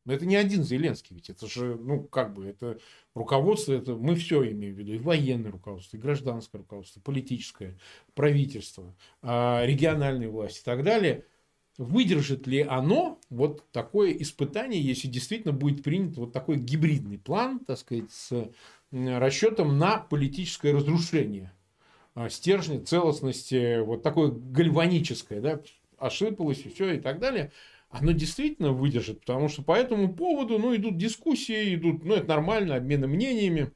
но 0.09 0.14
это 0.14 0.24
не 0.24 0.36
один 0.36 0.64
Зеленский, 0.64 1.14
ведь 1.14 1.28
это 1.28 1.46
же, 1.46 1.76
ну, 1.76 2.02
как 2.02 2.32
бы, 2.32 2.46
это 2.46 2.78
руководство, 3.14 3.74
это 3.74 3.94
мы 3.94 4.14
все 4.14 4.42
имеем 4.52 4.74
в 4.74 4.78
виду, 4.78 4.94
и 4.94 4.98
военное 4.98 5.50
руководство, 5.50 5.98
и 5.98 6.00
гражданское 6.00 6.56
руководство, 6.56 6.98
политическое, 7.00 7.76
правительство, 8.14 8.96
а, 9.20 9.62
региональные 9.66 10.30
власти 10.30 10.61
и 10.61 10.64
так 10.64 10.82
далее. 10.82 11.26
Выдержит 11.76 12.46
ли 12.46 12.62
оно 12.62 13.20
вот 13.28 13.70
такое 13.70 14.12
испытание, 14.12 14.80
если 14.80 15.09
действительно 15.09 15.52
будет 15.52 15.82
принят 15.82 16.16
вот 16.16 16.32
такой 16.32 16.56
гибридный 16.56 17.18
план, 17.18 17.59
так 17.59 17.76
сказать, 17.76 18.11
с 18.11 18.50
расчетом 18.90 19.76
на 19.76 19.98
политическое 19.98 20.72
разрушение 20.72 21.52
а, 22.14 22.30
стержня, 22.30 22.82
целостности, 22.82 23.82
вот 23.82 24.02
такое 24.02 24.30
гальваническое, 24.30 25.42
да, 25.42 25.61
ошибалось 25.98 26.64
и 26.64 26.70
все 26.70 26.94
и 26.94 26.98
так 26.98 27.18
далее– 27.18 27.52
оно 27.91 28.12
действительно 28.12 28.72
выдержит, 28.72 29.20
потому 29.20 29.49
что 29.49 29.62
по 29.62 29.72
этому 29.72 30.14
поводу, 30.14 30.59
ну, 30.59 30.74
идут 30.76 30.99
дискуссии, 30.99 31.74
идут, 31.74 32.05
ну, 32.05 32.14
это 32.14 32.28
нормально, 32.28 32.76
обмены 32.76 33.07
мнениями, 33.07 33.72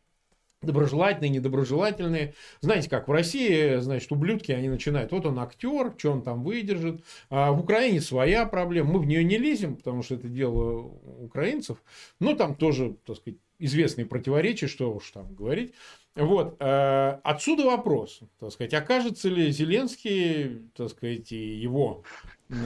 доброжелательные, 0.63 1.31
недоброжелательные. 1.31 2.35
Знаете, 2.61 2.89
как 2.89 3.09
в 3.09 3.13
России, 3.13 3.79
значит, 3.79 4.13
ублюдки, 4.13 4.53
они 4.53 4.69
начинают, 4.69 5.13
вот 5.13 5.27
он 5.27 5.39
актер, 5.39 5.95
что 5.99 6.13
он 6.13 6.23
там 6.23 6.45
выдержит. 6.45 7.03
А 7.31 7.53
в 7.53 7.61
Украине 7.61 8.01
своя 8.01 8.47
проблема, 8.47 8.93
мы 8.93 8.99
в 9.01 9.07
нее 9.07 9.25
не 9.25 9.39
лезем, 9.39 9.77
потому 9.77 10.03
что 10.03 10.15
это 10.15 10.29
дело 10.29 10.93
украинцев, 11.19 11.83
но 12.21 12.35
там 12.35 12.55
тоже, 12.55 12.97
так 13.05 13.17
сказать, 13.17 13.39
известные 13.59 14.07
противоречия, 14.07 14.67
что 14.67 14.93
уж 14.93 15.11
там 15.11 15.35
говорить. 15.35 15.73
Вот, 16.15 16.57
э, 16.61 17.19
отсюда 17.23 17.65
вопрос, 17.65 18.21
так 18.39 18.53
сказать, 18.53 18.75
окажется 18.75 19.31
ли 19.31 19.51
Зеленский, 19.51 20.69
так 20.77 20.91
сказать, 20.91 21.33
и 21.33 21.57
его 21.57 22.05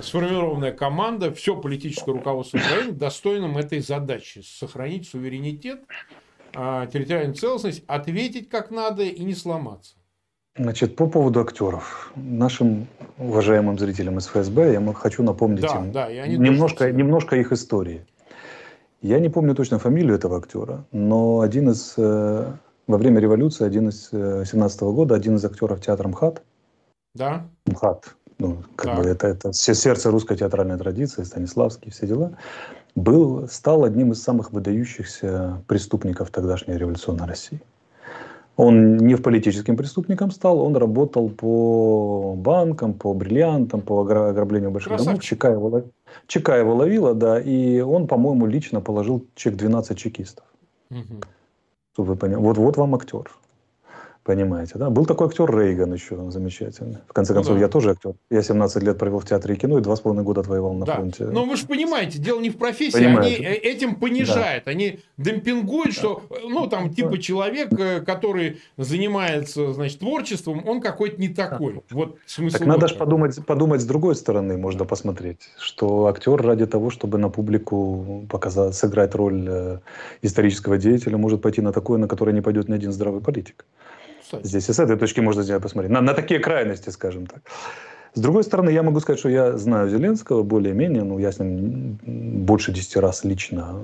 сформированная 0.02 0.72
команда, 0.72 1.32
все 1.32 1.56
политическое 1.56 2.12
руководство 2.12 2.58
Украины 2.58 2.92
достойным 2.92 3.56
этой 3.56 3.80
задачи. 3.80 4.42
Сохранить 4.44 5.08
суверенитет, 5.08 5.80
а, 6.54 6.86
территориальную 6.86 7.34
целостность, 7.34 7.84
ответить 7.86 8.48
как 8.48 8.70
надо 8.70 9.02
и 9.02 9.24
не 9.24 9.34
сломаться. 9.34 9.96
Значит, 10.58 10.96
по 10.96 11.06
поводу 11.06 11.40
актеров. 11.40 12.10
Нашим 12.16 12.86
уважаемым 13.18 13.78
зрителям 13.78 14.18
из 14.18 14.26
ФСБ 14.26 14.72
я 14.72 14.92
хочу 14.94 15.22
напомнить 15.22 15.62
да, 15.62 15.76
им 15.76 15.92
да, 15.92 16.08
немножко, 16.26 16.90
немножко 16.90 17.36
их 17.36 17.52
истории. 17.52 18.06
Я 19.02 19.20
не 19.20 19.28
помню 19.28 19.54
точно 19.54 19.78
фамилию 19.78 20.14
этого 20.14 20.38
актера, 20.38 20.86
но 20.92 21.40
один 21.40 21.70
из 21.70 21.94
э, 21.98 22.52
во 22.86 22.98
время 22.98 23.20
революции, 23.20 23.66
один 23.66 23.90
из 23.90 24.08
17 24.08 24.82
э, 24.82 24.84
года, 24.86 25.14
один 25.14 25.36
из 25.36 25.44
актеров 25.44 25.82
театра 25.82 26.08
МХАТ. 26.08 26.42
Да. 27.14 27.46
МХАТ 27.66 28.16
ну, 28.38 28.58
как 28.76 28.96
бы 28.96 29.08
это, 29.08 29.26
это 29.28 29.52
все 29.52 29.74
сердце 29.74 30.10
русской 30.10 30.36
театральной 30.36 30.78
традиции, 30.78 31.22
Станиславский, 31.22 31.90
все 31.90 32.06
дела, 32.06 32.32
был, 32.94 33.48
стал 33.48 33.84
одним 33.84 34.12
из 34.12 34.22
самых 34.22 34.52
выдающихся 34.52 35.62
преступников 35.66 36.30
тогдашней 36.30 36.76
революционной 36.76 37.26
России. 37.26 37.60
Он 38.56 38.96
не 38.96 39.14
в 39.14 39.22
политическим 39.22 39.76
преступником 39.76 40.30
стал, 40.30 40.60
он 40.60 40.76
работал 40.76 41.28
по 41.28 42.34
банкам, 42.36 42.94
по 42.94 43.12
бриллиантам, 43.12 43.82
по 43.82 44.00
ограблению 44.00 44.70
больших 44.70 44.94
Красавчик. 44.94 45.38
домов. 45.40 45.60
ЧК 45.60 45.78
его, 45.78 45.82
ЧК 46.26 46.56
его 46.56 46.74
ловила, 46.74 47.14
да, 47.14 47.38
и 47.38 47.80
он, 47.80 48.06
по-моему, 48.06 48.46
лично 48.46 48.80
положил 48.80 49.26
чек 49.34 49.56
12 49.56 49.98
чекистов. 49.98 50.46
Угу. 50.90 51.20
Чтобы 51.92 52.08
вы 52.08 52.16
поняли. 52.16 52.36
Вот, 52.36 52.56
вот 52.56 52.78
вам 52.78 52.94
актер. 52.94 53.30
Понимаете, 54.26 54.72
да? 54.74 54.90
Был 54.90 55.06
такой 55.06 55.28
актер 55.28 55.48
Рейган 55.48 55.94
еще 55.94 56.16
замечательный. 56.32 56.98
В 57.06 57.12
конце 57.12 57.32
ну 57.32 57.36
концов, 57.38 57.54
ну, 57.54 57.60
да. 57.60 57.66
я 57.66 57.68
тоже 57.68 57.92
актер. 57.92 58.14
Я 58.28 58.42
17 58.42 58.82
лет 58.82 58.98
провел 58.98 59.20
в 59.20 59.24
театре 59.24 59.54
и 59.54 59.56
кино, 59.56 59.78
и 59.78 59.80
два 59.80 59.94
с 59.94 60.00
половиной 60.00 60.24
года 60.24 60.40
отвоевал 60.40 60.74
на 60.74 60.84
да. 60.84 60.96
фронте. 60.96 61.26
Но 61.26 61.44
вы 61.44 61.56
же 61.56 61.64
понимаете, 61.64 62.18
дело 62.18 62.40
не 62.40 62.50
в 62.50 62.56
профессии, 62.56 62.98
понимаете. 62.98 63.36
они 63.36 63.46
э, 63.46 63.54
этим 63.54 63.94
понижают, 63.94 64.64
да. 64.64 64.72
они 64.72 64.98
демпингуют, 65.16 65.90
да. 65.90 65.92
что, 65.92 66.22
ну, 66.42 66.66
там, 66.66 66.92
типа 66.92 67.10
да. 67.10 67.18
человек, 67.18 67.72
э, 67.78 68.00
который 68.00 68.58
занимается, 68.76 69.72
значит, 69.72 70.00
творчеством, 70.00 70.66
он 70.66 70.80
какой-то 70.80 71.20
не 71.20 71.28
такой. 71.28 71.74
Да. 71.74 71.80
Вот 71.92 72.16
смысл. 72.26 72.58
Так 72.58 72.66
надо 72.66 72.88
же 72.88 72.96
подумать, 72.96 73.46
подумать 73.46 73.80
с 73.80 73.84
другой 73.84 74.16
стороны, 74.16 74.58
можно 74.58 74.84
посмотреть, 74.84 75.38
что 75.56 76.06
актер 76.06 76.42
ради 76.42 76.66
того, 76.66 76.90
чтобы 76.90 77.18
на 77.18 77.28
публику 77.28 78.26
показать, 78.28 78.74
сыграть 78.74 79.14
роль 79.14 79.46
э, 79.48 79.78
исторического 80.22 80.78
деятеля, 80.78 81.16
может 81.16 81.42
пойти 81.42 81.60
на 81.60 81.70
такое, 81.70 81.98
на 81.98 82.08
которое 82.08 82.32
не 82.32 82.40
пойдет 82.40 82.68
ни 82.68 82.74
один 82.74 82.90
здравый 82.90 83.20
политик 83.20 83.64
кстати. 84.26 84.46
Здесь 84.46 84.68
и 84.68 84.72
с 84.72 84.78
этой 84.78 84.96
точки 84.96 85.20
можно 85.20 85.42
сделать 85.42 85.62
посмотреть. 85.62 85.92
На, 85.92 86.00
на 86.00 86.14
такие 86.14 86.40
крайности, 86.40 86.90
скажем 86.90 87.26
так. 87.26 87.42
С 88.14 88.20
другой 88.20 88.44
стороны, 88.44 88.70
я 88.70 88.82
могу 88.82 88.98
сказать, 89.00 89.18
что 89.20 89.28
я 89.28 89.56
знаю 89.58 89.88
Зеленского 89.90 90.42
более-менее, 90.42 91.04
ну, 91.04 91.18
я 91.18 91.30
с 91.30 91.38
ним 91.38 91.98
больше 92.46 92.72
10 92.72 92.96
раз 92.96 93.24
лично 93.24 93.78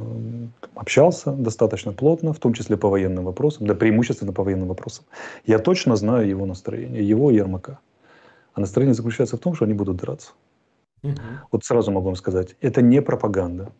общался 0.74 1.32
достаточно 1.32 1.92
плотно, 1.92 2.32
в 2.32 2.38
том 2.38 2.54
числе 2.54 2.76
по 2.76 2.88
военным 2.88 3.24
вопросам, 3.24 3.66
да 3.66 3.74
преимущественно 3.74 4.32
по 4.32 4.42
военным 4.42 4.68
вопросам. 4.68 5.04
Я 5.46 5.58
точно 5.58 5.96
знаю 5.96 6.26
его 6.26 6.46
настроение, 6.46 7.06
его 7.06 7.30
Ермака. 7.30 7.78
А 8.54 8.60
настроение 8.60 8.94
заключается 8.94 9.36
в 9.36 9.40
том, 9.40 9.54
что 9.54 9.66
они 9.66 9.74
будут 9.74 9.96
драться. 9.96 10.32
Угу. 11.02 11.14
Вот 11.52 11.64
сразу 11.64 11.92
могу 11.92 12.06
вам 12.06 12.16
сказать, 12.16 12.56
это 12.60 12.80
не 12.80 13.02
пропаганда, 13.02 13.70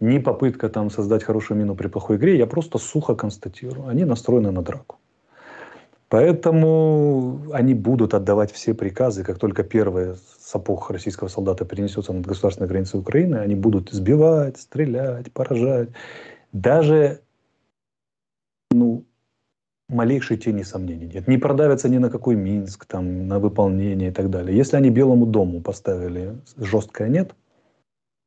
не 0.00 0.18
попытка 0.18 0.68
там 0.68 0.90
создать 0.90 1.24
хорошую 1.24 1.58
мину 1.58 1.76
при 1.76 1.88
плохой 1.88 2.16
игре, 2.16 2.36
я 2.36 2.46
просто 2.46 2.78
сухо 2.78 3.14
констатирую, 3.14 3.86
они 3.86 4.04
настроены 4.04 4.50
на 4.50 4.62
драку. 4.62 4.98
Поэтому 6.08 7.42
они 7.52 7.74
будут 7.74 8.14
отдавать 8.14 8.50
все 8.50 8.72
приказы, 8.72 9.24
как 9.24 9.38
только 9.38 9.62
первый 9.62 10.14
сапог 10.40 10.90
российского 10.90 11.28
солдата 11.28 11.64
перенесется 11.64 12.12
над 12.12 12.26
государственной 12.26 12.68
границей 12.68 13.00
Украины, 13.00 13.36
они 13.36 13.54
будут 13.54 13.90
сбивать, 13.90 14.56
стрелять, 14.58 15.30
поражать. 15.32 15.90
Даже 16.52 17.20
ну, 18.70 19.04
малейшей 19.90 20.38
тени 20.38 20.62
сомнений 20.62 21.06
нет. 21.06 21.28
Не 21.28 21.36
продавятся 21.36 21.90
ни 21.90 21.98
на 21.98 22.08
какой 22.08 22.36
Минск, 22.36 22.86
там, 22.86 23.28
на 23.28 23.38
выполнение 23.38 24.08
и 24.08 24.12
так 24.12 24.30
далее. 24.30 24.56
Если 24.56 24.76
они 24.76 24.90
Белому 24.90 25.26
дому 25.26 25.60
поставили 25.60 26.38
жесткое 26.56 27.08
«нет», 27.08 27.34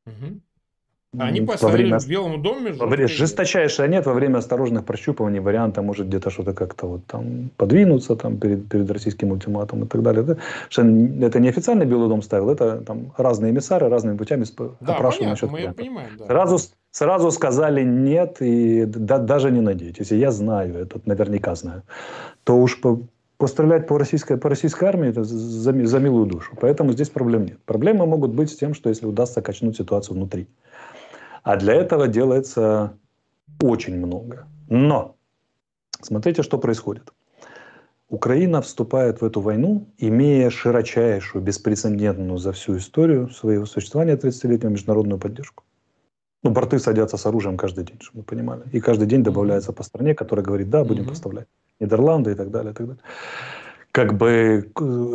Угу. 0.04 0.40
Они 1.18 1.42
поставили 1.42 1.72
во 1.72 1.76
время, 1.76 1.98
в 1.98 2.08
Белом 2.08 2.42
доме 2.42 2.72
во 2.72 2.86
время, 2.86 3.06
жесточайшее 3.06 3.86
нет, 3.86 4.06
во 4.06 4.14
время 4.14 4.38
осторожных 4.38 4.86
прощупываний 4.86 5.40
варианта 5.40 5.82
может 5.82 6.08
где-то 6.08 6.30
что-то 6.30 6.54
как-то 6.54 6.86
вот 6.86 7.04
там 7.04 7.50
подвинуться 7.58 8.16
там 8.16 8.38
перед, 8.38 8.66
перед 8.66 8.90
российским 8.90 9.30
ультиматумом 9.30 9.84
и 9.84 9.88
так 9.88 10.02
далее. 10.02 10.22
Это, 10.22 10.38
это 11.26 11.38
не 11.38 11.50
официальный 11.50 11.84
Белый 11.84 12.08
дом 12.08 12.22
ставил, 12.22 12.48
это 12.48 12.80
там 12.80 13.12
разные 13.18 13.52
эмиссары 13.52 13.90
разными 13.90 14.16
путями 14.16 14.46
да, 14.80 14.94
опрашивали 14.94 15.28
насчет 15.28 15.50
мы 15.50 15.58
вариантов. 15.58 15.84
понимаем, 15.84 16.10
да. 16.18 16.26
Сразу, 16.26 16.58
сразу 16.90 17.30
сказали 17.30 17.84
нет 17.84 18.40
и 18.40 18.86
да, 18.86 19.18
даже 19.18 19.50
не 19.50 19.60
надейтесь. 19.60 20.12
И 20.12 20.16
я 20.16 20.30
знаю, 20.30 20.76
это 20.76 20.98
наверняка 21.04 21.54
знаю. 21.54 21.82
То 22.44 22.56
уж 22.56 22.80
по, 22.80 23.02
пострелять 23.36 23.86
по 23.86 23.98
российской, 23.98 24.38
по 24.38 24.48
российской 24.48 24.84
армии 24.84 25.10
это 25.10 25.24
за, 25.24 25.72
за 25.86 25.98
милую 25.98 26.24
душу. 26.24 26.56
Поэтому 26.58 26.92
здесь 26.92 27.10
проблем 27.10 27.44
нет. 27.44 27.58
Проблемы 27.66 28.06
могут 28.06 28.32
быть 28.32 28.50
с 28.50 28.56
тем, 28.56 28.72
что 28.72 28.88
если 28.88 29.04
удастся 29.04 29.42
качнуть 29.42 29.76
ситуацию 29.76 30.16
внутри. 30.16 30.46
А 31.42 31.56
для 31.56 31.74
этого 31.74 32.08
делается 32.08 32.96
очень 33.60 33.96
много. 33.96 34.46
Но 34.68 35.16
смотрите, 36.00 36.42
что 36.42 36.58
происходит. 36.58 37.12
Украина 38.08 38.60
вступает 38.60 39.20
в 39.20 39.24
эту 39.24 39.40
войну, 39.40 39.88
имея 39.98 40.50
широчайшую, 40.50 41.42
беспрецедентную 41.42 42.38
за 42.38 42.52
всю 42.52 42.76
историю 42.76 43.30
своего 43.30 43.64
существования 43.64 44.16
30-летнюю 44.16 44.72
международную 44.72 45.18
поддержку. 45.18 45.64
Ну, 46.42 46.50
борты 46.50 46.78
садятся 46.78 47.16
с 47.16 47.24
оружием 47.24 47.56
каждый 47.56 47.84
день, 47.84 47.98
чтобы 48.00 48.20
вы 48.20 48.24
понимали. 48.24 48.62
И 48.72 48.80
каждый 48.80 49.06
день 49.06 49.22
добавляется 49.22 49.72
по 49.72 49.82
стране, 49.82 50.14
которая 50.14 50.44
говорит, 50.44 50.68
да, 50.70 50.84
будем 50.84 51.04
mm-hmm. 51.04 51.08
поставлять. 51.08 51.46
Нидерланды 51.80 52.32
и 52.32 52.34
так 52.34 52.50
далее, 52.50 52.72
и 52.72 52.74
так 52.74 52.86
далее 52.86 53.02
как 53.92 54.14
бы 54.14 54.70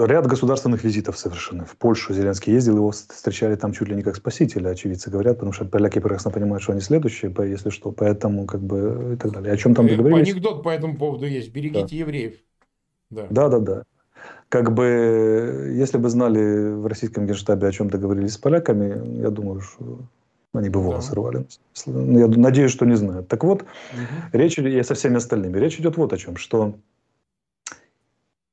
ряд 0.05 0.27
государственных 0.27 0.83
визитов 0.83 1.17
совершены. 1.17 1.65
В 1.65 1.75
Польшу 1.77 2.13
Зеленский 2.13 2.53
ездил, 2.53 2.75
его 2.75 2.91
встречали 2.91 3.55
там 3.55 3.73
чуть 3.73 3.87
ли 3.87 3.95
не 3.95 4.03
как 4.03 4.15
спасителя, 4.15 4.69
очевидцы 4.69 5.09
говорят, 5.09 5.37
потому 5.37 5.51
что 5.51 5.65
поляки 5.65 5.99
прекрасно 5.99 6.29
понимают, 6.29 6.61
что 6.61 6.73
они 6.73 6.81
следующие, 6.81 7.33
если 7.49 7.71
что, 7.71 7.91
поэтому 7.91 8.45
как 8.45 8.61
бы 8.61 9.13
и 9.15 9.17
так 9.17 9.31
далее. 9.31 9.51
О 9.51 9.57
чем 9.57 9.73
там 9.73 9.87
договорились? 9.87 10.31
Анекдот 10.31 10.61
по 10.61 10.69
этому 10.69 10.95
поводу 10.95 11.25
есть. 11.25 11.51
Берегите 11.51 11.87
да. 11.89 11.95
евреев. 11.95 12.35
Да. 13.09 13.27
да, 13.31 13.49
да, 13.49 13.59
да. 13.59 13.83
Как 14.49 14.71
бы, 14.73 15.73
если 15.75 15.97
бы 15.97 16.09
знали 16.09 16.73
в 16.73 16.85
российском 16.85 17.25
генштабе, 17.25 17.67
о 17.67 17.71
чем 17.71 17.89
договорились 17.89 18.33
с 18.33 18.37
поляками, 18.37 19.21
я 19.21 19.31
думаю, 19.31 19.61
что 19.61 19.99
они 20.53 20.69
бы 20.69 20.81
волосы 20.81 21.09
да. 21.09 21.15
рвали. 21.15 21.45
Ну, 21.87 22.19
я 22.19 22.27
надеюсь, 22.27 22.71
что 22.71 22.85
не 22.85 22.95
знают. 22.95 23.27
Так 23.27 23.43
вот, 23.43 23.63
угу. 23.63 23.67
речь 24.33 24.59
и 24.59 24.83
со 24.83 24.93
всеми 24.93 25.17
остальными. 25.17 25.57
Речь 25.57 25.79
идет 25.79 25.97
вот 25.97 26.13
о 26.13 26.17
чем, 26.17 26.37
что 26.37 26.75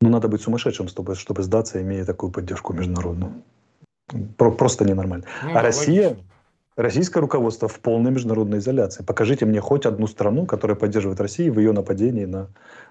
ну, 0.05 0.11
надо 0.11 0.29
быть 0.29 0.43
сумасшедшим, 0.43 0.87
чтобы, 0.89 1.15
чтобы 1.15 1.43
сдаться, 1.43 1.81
имея 1.81 2.05
такую 2.05 2.31
поддержку 2.31 2.75
международную. 2.75 3.33
Про, 4.37 4.53
просто 4.53 4.85
ненормально. 4.85 5.25
Ну, 5.43 5.57
а 5.57 5.63
Россия, 5.63 6.19
российское 6.77 7.21
руководство 7.21 7.69
в 7.69 7.81
полной 7.81 8.11
международной 8.11 8.59
изоляции. 8.59 9.03
Покажите 9.03 9.47
мне 9.47 9.61
хоть 9.61 9.87
одну 9.87 10.07
страну, 10.07 10.45
которая 10.45 10.77
поддерживает 10.77 11.21
Россию 11.21 11.55
в 11.55 11.59
ее 11.59 11.73
нападении 11.73 12.27
на 12.27 12.49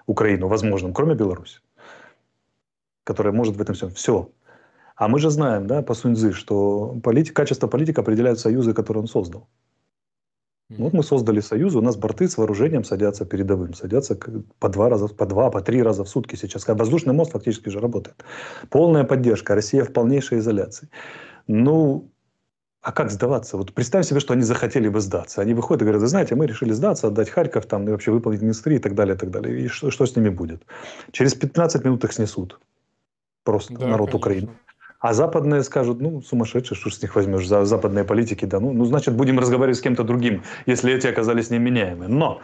Украину, 0.08 0.48
возможном, 0.48 0.92
кроме 0.92 1.14
Беларуси, 1.14 1.60
которая 3.04 3.32
может 3.32 3.58
в 3.58 3.62
этом 3.62 3.76
все. 3.76 3.90
Все. 3.90 4.32
А 4.96 5.08
мы 5.08 5.20
же 5.20 5.30
знаем, 5.30 5.68
да, 5.68 5.84
по 5.84 5.94
Суньцзы, 5.94 6.34
что 6.34 7.00
полит... 7.04 7.32
качество 7.32 7.68
политика 7.68 8.02
определяют 8.02 8.40
союзы, 8.40 8.74
которые 8.74 9.02
он 9.02 9.08
создал. 9.08 9.48
Вот 10.70 10.94
мы 10.94 11.04
создали 11.04 11.40
союз, 11.40 11.76
у 11.76 11.82
нас 11.82 11.98
борты 11.98 12.28
с 12.28 12.38
вооружением 12.38 12.84
садятся 12.84 13.26
передовым, 13.26 13.74
садятся 13.74 14.18
по 14.60 14.70
два 14.70 14.90
раза, 14.90 15.08
по 15.08 15.26
два, 15.26 15.52
по 15.52 15.62
три 15.62 15.84
раза 15.84 16.04
в 16.04 16.10
сутки 16.10 16.36
сейчас. 16.36 16.68
Воздушный 16.68 17.14
мост 17.14 17.32
фактически 17.32 17.68
уже 17.68 17.80
работает. 17.80 18.24
Полная 18.70 19.04
поддержка, 19.04 19.56
Россия 19.56 19.84
в 19.84 19.94
полнейшей 19.94 20.40
изоляции. 20.40 20.90
Ну, 21.48 22.10
а 22.82 22.92
как 22.92 23.12
сдаваться? 23.12 23.58
Вот 23.58 23.74
представь 23.74 24.06
себе, 24.06 24.20
что 24.20 24.34
они 24.34 24.44
захотели 24.44 24.90
бы 24.90 25.00
сдаться. 25.00 25.42
Они 25.42 25.54
выходят 25.54 25.82
и 25.82 25.86
говорят, 25.86 26.02
вы 26.02 26.08
знаете, 26.08 26.36
мы 26.36 26.48
решили 26.48 26.74
сдаться, 26.74 27.08
отдать 27.08 27.30
Харьков 27.30 27.66
там, 27.66 27.88
и 27.88 27.92
вообще 27.92 28.12
выполнить 28.12 28.42
Минстрии 28.42 28.76
и 28.76 28.80
так 28.80 28.96
далее, 28.96 29.16
и 29.16 29.18
так 29.18 29.32
далее. 29.32 29.62
И 29.62 29.68
что, 29.68 29.92
что 29.92 30.06
с 30.06 30.16
ними 30.16 30.30
будет? 30.30 30.64
Через 31.12 31.34
15 31.34 31.84
минут 31.86 32.04
их 32.04 32.14
снесут. 32.14 32.60
Просто 33.44 33.74
да, 33.74 33.88
народ 33.88 34.12
конечно. 34.12 34.18
Украины. 34.18 34.50
А 35.04 35.14
западные 35.14 35.64
скажут, 35.64 36.00
ну, 36.00 36.22
сумасшедшие, 36.22 36.78
что 36.78 36.90
ж 36.90 36.94
с 36.94 37.02
них 37.02 37.14
возьмешь, 37.16 37.46
за 37.46 37.66
западные 37.66 38.06
политики, 38.06 38.46
да, 38.46 38.62
ну, 38.62 38.72
ну, 38.72 38.86
значит, 38.86 39.14
будем 39.14 39.38
разговаривать 39.38 39.78
с 39.78 39.82
кем-то 39.82 40.06
другим, 40.06 40.44
если 40.66 40.94
эти 40.94 41.08
оказались 41.08 41.50
неменяемы. 41.50 42.08
Но, 42.08 42.40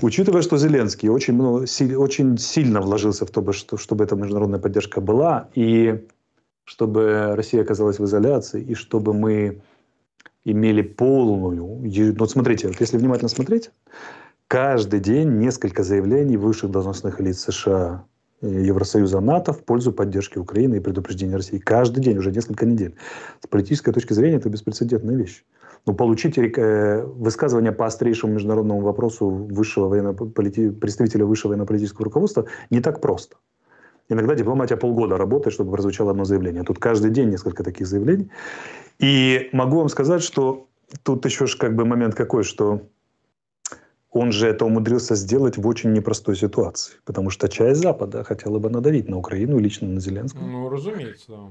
учитывая, 0.00 0.42
что 0.42 0.58
Зеленский 0.58 1.08
очень, 1.08 1.34
ну, 1.34 1.66
си, 1.66 1.96
очень 1.96 2.38
сильно 2.38 2.80
вложился 2.80 3.26
в 3.26 3.30
то, 3.30 3.52
что, 3.52 3.76
чтобы 3.76 4.04
эта 4.04 4.14
международная 4.14 4.60
поддержка 4.60 5.00
была, 5.00 5.48
и 5.56 6.06
чтобы 6.62 7.34
Россия 7.34 7.62
оказалась 7.62 7.98
в 7.98 8.04
изоляции, 8.04 8.62
и 8.62 8.74
чтобы 8.74 9.12
мы 9.12 9.60
имели 10.44 10.82
полную... 10.82 11.82
Вот 12.16 12.30
смотрите, 12.30 12.68
вот 12.68 12.80
если 12.80 12.96
внимательно 12.96 13.28
смотреть, 13.28 13.72
каждый 14.46 15.00
день 15.00 15.38
несколько 15.38 15.82
заявлений 15.82 16.36
высших 16.36 16.70
должностных 16.70 17.18
лиц 17.18 17.40
США, 17.40 18.04
Евросоюза 18.40 19.20
НАТО 19.20 19.52
в 19.52 19.64
пользу 19.64 19.92
поддержки 19.92 20.38
Украины 20.38 20.76
и 20.76 20.80
предупреждения 20.80 21.36
России. 21.36 21.58
Каждый 21.58 22.00
день, 22.00 22.18
уже 22.18 22.30
несколько 22.30 22.66
недель. 22.66 22.94
С 23.42 23.46
политической 23.48 23.92
точки 23.92 24.12
зрения 24.12 24.36
это 24.36 24.48
беспрецедентная 24.48 25.16
вещь. 25.16 25.44
Но 25.86 25.94
получить 25.94 26.38
э, 26.38 27.02
высказывание 27.04 27.72
по 27.72 27.86
острейшему 27.86 28.34
международному 28.34 28.80
вопросу 28.80 29.28
высшего 29.28 29.88
военно-полити... 29.88 30.70
представителя 30.70 31.24
высшего 31.24 31.50
военно-политического 31.50 32.04
руководства 32.04 32.46
не 32.70 32.80
так 32.80 33.00
просто. 33.00 33.36
Иногда 34.08 34.34
дипломатия 34.34 34.76
полгода 34.76 35.18
работает, 35.18 35.54
чтобы 35.54 35.72
прозвучало 35.72 36.12
одно 36.12 36.24
заявление. 36.24 36.62
Тут 36.62 36.78
каждый 36.78 37.10
день 37.10 37.30
несколько 37.30 37.62
таких 37.62 37.86
заявлений. 37.86 38.30
И 38.98 39.48
могу 39.52 39.78
вам 39.78 39.88
сказать, 39.88 40.22
что 40.22 40.68
тут 41.02 41.24
еще 41.24 41.46
как 41.58 41.74
бы 41.74 41.84
момент 41.84 42.14
какой, 42.14 42.42
что 42.42 42.82
он 44.18 44.32
же 44.32 44.48
это 44.48 44.64
умудрился 44.64 45.14
сделать 45.14 45.56
в 45.56 45.66
очень 45.66 45.92
непростой 45.92 46.36
ситуации, 46.36 46.94
потому 47.04 47.30
что 47.30 47.48
часть 47.48 47.80
Запада 47.80 48.24
хотела 48.24 48.58
бы 48.58 48.70
надавить 48.70 49.08
на 49.08 49.18
Украину, 49.18 49.58
лично 49.58 49.88
на 49.88 50.00
Зеленского. 50.00 50.46
Ну, 50.46 50.68
разумеется, 50.68 51.26
да. 51.28 51.50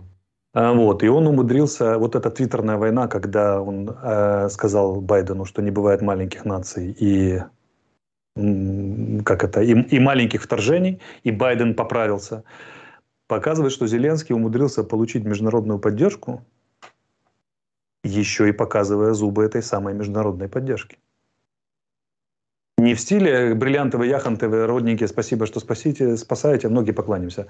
А, 0.54 0.74
вот, 0.74 1.04
и 1.04 1.08
он 1.08 1.28
умудрился, 1.28 1.98
вот 1.98 2.16
эта 2.16 2.32
твиттерная 2.32 2.78
война, 2.78 3.08
когда 3.08 3.62
он 3.62 3.90
э, 3.90 4.50
сказал 4.50 5.02
Байдену, 5.02 5.46
что 5.46 5.62
не 5.62 5.72
бывает 5.72 6.02
маленьких 6.02 6.46
наций 6.46 6.96
и 7.00 7.42
как 9.24 9.44
это, 9.44 9.62
и, 9.62 9.72
и 9.72 10.00
маленьких 10.00 10.44
вторжений, 10.44 11.00
и 11.24 11.32
Байден 11.32 11.74
поправился, 11.74 12.44
показывает, 13.28 13.74
что 13.74 13.88
Зеленский 13.88 14.36
умудрился 14.36 14.84
получить 14.84 15.26
международную 15.26 15.80
поддержку, 15.80 16.46
еще 18.04 18.50
и 18.50 18.52
показывая 18.52 19.14
зубы 19.14 19.44
этой 19.44 19.64
самой 19.64 19.94
международной 19.94 20.50
поддержки. 20.50 20.98
Не 22.88 22.94
в 22.94 23.02
стиле 23.02 23.54
бриллиантовые 23.54 24.10
яхонты, 24.10 24.48
вы 24.48 24.66
родненькие, 24.66 25.10
спасибо, 25.10 25.46
что 25.46 25.60
спасите, 25.60 26.16
спасаете, 26.16 26.70
многие 26.70 26.94
покланяемся. 26.94 27.48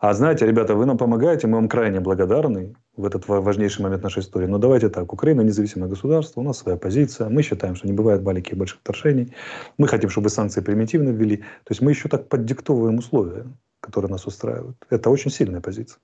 А 0.00 0.14
знаете, 0.14 0.46
ребята, 0.46 0.74
вы 0.74 0.86
нам 0.86 0.96
помогаете, 0.96 1.46
мы 1.46 1.56
вам 1.56 1.68
крайне 1.68 2.00
благодарны 2.00 2.74
в 2.96 3.04
этот 3.04 3.28
важнейший 3.28 3.82
момент 3.82 4.02
нашей 4.02 4.20
истории. 4.20 4.46
Но 4.46 4.56
давайте 4.56 4.88
так, 4.88 5.12
Украина 5.12 5.42
независимое 5.42 5.90
государство, 5.90 6.40
у 6.40 6.42
нас 6.42 6.56
своя 6.56 6.78
позиция, 6.78 7.28
мы 7.28 7.42
считаем, 7.42 7.74
что 7.74 7.86
не 7.86 7.92
бывает 7.92 8.22
маленьких 8.22 8.54
и 8.54 8.56
больших 8.56 8.80
торжений, 8.82 9.34
мы 9.76 9.88
хотим, 9.88 10.08
чтобы 10.08 10.30
санкции 10.30 10.62
примитивно 10.62 11.10
ввели. 11.10 11.36
То 11.36 11.72
есть 11.72 11.82
мы 11.82 11.90
еще 11.90 12.08
так 12.08 12.30
поддиктовываем 12.30 12.96
условия, 12.96 13.44
которые 13.80 14.10
нас 14.10 14.26
устраивают. 14.26 14.78
Это 14.88 15.10
очень 15.10 15.30
сильная 15.30 15.60
позиция. 15.60 16.00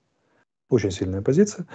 Очень 0.69 0.91
сильная 0.91 1.23
позиция. 1.23 1.65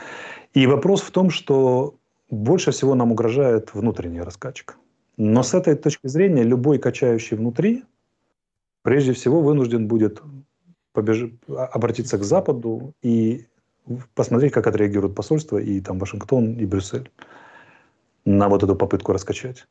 И 0.54 0.64
вопрос 0.68 1.00
в 1.00 1.10
том, 1.10 1.30
что 1.30 1.96
больше 2.30 2.70
всего 2.70 2.94
нам 2.94 3.10
угрожает 3.10 3.74
внутренняя 3.74 4.24
раскачка. 4.24 4.74
Но 5.22 5.42
с 5.42 5.52
этой 5.52 5.76
точки 5.76 6.06
зрения 6.06 6.44
любой 6.44 6.78
качающий 6.78 7.36
внутри, 7.36 7.84
прежде 8.80 9.12
всего, 9.12 9.42
вынужден 9.42 9.86
будет 9.86 10.22
побеж... 10.94 11.30
обратиться 11.46 12.16
к 12.16 12.24
Западу 12.24 12.94
и 13.02 13.46
посмотреть, 14.14 14.52
как 14.52 14.66
отреагируют 14.66 15.14
посольства 15.14 15.58
и 15.58 15.82
там 15.82 15.98
Вашингтон 15.98 16.54
и 16.54 16.64
Брюссель 16.64 17.10
на 18.24 18.48
вот 18.48 18.62
эту 18.62 18.74
попытку 18.74 19.12
раскачать. 19.12 19.66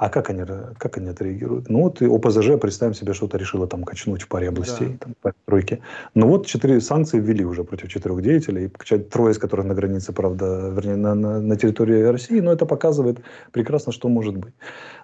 А 0.00 0.08
как 0.08 0.30
они, 0.30 0.44
как 0.78 0.96
они 0.96 1.10
отреагируют? 1.10 1.68
Ну 1.68 1.82
вот 1.82 2.00
и 2.00 2.06
ОПЗЖ, 2.06 2.58
представим 2.58 2.94
себе, 2.94 3.12
что-то 3.12 3.36
решило 3.36 3.66
там 3.66 3.84
качнуть 3.84 4.22
в 4.22 4.28
паре 4.28 4.48
областей, 4.48 4.88
да. 4.88 4.96
там, 4.98 5.14
по 5.20 5.34
тройке. 5.44 5.80
Но 6.14 6.26
вот 6.26 6.46
четыре 6.46 6.80
санкции 6.80 7.20
ввели 7.20 7.44
уже 7.44 7.64
против 7.64 7.90
четырех 7.90 8.22
деятелей, 8.22 8.70
трое 9.10 9.32
из 9.32 9.38
которых 9.38 9.66
на 9.66 9.74
границе, 9.74 10.14
правда, 10.14 10.72
вернее, 10.74 10.96
на, 10.96 11.14
на, 11.14 11.40
на 11.42 11.56
территории 11.56 12.02
России, 12.04 12.40
но 12.40 12.50
это 12.50 12.64
показывает 12.64 13.18
прекрасно, 13.52 13.92
что 13.92 14.08
может 14.08 14.38
быть. 14.38 14.54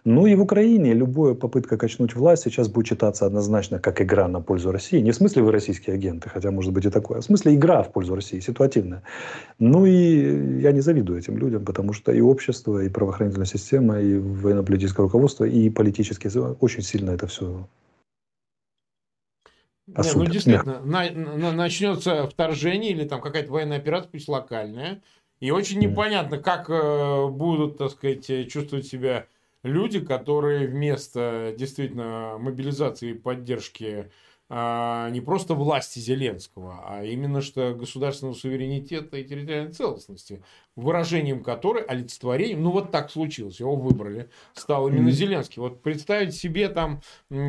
Ну 0.06 0.24
и 0.28 0.36
в 0.36 0.42
Украине 0.42 0.94
любая 0.94 1.34
попытка 1.34 1.76
качнуть 1.76 2.14
власть 2.14 2.44
сейчас 2.44 2.68
будет 2.68 2.86
читаться 2.86 3.26
однозначно 3.26 3.80
как 3.80 4.00
игра 4.00 4.28
на 4.28 4.40
пользу 4.40 4.70
России. 4.70 5.00
Не 5.00 5.10
в 5.10 5.16
смысле 5.16 5.42
вы 5.42 5.50
российские 5.50 5.94
агенты, 5.94 6.28
хотя 6.28 6.52
может 6.52 6.72
быть 6.72 6.84
и 6.84 6.90
такое, 6.90 7.18
а 7.18 7.20
в 7.20 7.24
смысле 7.24 7.56
игра 7.56 7.82
в 7.82 7.92
пользу 7.92 8.14
России, 8.14 8.38
ситуативная. 8.38 9.02
Ну 9.58 9.84
и 9.84 10.60
я 10.60 10.70
не 10.70 10.80
завидую 10.80 11.18
этим 11.18 11.36
людям, 11.36 11.64
потому 11.64 11.92
что 11.92 12.12
и 12.12 12.20
общество, 12.20 12.84
и 12.84 12.88
правоохранительная 12.88 13.48
система, 13.48 14.00
и 14.00 14.16
военно-политическая 14.16 14.62
политическое 14.64 15.02
руководство 15.02 15.44
и 15.44 15.70
политически 15.70 16.30
очень 16.60 16.82
сильно 16.82 17.10
это 17.10 17.26
все 17.26 17.66
не, 19.88 20.12
ну 20.14 20.24
действительно, 20.26 20.80
на, 20.80 21.10
на, 21.10 21.52
начнется 21.52 22.28
вторжение 22.28 22.92
или 22.92 23.04
там 23.08 23.20
какая-то 23.20 23.50
военная 23.50 23.78
операция, 23.78 24.10
пусть 24.10 24.28
локальная, 24.28 25.02
И 25.40 25.50
очень 25.50 25.80
непонятно, 25.80 26.38
как 26.38 26.70
э, 26.70 27.28
будут, 27.28 27.78
так 27.78 27.90
сказать, 27.90 28.26
чувствовать 28.48 28.86
себя 28.86 29.26
люди, 29.66 30.00
которые 30.00 30.66
вместо 30.66 31.54
действительно 31.58 32.38
мобилизации 32.38 33.10
и 33.10 33.14
поддержки 33.14 34.10
а, 34.48 35.10
не 35.10 35.20
просто 35.20 35.54
власти 35.54 35.98
Зеленского, 35.98 36.80
а 36.84 37.04
именно 37.04 37.40
что 37.40 37.74
государственного 37.74 38.34
суверенитета 38.34 39.16
и 39.16 39.24
территориальной 39.24 39.72
целостности, 39.72 40.42
выражением 40.76 41.42
которой, 41.42 41.82
олицетворением, 41.82 42.62
ну 42.62 42.70
вот 42.70 42.90
так 42.90 43.10
случилось, 43.10 43.58
его 43.58 43.74
выбрали, 43.74 44.28
стал 44.54 44.88
именно. 44.88 45.16
Зеленский. 45.16 45.60
Вот 45.60 45.82
представить 45.82 46.34
себе 46.34 46.68
там 46.68 47.00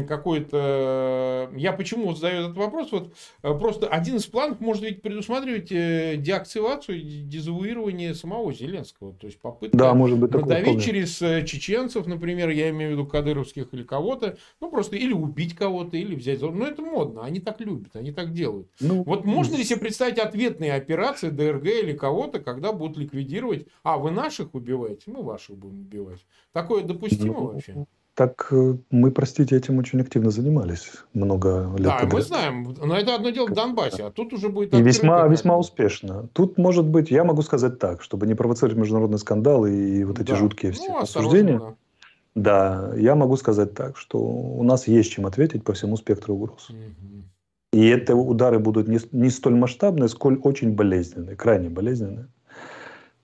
какой-то... 0.07 1.51
Я 1.55 1.73
почему 1.73 2.13
задаю 2.13 2.45
этот 2.45 2.57
вопрос? 2.57 2.91
Вот 2.91 3.13
э, 3.43 3.53
просто 3.53 3.87
один 3.87 4.15
из 4.15 4.25
планов 4.25 4.59
может 4.59 4.83
ведь 4.83 5.01
предусматривать 5.01 5.71
э, 5.71 6.15
деактивацию, 6.17 7.01
дезавуирование 7.01 8.15
самого 8.15 8.53
Зеленского. 8.53 9.13
То 9.13 9.27
есть 9.27 9.39
попытка 9.39 9.77
да, 9.77 9.93
может 9.93 10.17
быть, 10.17 10.31
надавить 10.31 10.83
через 10.83 11.21
э, 11.21 11.45
чеченцев, 11.45 12.07
например, 12.07 12.49
я 12.49 12.69
имею 12.69 12.91
в 12.91 12.93
виду 12.93 13.05
кадыровских 13.05 13.67
или 13.73 13.83
кого-то, 13.83 14.37
ну 14.61 14.71
просто 14.71 14.95
или 14.95 15.13
убить 15.13 15.53
кого-то, 15.55 15.97
или 15.97 16.15
взять... 16.15 16.41
Ну 16.41 16.65
это 16.65 16.81
модно, 16.81 17.23
они 17.23 17.39
так 17.39 17.59
любят, 17.59 17.95
они 17.95 18.11
так 18.11 18.33
делают. 18.33 18.69
Ну, 18.79 19.03
вот 19.03 19.25
можно 19.25 19.55
ли 19.55 19.63
себе 19.63 19.79
представить 19.79 20.17
ответные 20.17 20.73
операции 20.73 21.29
ДРГ 21.29 21.65
или 21.65 21.93
кого-то, 21.93 22.39
когда 22.39 22.71
будут 22.71 22.97
ликвидировать 22.97 23.16
ликвидировать. 23.17 23.67
А, 23.83 23.97
вы 23.97 24.11
наших 24.11 24.53
убиваете, 24.55 25.11
мы 25.11 25.23
ваших 25.23 25.57
будем 25.57 25.81
убивать. 25.81 26.25
Такое 26.53 26.83
допустимо 26.83 27.33
ну, 27.33 27.45
вообще? 27.47 27.85
Так 28.13 28.47
э, 28.51 28.77
мы, 28.89 29.11
простите, 29.11 29.55
этим 29.55 29.77
очень 29.77 30.01
активно 30.01 30.31
занимались 30.31 30.91
много 31.13 31.71
лет. 31.77 31.83
Да, 31.83 31.93
подряд. 31.99 32.13
мы 32.13 32.21
знаем. 32.21 32.75
Но 32.83 32.97
это 32.97 33.15
одно 33.15 33.29
дело 33.29 33.47
в 33.47 33.53
Донбассе, 33.53 34.05
а 34.05 34.11
тут 34.11 34.33
уже 34.33 34.49
будет... 34.49 34.73
И 34.73 34.81
весьма, 34.81 35.27
весьма 35.27 35.55
успешно. 35.55 36.27
Тут, 36.33 36.57
может 36.57 36.85
быть, 36.85 37.11
я 37.11 37.23
могу 37.23 37.43
сказать 37.43 37.77
так, 37.77 38.01
чтобы 38.01 38.25
не 38.25 38.33
провоцировать 38.33 38.77
международный 38.77 39.19
скандал 39.19 39.67
и 39.67 40.03
вот 40.03 40.19
эти 40.19 40.29
да. 40.29 40.35
жуткие 40.35 40.71
все 40.71 40.89
ну, 40.89 40.97
осуждения. 40.97 41.59
Да. 41.59 42.91
да, 42.91 42.97
я 42.97 43.13
могу 43.13 43.37
сказать 43.37 43.75
так, 43.75 43.97
что 43.97 44.17
у 44.19 44.63
нас 44.63 44.87
есть 44.87 45.11
чем 45.11 45.27
ответить 45.27 45.63
по 45.63 45.73
всему 45.73 45.95
спектру 45.95 46.33
угроз. 46.33 46.71
Угу. 46.71 47.23
И 47.73 47.89
эти 47.89 48.13
удары 48.13 48.57
будут 48.57 48.87
не, 48.87 48.97
не 49.11 49.29
столь 49.29 49.55
масштабные, 49.55 50.07
сколь 50.07 50.39
очень 50.43 50.73
болезненные, 50.73 51.35
крайне 51.35 51.69
болезненные. 51.69 52.29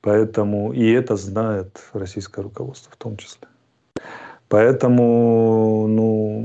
Поэтому 0.03 0.73
и 0.73 0.91
это 0.91 1.15
знает 1.15 1.79
российское 1.93 2.41
руководство 2.41 2.91
в 2.91 2.97
том 2.97 3.15
числе. 3.15 3.47
Поэтому, 4.49 5.87
ну, 5.87 6.41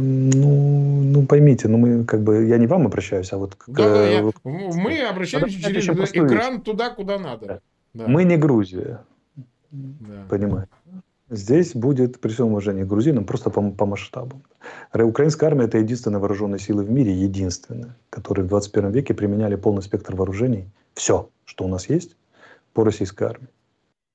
ну, 0.00 1.02
ну 1.02 1.26
поймите, 1.26 1.68
ну 1.68 1.76
мы 1.76 2.04
как 2.06 2.22
бы, 2.22 2.46
я 2.46 2.56
не 2.56 2.66
вам 2.66 2.86
обращаюсь, 2.86 3.30
а 3.34 3.36
вот... 3.36 3.54
К, 3.54 3.64
да, 3.68 3.88
да, 3.88 4.08
я, 4.08 4.22
мы 4.44 5.02
обращаемся 5.02 5.60
через 5.60 5.86
экран 5.88 6.62
туда, 6.62 6.88
куда 6.88 7.18
надо. 7.18 7.46
Да. 7.46 7.60
Да. 7.92 8.08
Мы 8.08 8.24
не 8.24 8.38
Грузия, 8.38 9.02
да. 9.70 10.24
понимаете? 10.30 10.70
Здесь 11.28 11.74
будет, 11.74 12.18
при 12.18 12.30
всем 12.30 12.46
уважении 12.46 12.82
к 12.82 12.86
грузинам, 12.86 13.26
просто 13.26 13.50
по, 13.50 13.70
по 13.70 13.84
масштабам. 13.84 14.42
Украинская 14.94 15.50
армия– 15.50 15.64
это 15.66 15.76
единственная 15.78 16.18
вооруженная 16.18 16.58
сила 16.58 16.82
в 16.82 16.90
мире, 16.90 17.12
единственная, 17.12 17.94
которая 18.08 18.46
в 18.46 18.48
21 18.48 18.90
веке 18.90 19.12
применяли 19.12 19.56
полный 19.56 19.82
спектр 19.82 20.16
вооружений. 20.16 20.70
Все, 20.94 21.28
что 21.50 21.64
у 21.64 21.68
нас 21.68 21.88
есть 21.88 22.16
по 22.72 22.84
российской 22.84 23.24
армии. 23.24 23.48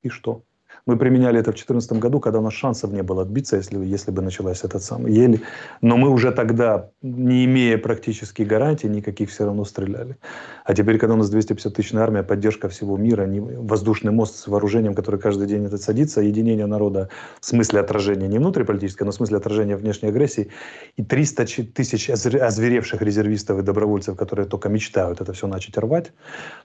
И 0.04 0.10
что? 0.10 0.46
Мы 0.88 0.98
применяли 0.98 1.40
это 1.40 1.52
в 1.52 1.56
2014 1.56 1.94
году, 1.94 2.20
когда 2.20 2.40
у 2.40 2.42
нас 2.44 2.54
шансов 2.54 2.92
не 2.92 3.02
было 3.02 3.24
отбиться, 3.24 3.56
если, 3.58 3.84
если 3.84 4.12
бы 4.12 4.22
началась 4.22 4.64
этот 4.64 4.84
самый 4.84 5.14
еле. 5.14 5.42
Но 5.82 5.98
мы 5.98 6.10
уже 6.10 6.32
тогда, 6.32 6.92
не 7.02 7.46
имея 7.46 7.80
практически 7.80 8.44
гарантий, 8.44 8.88
никаких 8.88 9.32
все 9.32 9.46
равно 9.46 9.66
стреляли. 9.66 10.18
А 10.64 10.76
теперь, 10.76 11.00
когда 11.00 11.16
у 11.16 11.18
нас 11.18 11.30
250 11.32 11.74
тысячная 11.74 12.04
армия, 12.04 12.22
поддержка 12.22 12.70
всего 12.70 12.98
мира, 12.98 13.28
воздушный 13.28 14.12
мост 14.12 14.36
с 14.36 14.48
вооружением, 14.48 14.94
который 14.94 15.20
каждый 15.20 15.48
день 15.48 15.66
это 15.66 15.80
садится, 15.80 16.22
единение 16.22 16.68
народа 16.68 17.10
в 17.42 17.46
смысле 17.48 17.80
отражения, 17.80 18.28
не 18.28 18.38
внутриполитическое, 18.38 19.08
но 19.08 19.12
в 19.12 19.16
смысле 19.16 19.38
отражения 19.38 19.78
внешней 19.78 20.10
агрессии, 20.10 20.50
и 20.98 21.04
300 21.04 21.46
тысяч 21.74 22.12
озверевших 22.12 23.02
резервистов 23.02 23.58
и 23.58 23.64
добровольцев, 23.64 24.16
которые 24.16 24.46
только 24.46 24.70
мечтают 24.70 25.20
это 25.20 25.34
все 25.34 25.48
начать 25.48 25.78
рвать, 25.80 26.14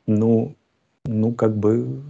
ну, 0.06 0.56
ну, 1.06 1.32
как 1.32 1.56
бы 1.56 2.02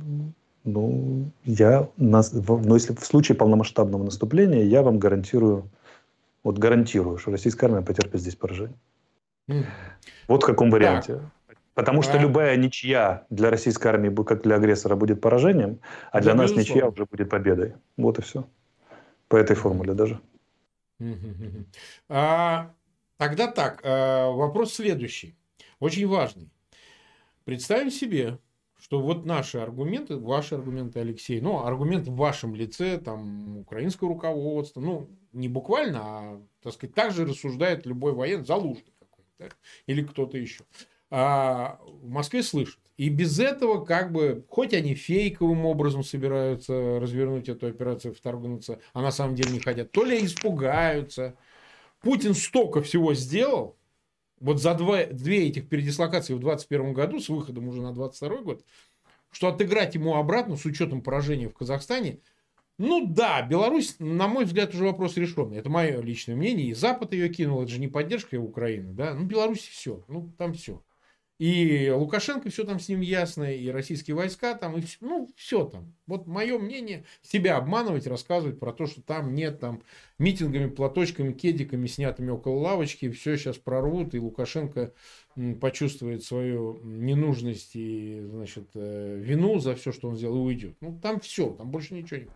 ну, 0.65 1.31
я, 1.45 1.89
нас, 1.97 2.33
ну, 2.33 2.75
если 2.75 2.95
в 2.95 3.05
случае 3.05 3.37
полномасштабного 3.37 4.05
наступления, 4.05 4.65
я 4.65 4.83
вам 4.83 4.99
гарантирую, 4.99 5.71
вот 6.43 6.59
гарантирую, 6.59 7.19
что 7.19 7.31
российская 7.31 7.67
армия 7.67 7.83
потерпит 7.83 8.21
здесь 8.21 8.37
поражение. 8.37 8.77
Mm. 9.49 9.65
Вот 10.29 10.43
в 10.43 10.47
каком 10.47 10.71
варианте. 10.71 11.21
Так. 11.47 11.57
Потому 11.75 12.03
что 12.03 12.19
а... 12.19 12.19
любая 12.19 12.57
ничья 12.57 13.27
для 13.31 13.51
российской 13.51 13.89
армии, 13.89 14.15
как 14.23 14.43
для 14.43 14.57
агрессора, 14.57 14.97
будет 14.97 15.21
поражением, 15.21 15.81
а 16.13 16.21
для 16.21 16.33
да, 16.33 16.43
нас 16.43 16.53
ничья 16.53 16.87
уже 16.89 17.07
будет 17.07 17.31
победой. 17.31 17.75
Вот 17.97 18.19
и 18.19 18.23
все. 18.23 18.47
По 19.29 19.37
этой 19.37 19.57
формуле 19.57 19.95
даже. 19.95 20.21
А, 22.09 22.75
тогда 23.17 23.47
так, 23.47 23.81
а, 23.83 24.31
вопрос 24.31 24.75
следующий, 24.75 25.37
очень 25.79 26.07
важный. 26.07 26.51
Представим 27.45 27.91
себе, 27.91 28.39
что 28.91 29.01
вот 29.01 29.25
наши 29.25 29.59
аргументы, 29.59 30.17
ваши 30.17 30.57
аргументы, 30.57 30.99
Алексей, 30.99 31.41
ну, 31.41 31.65
аргумент 31.65 32.09
в 32.09 32.17
вашем 32.17 32.57
лице, 32.57 32.99
там, 32.99 33.59
украинского 33.59 34.11
руководства, 34.11 34.81
ну, 34.81 35.09
не 35.33 35.47
буквально, 35.47 36.01
а, 36.03 36.43
так 36.61 36.73
сказать, 36.73 36.93
так 36.97 37.13
же 37.13 37.25
рассуждает 37.25 37.87
любой 37.87 38.15
военный, 38.15 38.45
залужный 38.45 38.93
какой-то, 38.99 39.31
да? 39.39 39.49
или 39.87 40.03
кто-то 40.03 40.37
еще. 40.39 40.65
А 41.09 41.79
в 42.03 42.09
Москве 42.09 42.43
слышат. 42.43 42.81
И 42.97 43.11
без 43.11 43.39
этого, 43.39 43.85
как 43.85 44.11
бы, 44.11 44.45
хоть 44.49 44.75
они 44.75 44.97
фейковым 44.97 45.67
образом 45.67 46.03
собираются 46.03 46.99
развернуть 46.99 47.49
эту 47.49 47.69
операцию, 47.69 48.13
вторгнуться, 48.13 48.81
а 48.93 49.03
на 49.03 49.13
самом 49.13 49.37
деле 49.37 49.53
не 49.53 49.61
хотят, 49.61 49.93
то 49.93 50.05
ли 50.05 50.25
испугаются. 50.25 51.37
Путин 52.01 52.35
столько 52.35 52.83
всего 52.83 53.15
сделал, 53.15 53.77
вот 54.41 54.61
за 54.61 54.75
два, 54.75 55.05
две 55.05 55.49
этих 55.49 55.69
передислокации 55.69 56.35
в 56.35 56.41
2021 56.41 56.93
году 56.95 57.21
с 57.21 57.29
выходом 57.29 57.69
уже 57.69 57.83
на 57.83 57.93
2022 57.93 58.43
год, 58.43 58.65
что 59.31 59.49
отыграть 59.49 59.95
ему 59.95 60.17
обратно 60.17 60.57
с 60.57 60.65
учетом 60.65 61.03
поражения 61.03 61.49
в 61.49 61.55
Казахстане, 61.55 62.21
ну 62.79 63.07
да, 63.07 63.43
Беларусь, 63.43 63.97
на 63.99 64.27
мой 64.27 64.47
взгляд, 64.47 64.75
уже 64.75 64.85
вопрос 64.85 65.19
решенный. 65.19 65.59
Это 65.59 65.69
мое 65.69 66.01
личное 66.01 66.35
мнение. 66.35 66.69
И 66.69 66.73
Запад 66.73 67.13
ее 67.13 67.29
кинул, 67.29 67.61
это 67.61 67.71
же 67.71 67.79
не 67.79 67.89
поддержка 67.89 68.37
Украины. 68.41 68.95
Да? 68.95 69.13
Ну, 69.13 69.27
Беларусь 69.27 69.69
все. 69.69 70.03
Ну, 70.09 70.33
там 70.39 70.55
все. 70.55 70.83
И 71.41 71.89
Лукашенко, 71.89 72.51
все 72.51 72.65
там 72.65 72.79
с 72.79 72.91
ним 72.91 73.01
ясно, 73.01 73.45
и 73.45 73.71
российские 73.71 74.15
войска 74.15 74.55
там, 74.55 74.77
и 74.77 74.83
все, 74.83 74.99
ну, 75.01 75.27
все 75.37 75.65
там. 75.65 75.95
Вот 76.07 76.27
мое 76.27 76.59
мнение, 76.59 77.07
себя 77.23 77.57
обманывать, 77.57 78.07
рассказывать 78.07 78.61
про 78.61 78.75
то, 78.75 78.85
что 78.85 79.01
там 79.01 79.33
нет 79.35 79.59
там 79.59 79.83
митингами, 80.19 80.69
платочками, 80.69 81.33
кедиками, 81.33 81.87
снятыми 81.87 82.29
около 82.29 82.59
лавочки, 82.59 83.11
все 83.11 83.39
сейчас 83.39 83.57
прорвут, 83.57 84.15
и 84.15 84.19
Лукашенко 84.19 84.93
почувствует 85.63 86.23
свою 86.25 86.79
ненужность 86.83 87.71
и, 87.73 88.21
значит, 88.21 88.69
э, 88.75 89.17
вину 89.19 89.61
за 89.61 89.75
все, 89.77 89.93
что 89.93 90.11
он 90.11 90.19
сделал, 90.19 90.37
и 90.37 90.49
уйдет. 90.49 90.77
Ну, 90.83 90.99
там 91.01 91.21
все, 91.21 91.49
там 91.55 91.71
больше 91.71 91.95
ничего 91.95 92.21
нет. 92.21 92.31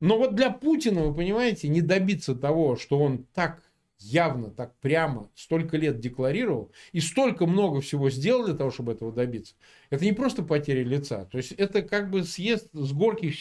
Но 0.00 0.16
вот 0.16 0.34
для 0.34 0.50
Путина, 0.50 1.04
вы 1.04 1.14
понимаете, 1.14 1.68
не 1.68 1.82
добиться 1.82 2.34
того, 2.34 2.76
что 2.76 2.98
он 2.98 3.24
так 3.34 3.62
явно, 3.98 4.50
так 4.50 4.74
прямо 4.80 5.30
столько 5.34 5.76
лет 5.76 6.00
декларировал 6.00 6.70
и 6.92 7.00
столько 7.00 7.46
много 7.46 7.80
всего 7.80 8.10
сделал 8.10 8.44
для 8.44 8.54
того, 8.54 8.70
чтобы 8.70 8.92
этого 8.92 9.12
добиться. 9.12 9.54
Это 9.90 10.04
не 10.04 10.12
просто 10.12 10.42
потеря 10.42 10.84
лица. 10.84 11.24
То 11.26 11.38
есть 11.38 11.52
это 11.52 11.82
как 11.82 12.10
бы 12.10 12.24
съезд 12.24 12.68
с 12.72 12.92
горки 12.92 13.34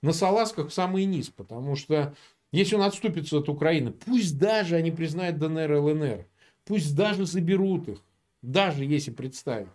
на 0.00 0.12
салазках 0.12 0.68
в 0.68 0.72
самый 0.72 1.04
низ. 1.04 1.28
Потому 1.28 1.76
что 1.76 2.14
если 2.52 2.74
он 2.74 2.82
отступится 2.82 3.38
от 3.38 3.48
Украины, 3.48 3.92
пусть 3.92 4.38
даже 4.38 4.76
они 4.76 4.90
признают 4.90 5.38
ДНР 5.38 5.72
и 5.72 5.76
ЛНР, 5.76 6.26
пусть 6.64 6.94
даже 6.96 7.26
заберут 7.26 7.88
их, 7.88 7.98
даже 8.42 8.84
если 8.84 9.10
представить, 9.10 9.68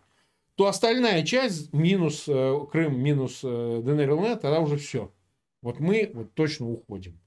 то 0.55 0.67
остальная 0.67 1.23
часть, 1.23 1.71
минус 1.71 2.25
э, 2.27 2.59
Крым, 2.71 2.99
минус 2.99 3.41
э, 3.43 3.81
ДНР 3.83 4.09
и 4.09 4.13
ЛНР, 4.13 4.37
тогда 4.37 4.59
уже 4.59 4.77
все. 4.77 5.11
Вот 5.61 5.79
мы 5.79 6.09
вот 6.13 6.33
точно 6.33 6.69
уходим 6.69 7.19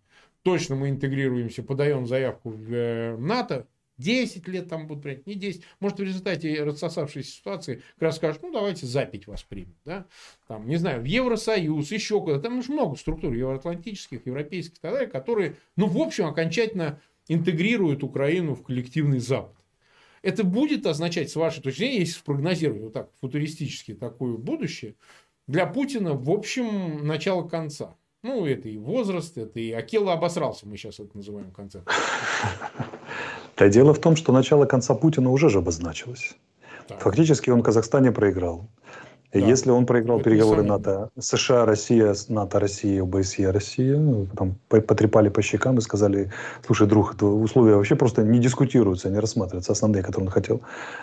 точно 0.43 0.77
мы 0.77 0.91
интегрируемся, 0.91 1.63
подаем 1.63 2.07
заявку 2.07 2.51
в 2.51 2.73
э, 2.73 3.17
НАТО, 3.17 3.67
10 4.01 4.49
лет 4.49 4.69
там 4.69 4.87
будут 4.87 5.03
принять, 5.03 5.27
не 5.27 5.35
10. 5.35 5.63
Может, 5.79 5.99
в 5.99 6.03
результате 6.03 6.63
рассосавшейся 6.65 7.31
ситуации 7.31 7.83
как 7.95 8.03
раз 8.03 8.17
скажут, 8.17 8.43
ну, 8.43 8.53
давайте 8.53 8.87
запить 8.87 9.27
вас 9.27 9.43
примем. 9.43 9.77
Да? 9.85 10.07
Там, 10.49 10.67
не 10.67 10.77
знаю, 10.77 11.03
в 11.03 11.05
Евросоюз, 11.05 11.93
еще 11.93 12.21
куда-то. 12.21 12.45
Там 12.45 12.59
уж 12.59 12.69
много 12.69 12.97
структур 12.97 13.33
евроатлантических, 13.33 14.27
европейских 14.27 14.79
и 14.79 14.81
так 14.81 14.93
далее, 14.93 15.09
которые, 15.09 15.57
ну, 15.77 15.87
в 15.87 15.99
общем, 15.99 16.27
окончательно 16.27 17.01
интегрируют 17.29 18.03
Украину 18.03 18.55
в 18.55 18.63
коллективный 18.63 19.21
Запад. 19.21 19.57
Это 20.23 20.45
будет 20.45 20.87
означать, 20.87 21.31
с 21.31 21.37
вашей 21.37 21.63
точки 21.63 21.79
зрения, 21.79 22.01
если 22.01 22.15
спрогнозировать 22.15 22.83
вот 22.83 22.93
так 22.93 23.11
футуристически 23.21 23.95
такое 23.95 24.37
будущее, 24.37 24.97
для 25.47 25.67
Путина, 25.67 26.15
в 26.15 26.31
общем, 26.31 27.07
начало 27.07 27.49
конца. 27.49 27.97
Ну, 28.23 28.45
это 28.47 28.69
и 28.69 28.77
возраст, 28.77 29.39
это 29.39 29.59
и 29.61 29.73
Акела 29.73 30.13
обосрался, 30.13 30.69
мы 30.69 30.77
сейчас 30.77 31.01
это 31.01 31.17
называем 31.17 31.51
концепт. 31.51 31.89
Да 33.57 33.69
дело 33.69 33.93
в 33.93 33.99
том, 33.99 34.17
что 34.17 34.33
начало 34.33 34.65
конца 34.65 34.95
Путина 34.95 35.31
уже 35.31 35.51
же 35.51 35.59
обозначилось. 35.59 36.35
Так. 36.89 36.99
Фактически 37.01 37.51
он 37.51 37.61
в 37.61 37.63
Казахстане 37.63 38.11
проиграл. 38.11 38.71
Да. 39.33 39.39
Если 39.39 39.71
он 39.71 39.87
проиграл 39.87 40.19
Это 40.19 40.31
переговоры 40.31 40.63
НАТО, 40.63 41.11
США, 41.19 41.65
Россия, 41.65 42.15
НАТО, 42.29 42.59
Россия, 42.59 43.03
ОБСЕ, 43.03 43.51
Россия, 43.53 43.97
ну, 43.97 44.27
там 44.37 44.57
потрепали 44.69 45.29
по 45.29 45.41
щекам 45.41 45.79
и 45.79 45.81
сказали, 45.81 46.33
слушай, 46.67 46.89
друг, 46.89 47.15
условия 47.23 47.77
вообще 47.77 47.95
просто 47.95 48.25
не 48.25 48.41
дискутируются, 48.41 49.09
не 49.09 49.21
рассматриваются, 49.21 49.71
основные, 49.73 50.03
которые 50.03 50.27
он 50.27 50.33
хотел. 50.33 50.61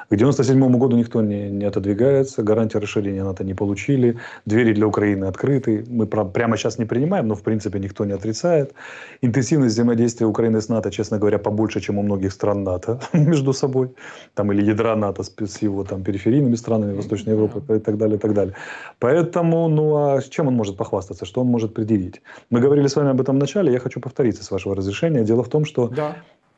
К 0.09 0.15
97 0.15 0.77
году 0.77 0.97
никто 0.97 1.21
не, 1.21 1.49
не 1.49 1.63
отодвигается, 1.63 2.43
гарантии 2.43 2.77
расширения 2.77 3.23
НАТО 3.23 3.45
не 3.45 3.53
получили, 3.53 4.17
двери 4.45 4.73
для 4.73 4.87
Украины 4.87 5.25
открыты, 5.25 5.85
мы 5.87 6.05
прямо 6.05 6.57
сейчас 6.57 6.79
не 6.79 6.85
принимаем, 6.85 7.27
но 7.29 7.35
в 7.35 7.43
принципе 7.43 7.79
никто 7.79 8.03
не 8.03 8.11
отрицает. 8.11 8.73
Интенсивность 9.21 9.73
взаимодействия 9.73 10.27
Украины 10.27 10.59
с 10.59 10.67
НАТО, 10.67 10.91
честно 10.91 11.17
говоря, 11.17 11.39
побольше, 11.39 11.79
чем 11.79 11.97
у 11.97 12.03
многих 12.03 12.33
стран 12.33 12.63
НАТО 12.63 12.99
между 13.13 13.53
собой, 13.53 13.89
там 14.33 14.51
или 14.51 14.61
ядра 14.61 14.97
НАТО 14.97 15.23
с, 15.23 15.33
с 15.37 15.61
его 15.61 15.85
там 15.85 16.03
периферийными 16.03 16.55
странами 16.55 16.93
Восточной 16.93 17.33
Европы 17.33 17.77
и 17.77 17.79
так 17.79 17.97
далее 17.97 18.16
и 18.17 18.19
так 18.19 18.33
далее. 18.33 18.55
Поэтому, 18.99 19.67
ну 19.69 19.95
а 19.95 20.21
с 20.21 20.25
чем 20.29 20.47
он 20.47 20.53
может 20.53 20.77
похвастаться, 20.77 21.25
что 21.25 21.41
он 21.41 21.47
может 21.47 21.73
предъявить? 21.73 22.21
Мы 22.49 22.59
говорили 22.59 22.87
с 22.87 22.95
вами 22.95 23.09
об 23.09 23.21
этом 23.21 23.35
в 23.37 23.39
начале, 23.39 23.71
я 23.71 23.79
хочу 23.79 23.99
повториться 23.99 24.43
с 24.43 24.51
вашего 24.51 24.75
разрешения. 24.75 25.23
Дело 25.23 25.43
в 25.43 25.49
том, 25.49 25.65
что 25.65 25.87
да. 25.87 26.15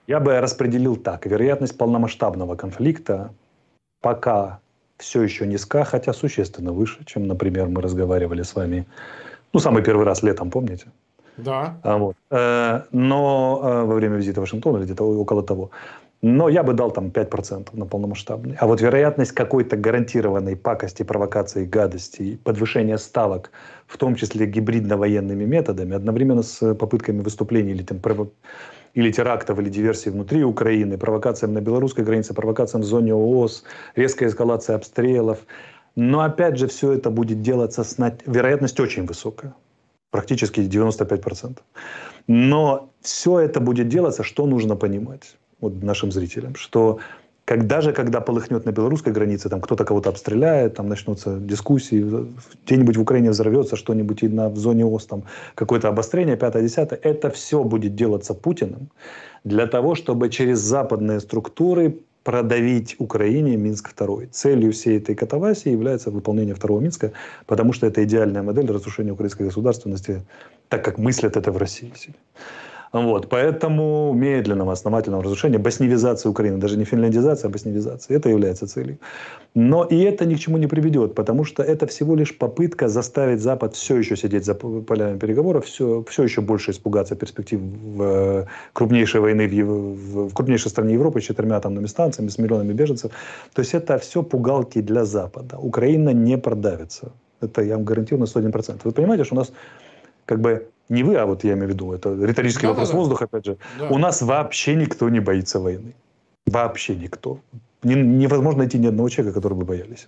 я 0.08 0.20
бы 0.20 0.40
распределил 0.40 0.96
так. 0.96 1.26
Вероятность 1.26 1.78
полномасштабного 1.78 2.56
конфликта 2.56 3.32
пока 4.02 4.60
все 4.98 5.22
еще 5.22 5.48
низка, 5.48 5.84
хотя 5.84 6.14
существенно 6.14 6.74
выше, 6.74 7.06
чем, 7.06 7.28
например, 7.28 7.68
мы 7.68 7.82
разговаривали 7.82 8.44
с 8.44 8.56
вами, 8.56 8.86
ну, 9.54 9.60
самый 9.60 9.84
первый 9.84 10.06
раз 10.06 10.24
летом, 10.24 10.52
помните? 10.52 10.88
Да. 11.38 11.80
А, 11.84 11.98
вот. 11.98 12.16
Э, 12.32 12.82
но 12.92 13.62
э, 13.64 13.84
во 13.84 13.96
время 13.96 14.18
визита 14.18 14.42
в 14.42 14.44
Вашингтон 14.44 14.78
или 14.78 14.84
где-то 14.84 15.04
около 15.04 15.42
того. 15.42 15.72
Но 16.22 16.50
я 16.50 16.64
бы 16.64 16.74
дал 16.74 16.92
там 16.92 17.08
5% 17.08 17.70
на 17.74 17.86
полномасштабный. 17.86 18.56
А 18.60 18.68
вот 18.68 18.82
вероятность 18.82 19.32
какой-то 19.32 19.78
гарантированной 19.78 20.58
пакости, 20.58 21.04
провокации, 21.04 21.64
гадости, 21.64 22.38
подвышения 22.44 22.98
ставок, 22.98 23.52
в 23.88 23.98
том 23.98 24.16
числе 24.16 24.46
гибридно-военными 24.46 25.46
методами, 25.46 25.96
одновременно 25.96 26.44
с 26.44 26.76
попытками 26.76 27.22
выступлений 27.22 27.72
или, 27.72 27.84
там, 27.84 28.02
или 28.96 29.12
терактов, 29.12 29.60
или 29.60 29.70
диверсий 29.70 30.12
внутри 30.12 30.44
Украины, 30.44 30.98
провокациям 30.98 31.54
на 31.54 31.62
белорусской 31.62 32.04
границе, 32.04 32.34
провокациям 32.34 32.82
в 32.82 32.86
зоне 32.86 33.14
ООС, 33.14 33.64
резкая 33.96 34.28
эскалация 34.28 34.76
обстрелов. 34.76 35.40
Но 35.96 36.20
опять 36.20 36.58
же, 36.58 36.68
все 36.68 36.92
это 36.92 37.12
будет 37.12 37.42
делаться 37.42 37.86
с... 37.86 37.96
Вероятность 38.26 38.80
очень 38.82 39.06
высокая. 39.06 39.54
Практически 40.12 40.60
95%. 40.60 41.60
Но 42.28 42.90
все 43.02 43.40
это 43.40 43.62
будет 43.62 43.88
делаться, 43.88 44.24
что 44.24 44.46
нужно 44.46 44.76
понимать 44.76 45.39
вот 45.62 45.84
нашим 45.84 46.12
зрителям, 46.12 46.56
что 46.56 47.00
когда 47.50 47.82
же, 47.82 47.94
когда 47.94 48.22
полыхнет 48.22 48.66
на 48.66 48.72
белорусской 48.72 49.12
границе, 49.12 49.50
там 49.50 49.60
кто-то 49.60 49.84
кого-то 49.84 50.10
обстреляет, 50.10 50.76
там 50.76 50.88
начнутся 50.88 51.40
дискуссии, 51.40 52.28
где-нибудь 52.66 52.96
в 52.96 53.02
Украине 53.02 53.32
взорвется 53.32 53.76
что-нибудь, 53.76 54.22
и 54.22 54.28
на, 54.28 54.50
в 54.50 54.58
зоне 54.58 54.86
ОС 54.86 55.08
там 55.08 55.24
какое-то 55.56 55.88
обострение, 55.88 56.38
пятое, 56.38 56.62
десятое, 56.62 57.00
это 57.02 57.32
все 57.32 57.64
будет 57.64 57.96
делаться 57.96 58.36
Путиным 58.36 58.90
для 59.44 59.66
того, 59.66 59.96
чтобы 59.96 60.30
через 60.30 60.60
западные 60.60 61.20
структуры 61.20 61.98
продавить 62.24 62.96
Украине 63.00 63.58
Минск 63.58 63.94
II. 63.98 64.28
Целью 64.32 64.72
всей 64.72 65.00
этой 65.00 65.16
катавасии 65.16 65.72
является 65.72 66.12
выполнение 66.12 66.54
второго 66.54 66.82
Минска, 66.82 67.14
потому 67.48 67.74
что 67.74 67.88
это 67.88 68.04
идеальная 68.04 68.44
модель 68.44 68.72
разрушения 68.72 69.12
украинской 69.12 69.44
государственности, 69.44 70.22
так 70.68 70.86
как 70.86 71.00
мыслят 71.00 71.36
это 71.36 71.52
в 71.52 71.58
России. 71.58 71.92
Вот, 72.92 73.30
поэтому 73.30 74.14
медленного 74.14 74.72
основательного 74.72 75.24
разрушения, 75.24 75.60
босневизации 75.60 76.30
Украины, 76.30 76.58
даже 76.58 76.78
не 76.78 76.86
финляндизация, 76.86 77.50
а 77.50 77.52
босневизация, 77.52 78.18
это 78.18 78.30
является 78.30 78.68
целью. 78.68 78.98
Но 79.54 79.84
и 79.84 79.98
это 80.00 80.26
ни 80.26 80.36
к 80.36 80.40
чему 80.40 80.58
не 80.58 80.68
приведет, 80.68 81.14
потому 81.14 81.44
что 81.46 81.62
это 81.62 81.86
всего 81.86 82.16
лишь 82.16 82.36
попытка 82.38 82.88
заставить 82.88 83.42
Запад 83.42 83.76
все 83.76 83.98
еще 83.98 84.16
сидеть 84.16 84.46
за 84.46 84.56
полями 84.56 85.20
переговоров, 85.20 85.66
все, 85.66 86.04
все 86.10 86.24
еще 86.24 86.42
больше 86.42 86.72
испугаться 86.72 87.16
перспектив 87.16 87.62
э, 88.00 88.46
крупнейшей 88.74 89.22
войны 89.22 89.48
в, 89.48 89.54
в, 89.54 90.30
в 90.30 90.34
крупнейшей 90.34 90.72
стране 90.72 90.94
Европы 90.94 91.22
с 91.22 91.24
четырьмя 91.26 91.58
атомными 91.58 91.88
станциями, 91.88 92.30
с 92.30 92.40
миллионами 92.40 92.74
беженцев. 92.74 93.12
То 93.54 93.62
есть 93.62 93.76
это 93.76 93.98
все 94.00 94.24
пугалки 94.24 94.82
для 94.82 95.06
Запада. 95.06 95.58
Украина 95.58 96.10
не 96.10 96.38
продавится. 96.38 97.12
Это 97.42 97.62
я 97.62 97.76
вам 97.76 97.86
гарантирую 97.86 98.22
на 98.22 98.40
101%. 98.40 98.82
Вы 98.84 98.92
понимаете, 98.92 99.24
что 99.24 99.36
у 99.36 99.38
нас 99.38 99.52
как 100.30 100.42
бы 100.42 100.70
не 100.90 101.04
вы, 101.04 101.16
а 101.16 101.26
вот 101.26 101.44
я 101.44 101.54
имею 101.54 101.68
в 101.68 101.70
виду, 101.70 101.92
это 101.92 102.14
риторический 102.14 102.68
да, 102.68 102.70
вопрос 102.70 102.90
да, 102.92 102.98
воздуха, 102.98 103.26
опять 103.26 103.46
же. 103.46 103.58
Да. 103.80 103.88
У 103.90 103.98
нас 103.98 104.22
вообще 104.22 104.76
никто 104.76 105.10
не 105.10 105.20
боится 105.20 105.60
войны. 105.60 105.96
Вообще 106.46 106.96
никто. 106.96 107.40
Не, 107.84 107.96
невозможно 107.96 108.60
найти 108.60 108.78
ни 108.78 108.88
одного 108.88 109.10
человека, 109.10 109.42
который 109.42 109.58
бы 109.58 109.66
боялись. 109.66 110.08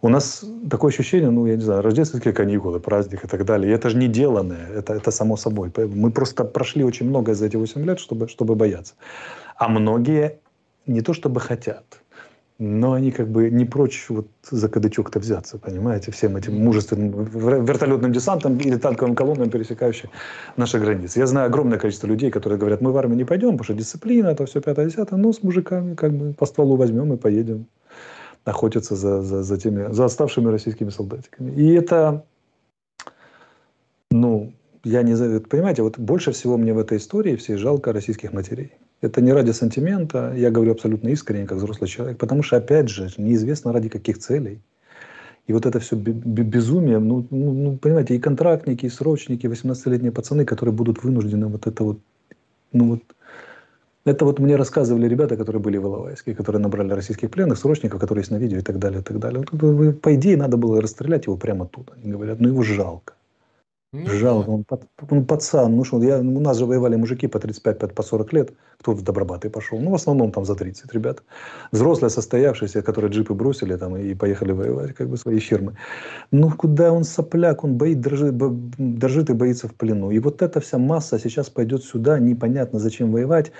У 0.00 0.08
нас 0.08 0.44
такое 0.70 0.92
ощущение, 0.92 1.30
ну, 1.30 1.46
я 1.46 1.56
не 1.56 1.62
знаю, 1.62 1.82
рождественские 1.82 2.34
каникулы, 2.34 2.78
праздник 2.78 3.24
и 3.24 3.28
так 3.28 3.44
далее. 3.44 3.72
И 3.72 3.74
это 3.74 3.90
же 3.90 3.96
не 3.96 4.06
деланное, 4.08 4.68
это, 4.78 4.94
это 4.94 5.10
само 5.10 5.36
собой. 5.36 5.72
Мы 5.76 6.12
просто 6.12 6.44
прошли 6.44 6.84
очень 6.84 7.08
многое 7.08 7.34
за 7.34 7.46
эти 7.46 7.56
8 7.56 7.84
лет, 7.84 7.98
чтобы, 7.98 8.28
чтобы 8.28 8.54
бояться. 8.54 8.94
А 9.56 9.68
многие 9.68 10.38
не 10.86 11.00
то 11.00 11.14
чтобы 11.14 11.40
хотят, 11.40 12.01
но 12.62 12.92
они 12.92 13.10
как 13.10 13.28
бы 13.28 13.50
не 13.50 13.64
прочь 13.64 14.06
вот 14.08 14.28
за 14.48 14.68
кадычок-то 14.68 15.18
взяться, 15.18 15.58
понимаете, 15.58 16.12
всем 16.12 16.36
этим 16.36 16.54
мужественным 16.54 17.24
вертолетным 17.24 18.12
десантом 18.12 18.56
или 18.58 18.76
танковым 18.76 19.16
колоннам, 19.16 19.50
пересекающим 19.50 20.10
наши 20.56 20.78
границы. 20.78 21.18
Я 21.18 21.26
знаю 21.26 21.46
огромное 21.46 21.78
количество 21.78 22.06
людей, 22.06 22.30
которые 22.30 22.58
говорят, 22.58 22.80
мы 22.80 22.92
в 22.92 22.96
армию 22.96 23.16
не 23.16 23.24
пойдем, 23.24 23.52
потому 23.52 23.64
что 23.64 23.74
дисциплина, 23.74 24.28
это 24.28 24.46
все 24.46 24.60
пятое, 24.60 24.86
десятое, 24.86 25.18
но 25.18 25.32
с 25.32 25.42
мужиками 25.42 25.94
как 25.94 26.12
бы 26.12 26.34
по 26.34 26.46
стволу 26.46 26.76
возьмем 26.76 27.12
и 27.12 27.16
поедем 27.16 27.66
охотиться 28.44 28.94
за, 28.94 29.22
за, 29.22 29.42
за, 29.42 29.58
теми, 29.58 29.92
за 29.92 30.04
оставшими 30.04 30.48
российскими 30.48 30.90
солдатиками. 30.90 31.50
И 31.52 31.74
это, 31.74 32.24
ну, 34.10 34.52
я 34.84 35.02
не 35.02 35.14
знаю, 35.14 35.40
понимаете, 35.40 35.82
вот 35.82 35.98
больше 35.98 36.30
всего 36.30 36.56
мне 36.56 36.72
в 36.72 36.78
этой 36.78 36.98
истории 36.98 37.34
всей 37.36 37.56
жалко 37.56 37.92
российских 37.92 38.32
матерей. 38.32 38.72
Это 39.02 39.20
не 39.20 39.32
ради 39.32 39.50
сантимента, 39.50 40.32
я 40.36 40.50
говорю 40.50 40.72
абсолютно 40.72 41.08
искренне, 41.08 41.44
как 41.44 41.58
взрослый 41.58 41.88
человек, 41.90 42.18
потому 42.18 42.42
что, 42.44 42.56
опять 42.56 42.88
же, 42.88 43.10
неизвестно 43.18 43.72
ради 43.72 43.88
каких 43.88 44.18
целей. 44.18 44.60
И 45.48 45.52
вот 45.52 45.66
это 45.66 45.80
все 45.80 45.96
безумие, 45.96 47.00
ну, 47.00 47.26
ну, 47.30 47.52
ну, 47.52 47.76
понимаете, 47.76 48.14
и 48.14 48.20
контрактники, 48.20 48.86
и 48.86 48.88
срочники, 48.88 49.46
18-летние 49.46 50.12
пацаны, 50.12 50.44
которые 50.44 50.72
будут 50.72 51.02
вынуждены 51.02 51.48
вот 51.48 51.66
это 51.66 51.82
вот, 51.82 51.98
ну 52.72 52.90
вот, 52.90 53.02
это 54.04 54.24
вот 54.24 54.38
мне 54.38 54.54
рассказывали 54.54 55.08
ребята, 55.08 55.36
которые 55.36 55.60
были 55.60 55.78
в 55.78 55.84
Иловайске, 55.84 56.34
которые 56.34 56.62
набрали 56.62 56.92
российских 56.92 57.28
пленных, 57.30 57.58
срочников, 57.58 58.00
которые 58.00 58.22
есть 58.22 58.30
на 58.30 58.36
видео 58.36 58.58
и 58.58 58.62
так 58.62 58.78
далее, 58.78 59.00
и 59.00 59.02
так 59.02 59.18
далее. 59.18 59.44
По 59.94 60.14
идее, 60.14 60.36
надо 60.36 60.56
было 60.56 60.80
расстрелять 60.80 61.26
его 61.26 61.36
прямо 61.36 61.66
тут. 61.66 61.90
Они 61.96 62.12
говорят, 62.12 62.38
ну 62.40 62.48
его 62.48 62.62
жалко. 62.62 63.14
Ну, 63.94 64.06
Жалко, 64.06 64.48
он, 64.48 64.64
он 65.10 65.26
пацан. 65.26 65.76
Ну 65.76 65.84
что, 65.84 66.02
я, 66.02 66.18
у 66.18 66.40
нас 66.40 66.56
же 66.56 66.64
воевали 66.64 66.96
мужики 66.96 67.26
по 67.26 67.38
35, 67.38 67.94
по 67.94 68.02
40 68.02 68.32
лет. 68.32 68.52
Кто 68.78 68.92
в 68.92 69.02
Добробаты 69.02 69.50
пошел? 69.50 69.78
Ну, 69.78 69.90
в 69.90 69.94
основном 69.94 70.32
там 70.32 70.46
за 70.46 70.54
30, 70.54 70.94
ребят. 70.94 71.22
Взрослые, 71.72 72.08
состоявшиеся, 72.08 72.80
которые 72.80 73.10
джипы 73.10 73.34
бросили 73.34 73.76
там 73.76 73.96
и 73.98 74.14
поехали 74.14 74.52
воевать, 74.52 74.94
как 74.94 75.08
бы 75.10 75.18
свои 75.18 75.38
фирмы. 75.40 75.76
Ну, 76.30 76.50
куда 76.50 76.90
он 76.90 77.04
сопляк, 77.04 77.64
он 77.64 77.76
боит, 77.76 78.00
дрожит, 78.00 78.34
дрожит 78.78 79.28
и 79.28 79.34
боится 79.34 79.68
в 79.68 79.74
плену. 79.74 80.10
И 80.10 80.18
вот 80.20 80.40
эта 80.40 80.60
вся 80.60 80.78
масса 80.78 81.18
сейчас 81.18 81.50
пойдет 81.50 81.84
сюда, 81.84 82.18
непонятно 82.18 82.78
зачем 82.78 83.12
воевать 83.12 83.52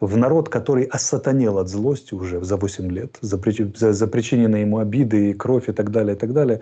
в 0.00 0.16
народ, 0.16 0.48
который 0.48 0.84
осатанел 0.84 1.58
от 1.58 1.68
злости 1.68 2.12
уже 2.12 2.42
за 2.44 2.56
8 2.56 2.90
лет, 2.90 3.18
за, 3.20 3.40
за, 3.76 3.92
за 3.92 4.06
причиненные 4.08 4.62
ему 4.62 4.78
обиды 4.78 5.30
и 5.30 5.32
кровь 5.32 5.68
и 5.68 5.72
так 5.72 5.90
далее, 5.90 6.16
и 6.16 6.18
так 6.18 6.32
далее. 6.32 6.60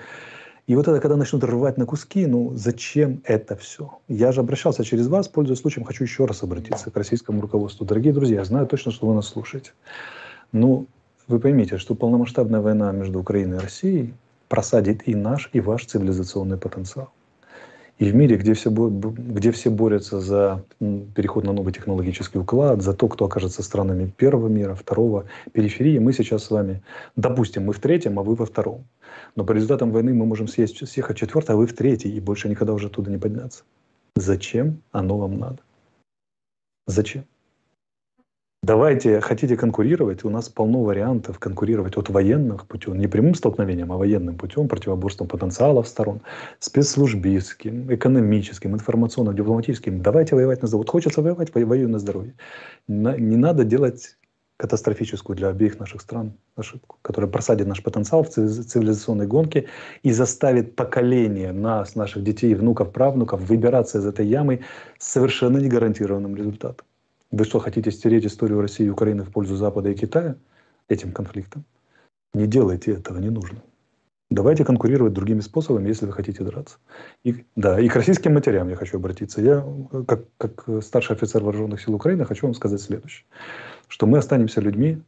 И 0.67 0.75
вот 0.77 0.89
это, 0.89 0.99
когда 0.99 1.17
начнут 1.17 1.45
рвать 1.45 1.77
на 1.77 1.85
куски, 1.85 2.27
ну 2.27 2.53
зачем 2.55 3.21
это 3.25 3.55
все? 3.55 3.99
Я 4.09 4.33
же 4.33 4.41
обращался 4.41 4.83
через 4.83 5.09
вас, 5.09 5.29
пользуясь 5.29 5.61
случаем, 5.61 5.85
хочу 5.85 6.05
еще 6.05 6.25
раз 6.25 6.43
обратиться 6.43 6.91
к 6.91 6.97
российскому 6.97 7.43
руководству. 7.43 7.85
Дорогие 7.85 8.15
друзья, 8.15 8.39
я 8.39 8.45
знаю 8.45 8.67
точно, 8.67 8.91
что 8.91 9.07
вы 9.07 9.15
нас 9.15 9.29
слушаете. 9.29 9.73
Ну, 10.53 10.87
вы 11.27 11.39
поймите, 11.39 11.77
что 11.77 11.95
полномасштабная 11.95 12.61
война 12.61 12.93
между 12.93 13.21
Украиной 13.21 13.59
и 13.59 13.61
Россией 13.61 14.15
просадит 14.49 15.07
и 15.07 15.15
наш, 15.15 15.51
и 15.53 15.61
ваш 15.61 15.85
цивилизационный 15.85 16.57
потенциал. 16.57 17.11
И 17.99 18.11
в 18.11 18.15
мире, 18.15 18.37
где 18.37 18.55
все, 18.55 18.71
где 18.71 19.53
все 19.53 19.71
борются 19.71 20.19
за 20.21 20.65
переход 21.15 21.45
на 21.45 21.53
новый 21.53 21.73
технологический 21.73 22.39
уклад, 22.39 22.83
за 22.83 22.93
то, 22.93 23.07
кто 23.09 23.27
окажется 23.27 23.63
странами 23.63 24.13
первого 24.17 24.49
мира, 24.49 24.75
второго, 24.75 25.27
периферии, 25.53 25.99
мы 25.99 26.13
сейчас 26.13 26.45
с 26.45 26.51
вами, 26.51 26.83
допустим, 27.15 27.67
мы 27.67 27.73
в 27.73 27.79
третьем, 27.79 28.19
а 28.19 28.23
вы 28.25 28.35
во 28.35 28.47
втором. 28.47 28.85
Но 29.37 29.45
по 29.45 29.53
результатам 29.53 29.93
войны 29.93 30.13
мы 30.13 30.27
можем 30.27 30.49
съесть, 30.49 30.87
съехать 30.89 31.17
четвертый, 31.17 31.53
а 31.53 31.57
вы 31.57 31.67
в 31.69 31.73
третий, 31.73 32.11
и 32.11 32.21
больше 32.21 32.49
никогда 32.49 32.73
уже 32.73 32.89
оттуда 32.89 33.13
не 33.13 33.19
подняться. 33.19 33.63
Зачем 34.17 34.83
оно 34.91 35.17
вам 35.19 35.39
надо? 35.39 35.59
Зачем? 36.87 37.25
Давайте, 38.65 39.21
хотите 39.21 39.59
конкурировать, 39.59 40.25
у 40.25 40.31
нас 40.31 40.49
полно 40.49 40.83
вариантов 40.85 41.39
конкурировать 41.39 41.99
от 41.99 42.09
военных 42.09 42.67
путем, 42.67 42.97
не 42.97 43.07
прямым 43.07 43.35
столкновением, 43.35 43.93
а 43.93 43.99
военным 43.99 44.39
путем, 44.39 44.69
противоборством 44.69 45.29
потенциалов 45.29 45.87
сторон, 45.87 46.23
спецслужбистским, 46.61 47.95
экономическим, 47.95 48.73
информационно-дипломатическим. 48.73 50.01
Давайте 50.01 50.35
воевать 50.35 50.63
на 50.63 50.69
здоровье. 50.69 50.87
Вот 50.87 50.93
хочется 50.93 51.21
воевать, 51.21 51.55
воюю 51.55 51.91
на 51.91 51.99
здоровье. 51.99 52.37
Не 52.89 53.37
надо 53.37 53.65
делать 53.65 54.17
катастрофическую 54.57 55.37
для 55.37 55.49
обеих 55.49 55.79
наших 55.79 56.01
стран 56.01 56.33
ошибку, 56.57 56.97
которая 57.03 57.31
просадит 57.31 57.67
наш 57.67 57.83
потенциал 57.83 58.25
в 58.25 58.31
цивилизационной 58.31 59.27
гонке 59.27 59.67
и 60.03 60.11
заставит 60.11 60.75
поколение 60.75 61.53
нас, 61.53 61.97
наших 61.97 62.25
детей, 62.25 62.55
внуков, 62.55 62.93
правнуков 62.93 63.43
выбираться 63.43 63.99
из 63.99 64.07
этой 64.07 64.27
ямы 64.27 64.61
с 64.99 65.09
совершенно 65.09 65.59
негарантированным 65.59 66.35
результатом. 66.35 66.87
Вы 67.37 67.45
что, 67.45 67.59
хотите 67.59 67.91
стереть 67.91 68.25
историю 68.27 68.61
России 68.61 68.87
и 68.87 68.91
Украины 68.91 69.25
в 69.25 69.31
пользу 69.33 69.57
Запада 69.57 69.91
и 69.91 69.95
Китая 69.97 70.37
этим 70.89 71.11
конфликтом? 71.11 71.65
Не 72.33 72.47
делайте 72.47 72.93
этого, 72.93 73.19
не 73.19 73.29
нужно. 73.29 73.59
Давайте 74.31 74.65
конкурировать 74.65 75.15
другими 75.15 75.41
способами, 75.41 75.89
если 75.89 76.07
вы 76.07 76.13
хотите 76.13 76.45
драться. 76.45 76.77
И, 77.25 77.45
да, 77.57 77.81
и 77.81 77.89
к 77.89 77.97
российским 77.97 78.35
матерям 78.35 78.69
я 78.69 78.77
хочу 78.77 78.99
обратиться. 78.99 79.41
Я, 79.41 79.67
как, 80.07 80.27
как 80.39 80.85
старший 80.85 81.17
офицер 81.17 81.43
вооруженных 81.43 81.83
сил 81.83 81.97
Украины, 81.97 82.25
хочу 82.25 82.47
вам 82.47 82.55
сказать 82.55 82.81
следующее. 82.81 83.27
Что 83.89 84.07
мы 84.07 84.19
останемся 84.19 84.61
людьми 84.61 85.03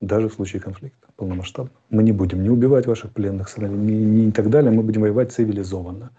даже 0.00 0.28
в 0.28 0.34
случае 0.34 0.62
конфликта 0.62 1.08
полномасштабно. 1.16 1.72
Мы 1.90 2.04
не 2.04 2.12
будем 2.12 2.44
не 2.44 2.50
убивать 2.50 2.86
ваших 2.86 3.12
пленных, 3.12 3.56
не, 3.58 4.04
не 4.04 4.28
и 4.28 4.30
так 4.30 4.50
далее. 4.50 4.70
Мы 4.70 4.84
будем 4.84 5.00
воевать 5.00 5.32
цивилизованно. 5.32 6.12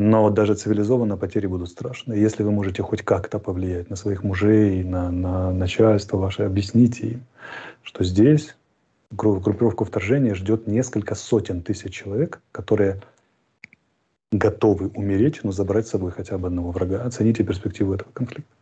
Но 0.00 0.30
даже 0.30 0.54
цивилизованно 0.54 1.16
потери 1.16 1.48
будут 1.48 1.70
страшны. 1.70 2.12
Если 2.12 2.44
вы 2.44 2.52
можете 2.52 2.84
хоть 2.84 3.02
как-то 3.02 3.40
повлиять 3.40 3.90
на 3.90 3.96
своих 3.96 4.22
мужей, 4.22 4.84
на, 4.84 5.10
на 5.10 5.50
начальство 5.52 6.18
ваше, 6.18 6.44
объясните 6.44 7.06
им, 7.08 7.24
что 7.82 8.04
здесь 8.04 8.54
группировку 9.10 9.84
вторжения 9.84 10.36
ждет 10.36 10.68
несколько 10.68 11.16
сотен 11.16 11.62
тысяч 11.62 11.92
человек, 11.94 12.40
которые 12.52 13.02
готовы 14.30 14.86
умереть, 14.94 15.40
но 15.42 15.50
забрать 15.50 15.88
с 15.88 15.90
собой 15.90 16.12
хотя 16.12 16.38
бы 16.38 16.46
одного 16.46 16.70
врага. 16.70 17.02
Оцените 17.02 17.42
перспективу 17.42 17.94
этого 17.94 18.12
конфликта. 18.12 18.57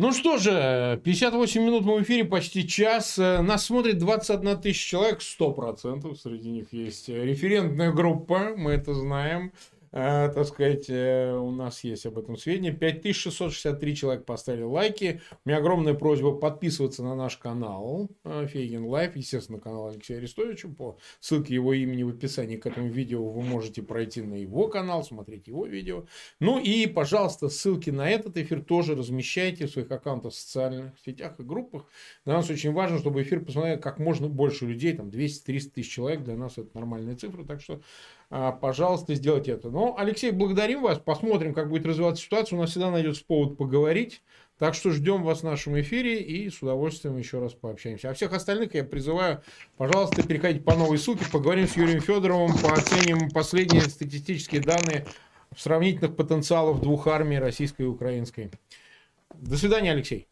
Ну 0.00 0.12
что 0.12 0.38
же, 0.38 1.00
58 1.02 1.60
минут 1.60 1.84
мы 1.84 1.98
в 1.98 2.02
эфире, 2.04 2.24
почти 2.24 2.68
час. 2.68 3.18
Нас 3.18 3.66
смотрит 3.66 3.98
21 3.98 4.60
тысяча 4.60 4.90
человек, 4.90 5.18
100%. 5.18 6.14
Среди 6.14 6.50
них 6.50 6.72
есть 6.72 7.08
референтная 7.08 7.90
группа, 7.90 8.54
мы 8.56 8.74
это 8.74 8.94
знаем. 8.94 9.50
Э, 9.92 10.30
так 10.34 10.46
сказать, 10.46 10.86
э, 10.88 11.32
у 11.32 11.50
нас 11.50 11.82
есть 11.84 12.06
об 12.06 12.18
этом 12.18 12.36
сведения. 12.36 12.72
5663 12.72 13.96
человека 13.96 14.24
поставили 14.24 14.62
лайки. 14.62 15.20
У 15.44 15.48
меня 15.48 15.58
огромная 15.58 15.94
просьба 15.94 16.32
подписываться 16.32 17.02
на 17.02 17.14
наш 17.14 17.36
канал 17.36 18.08
э, 18.24 18.46
Фейгин 18.46 18.84
Live, 18.84 19.16
естественно, 19.16 19.58
канал 19.58 19.88
Алексея 19.88 20.18
Арестовича. 20.18 20.68
По 20.68 20.98
ссылке 21.20 21.54
его 21.54 21.72
имени 21.72 22.02
в 22.02 22.10
описании 22.10 22.56
к 22.56 22.66
этому 22.66 22.88
видео 22.88 23.28
вы 23.28 23.42
можете 23.42 23.82
пройти 23.82 24.20
на 24.22 24.34
его 24.34 24.68
канал, 24.68 25.04
смотреть 25.04 25.48
его 25.48 25.66
видео. 25.66 26.04
Ну 26.40 26.58
и, 26.58 26.86
пожалуйста, 26.86 27.48
ссылки 27.48 27.90
на 27.90 28.08
этот 28.08 28.36
эфир 28.36 28.62
тоже 28.62 28.94
размещайте 28.94 29.66
в 29.66 29.70
своих 29.70 29.90
аккаунтах 29.90 30.32
в 30.32 30.36
социальных 30.36 30.92
сетях 31.04 31.34
и 31.38 31.42
группах. 31.42 31.86
Для 32.24 32.34
нас 32.34 32.50
очень 32.50 32.72
важно, 32.72 32.98
чтобы 32.98 33.22
эфир 33.22 33.44
посмотрели 33.44 33.80
как 33.80 33.98
можно 33.98 34.28
больше 34.28 34.66
людей, 34.66 34.92
там 34.94 35.08
200-300 35.08 35.70
тысяч 35.70 35.92
человек. 35.92 36.22
Для 36.24 36.36
нас 36.36 36.58
это 36.58 36.68
нормальная 36.74 37.16
цифра, 37.16 37.44
так 37.44 37.60
что 37.60 37.74
а, 37.74 37.80
пожалуйста, 38.28 39.14
сделайте 39.14 39.52
это. 39.52 39.70
Но, 39.70 39.96
Алексей, 39.98 40.30
благодарим 40.30 40.82
вас. 40.82 40.98
Посмотрим, 40.98 41.54
как 41.54 41.68
будет 41.68 41.86
развиваться 41.86 42.22
ситуация. 42.22 42.56
У 42.56 42.60
нас 42.60 42.70
всегда 42.70 42.90
найдется 42.90 43.24
повод 43.26 43.56
поговорить. 43.56 44.22
Так 44.58 44.74
что 44.74 44.90
ждем 44.90 45.22
вас 45.22 45.40
в 45.40 45.42
нашем 45.44 45.80
эфире 45.80 46.20
и 46.20 46.50
с 46.50 46.60
удовольствием 46.62 47.16
еще 47.16 47.38
раз 47.38 47.54
пообщаемся. 47.54 48.10
А 48.10 48.14
всех 48.14 48.32
остальных 48.32 48.74
я 48.74 48.82
призываю, 48.82 49.40
пожалуйста, 49.76 50.26
переходите 50.26 50.64
по 50.64 50.74
новой 50.74 50.98
ссылке, 50.98 51.24
поговорим 51.30 51.68
с 51.68 51.76
Юрием 51.76 52.00
Федоровым, 52.00 52.58
пооценим 52.58 53.30
последние 53.30 53.82
статистические 53.82 54.60
данные 54.60 55.06
сравнительных 55.56 56.16
потенциалов 56.16 56.80
двух 56.80 57.06
армий, 57.06 57.38
российской 57.38 57.82
и 57.82 57.86
украинской. 57.86 58.50
До 59.32 59.56
свидания, 59.56 59.92
Алексей. 59.92 60.26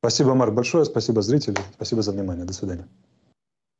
Спасибо, 0.00 0.34
Марк, 0.34 0.52
большое. 0.52 0.84
Спасибо, 0.84 1.22
зрители. 1.22 1.56
Спасибо 1.74 2.02
за 2.02 2.12
внимание. 2.12 2.44
До 2.44 2.52
свидания. 2.52 2.86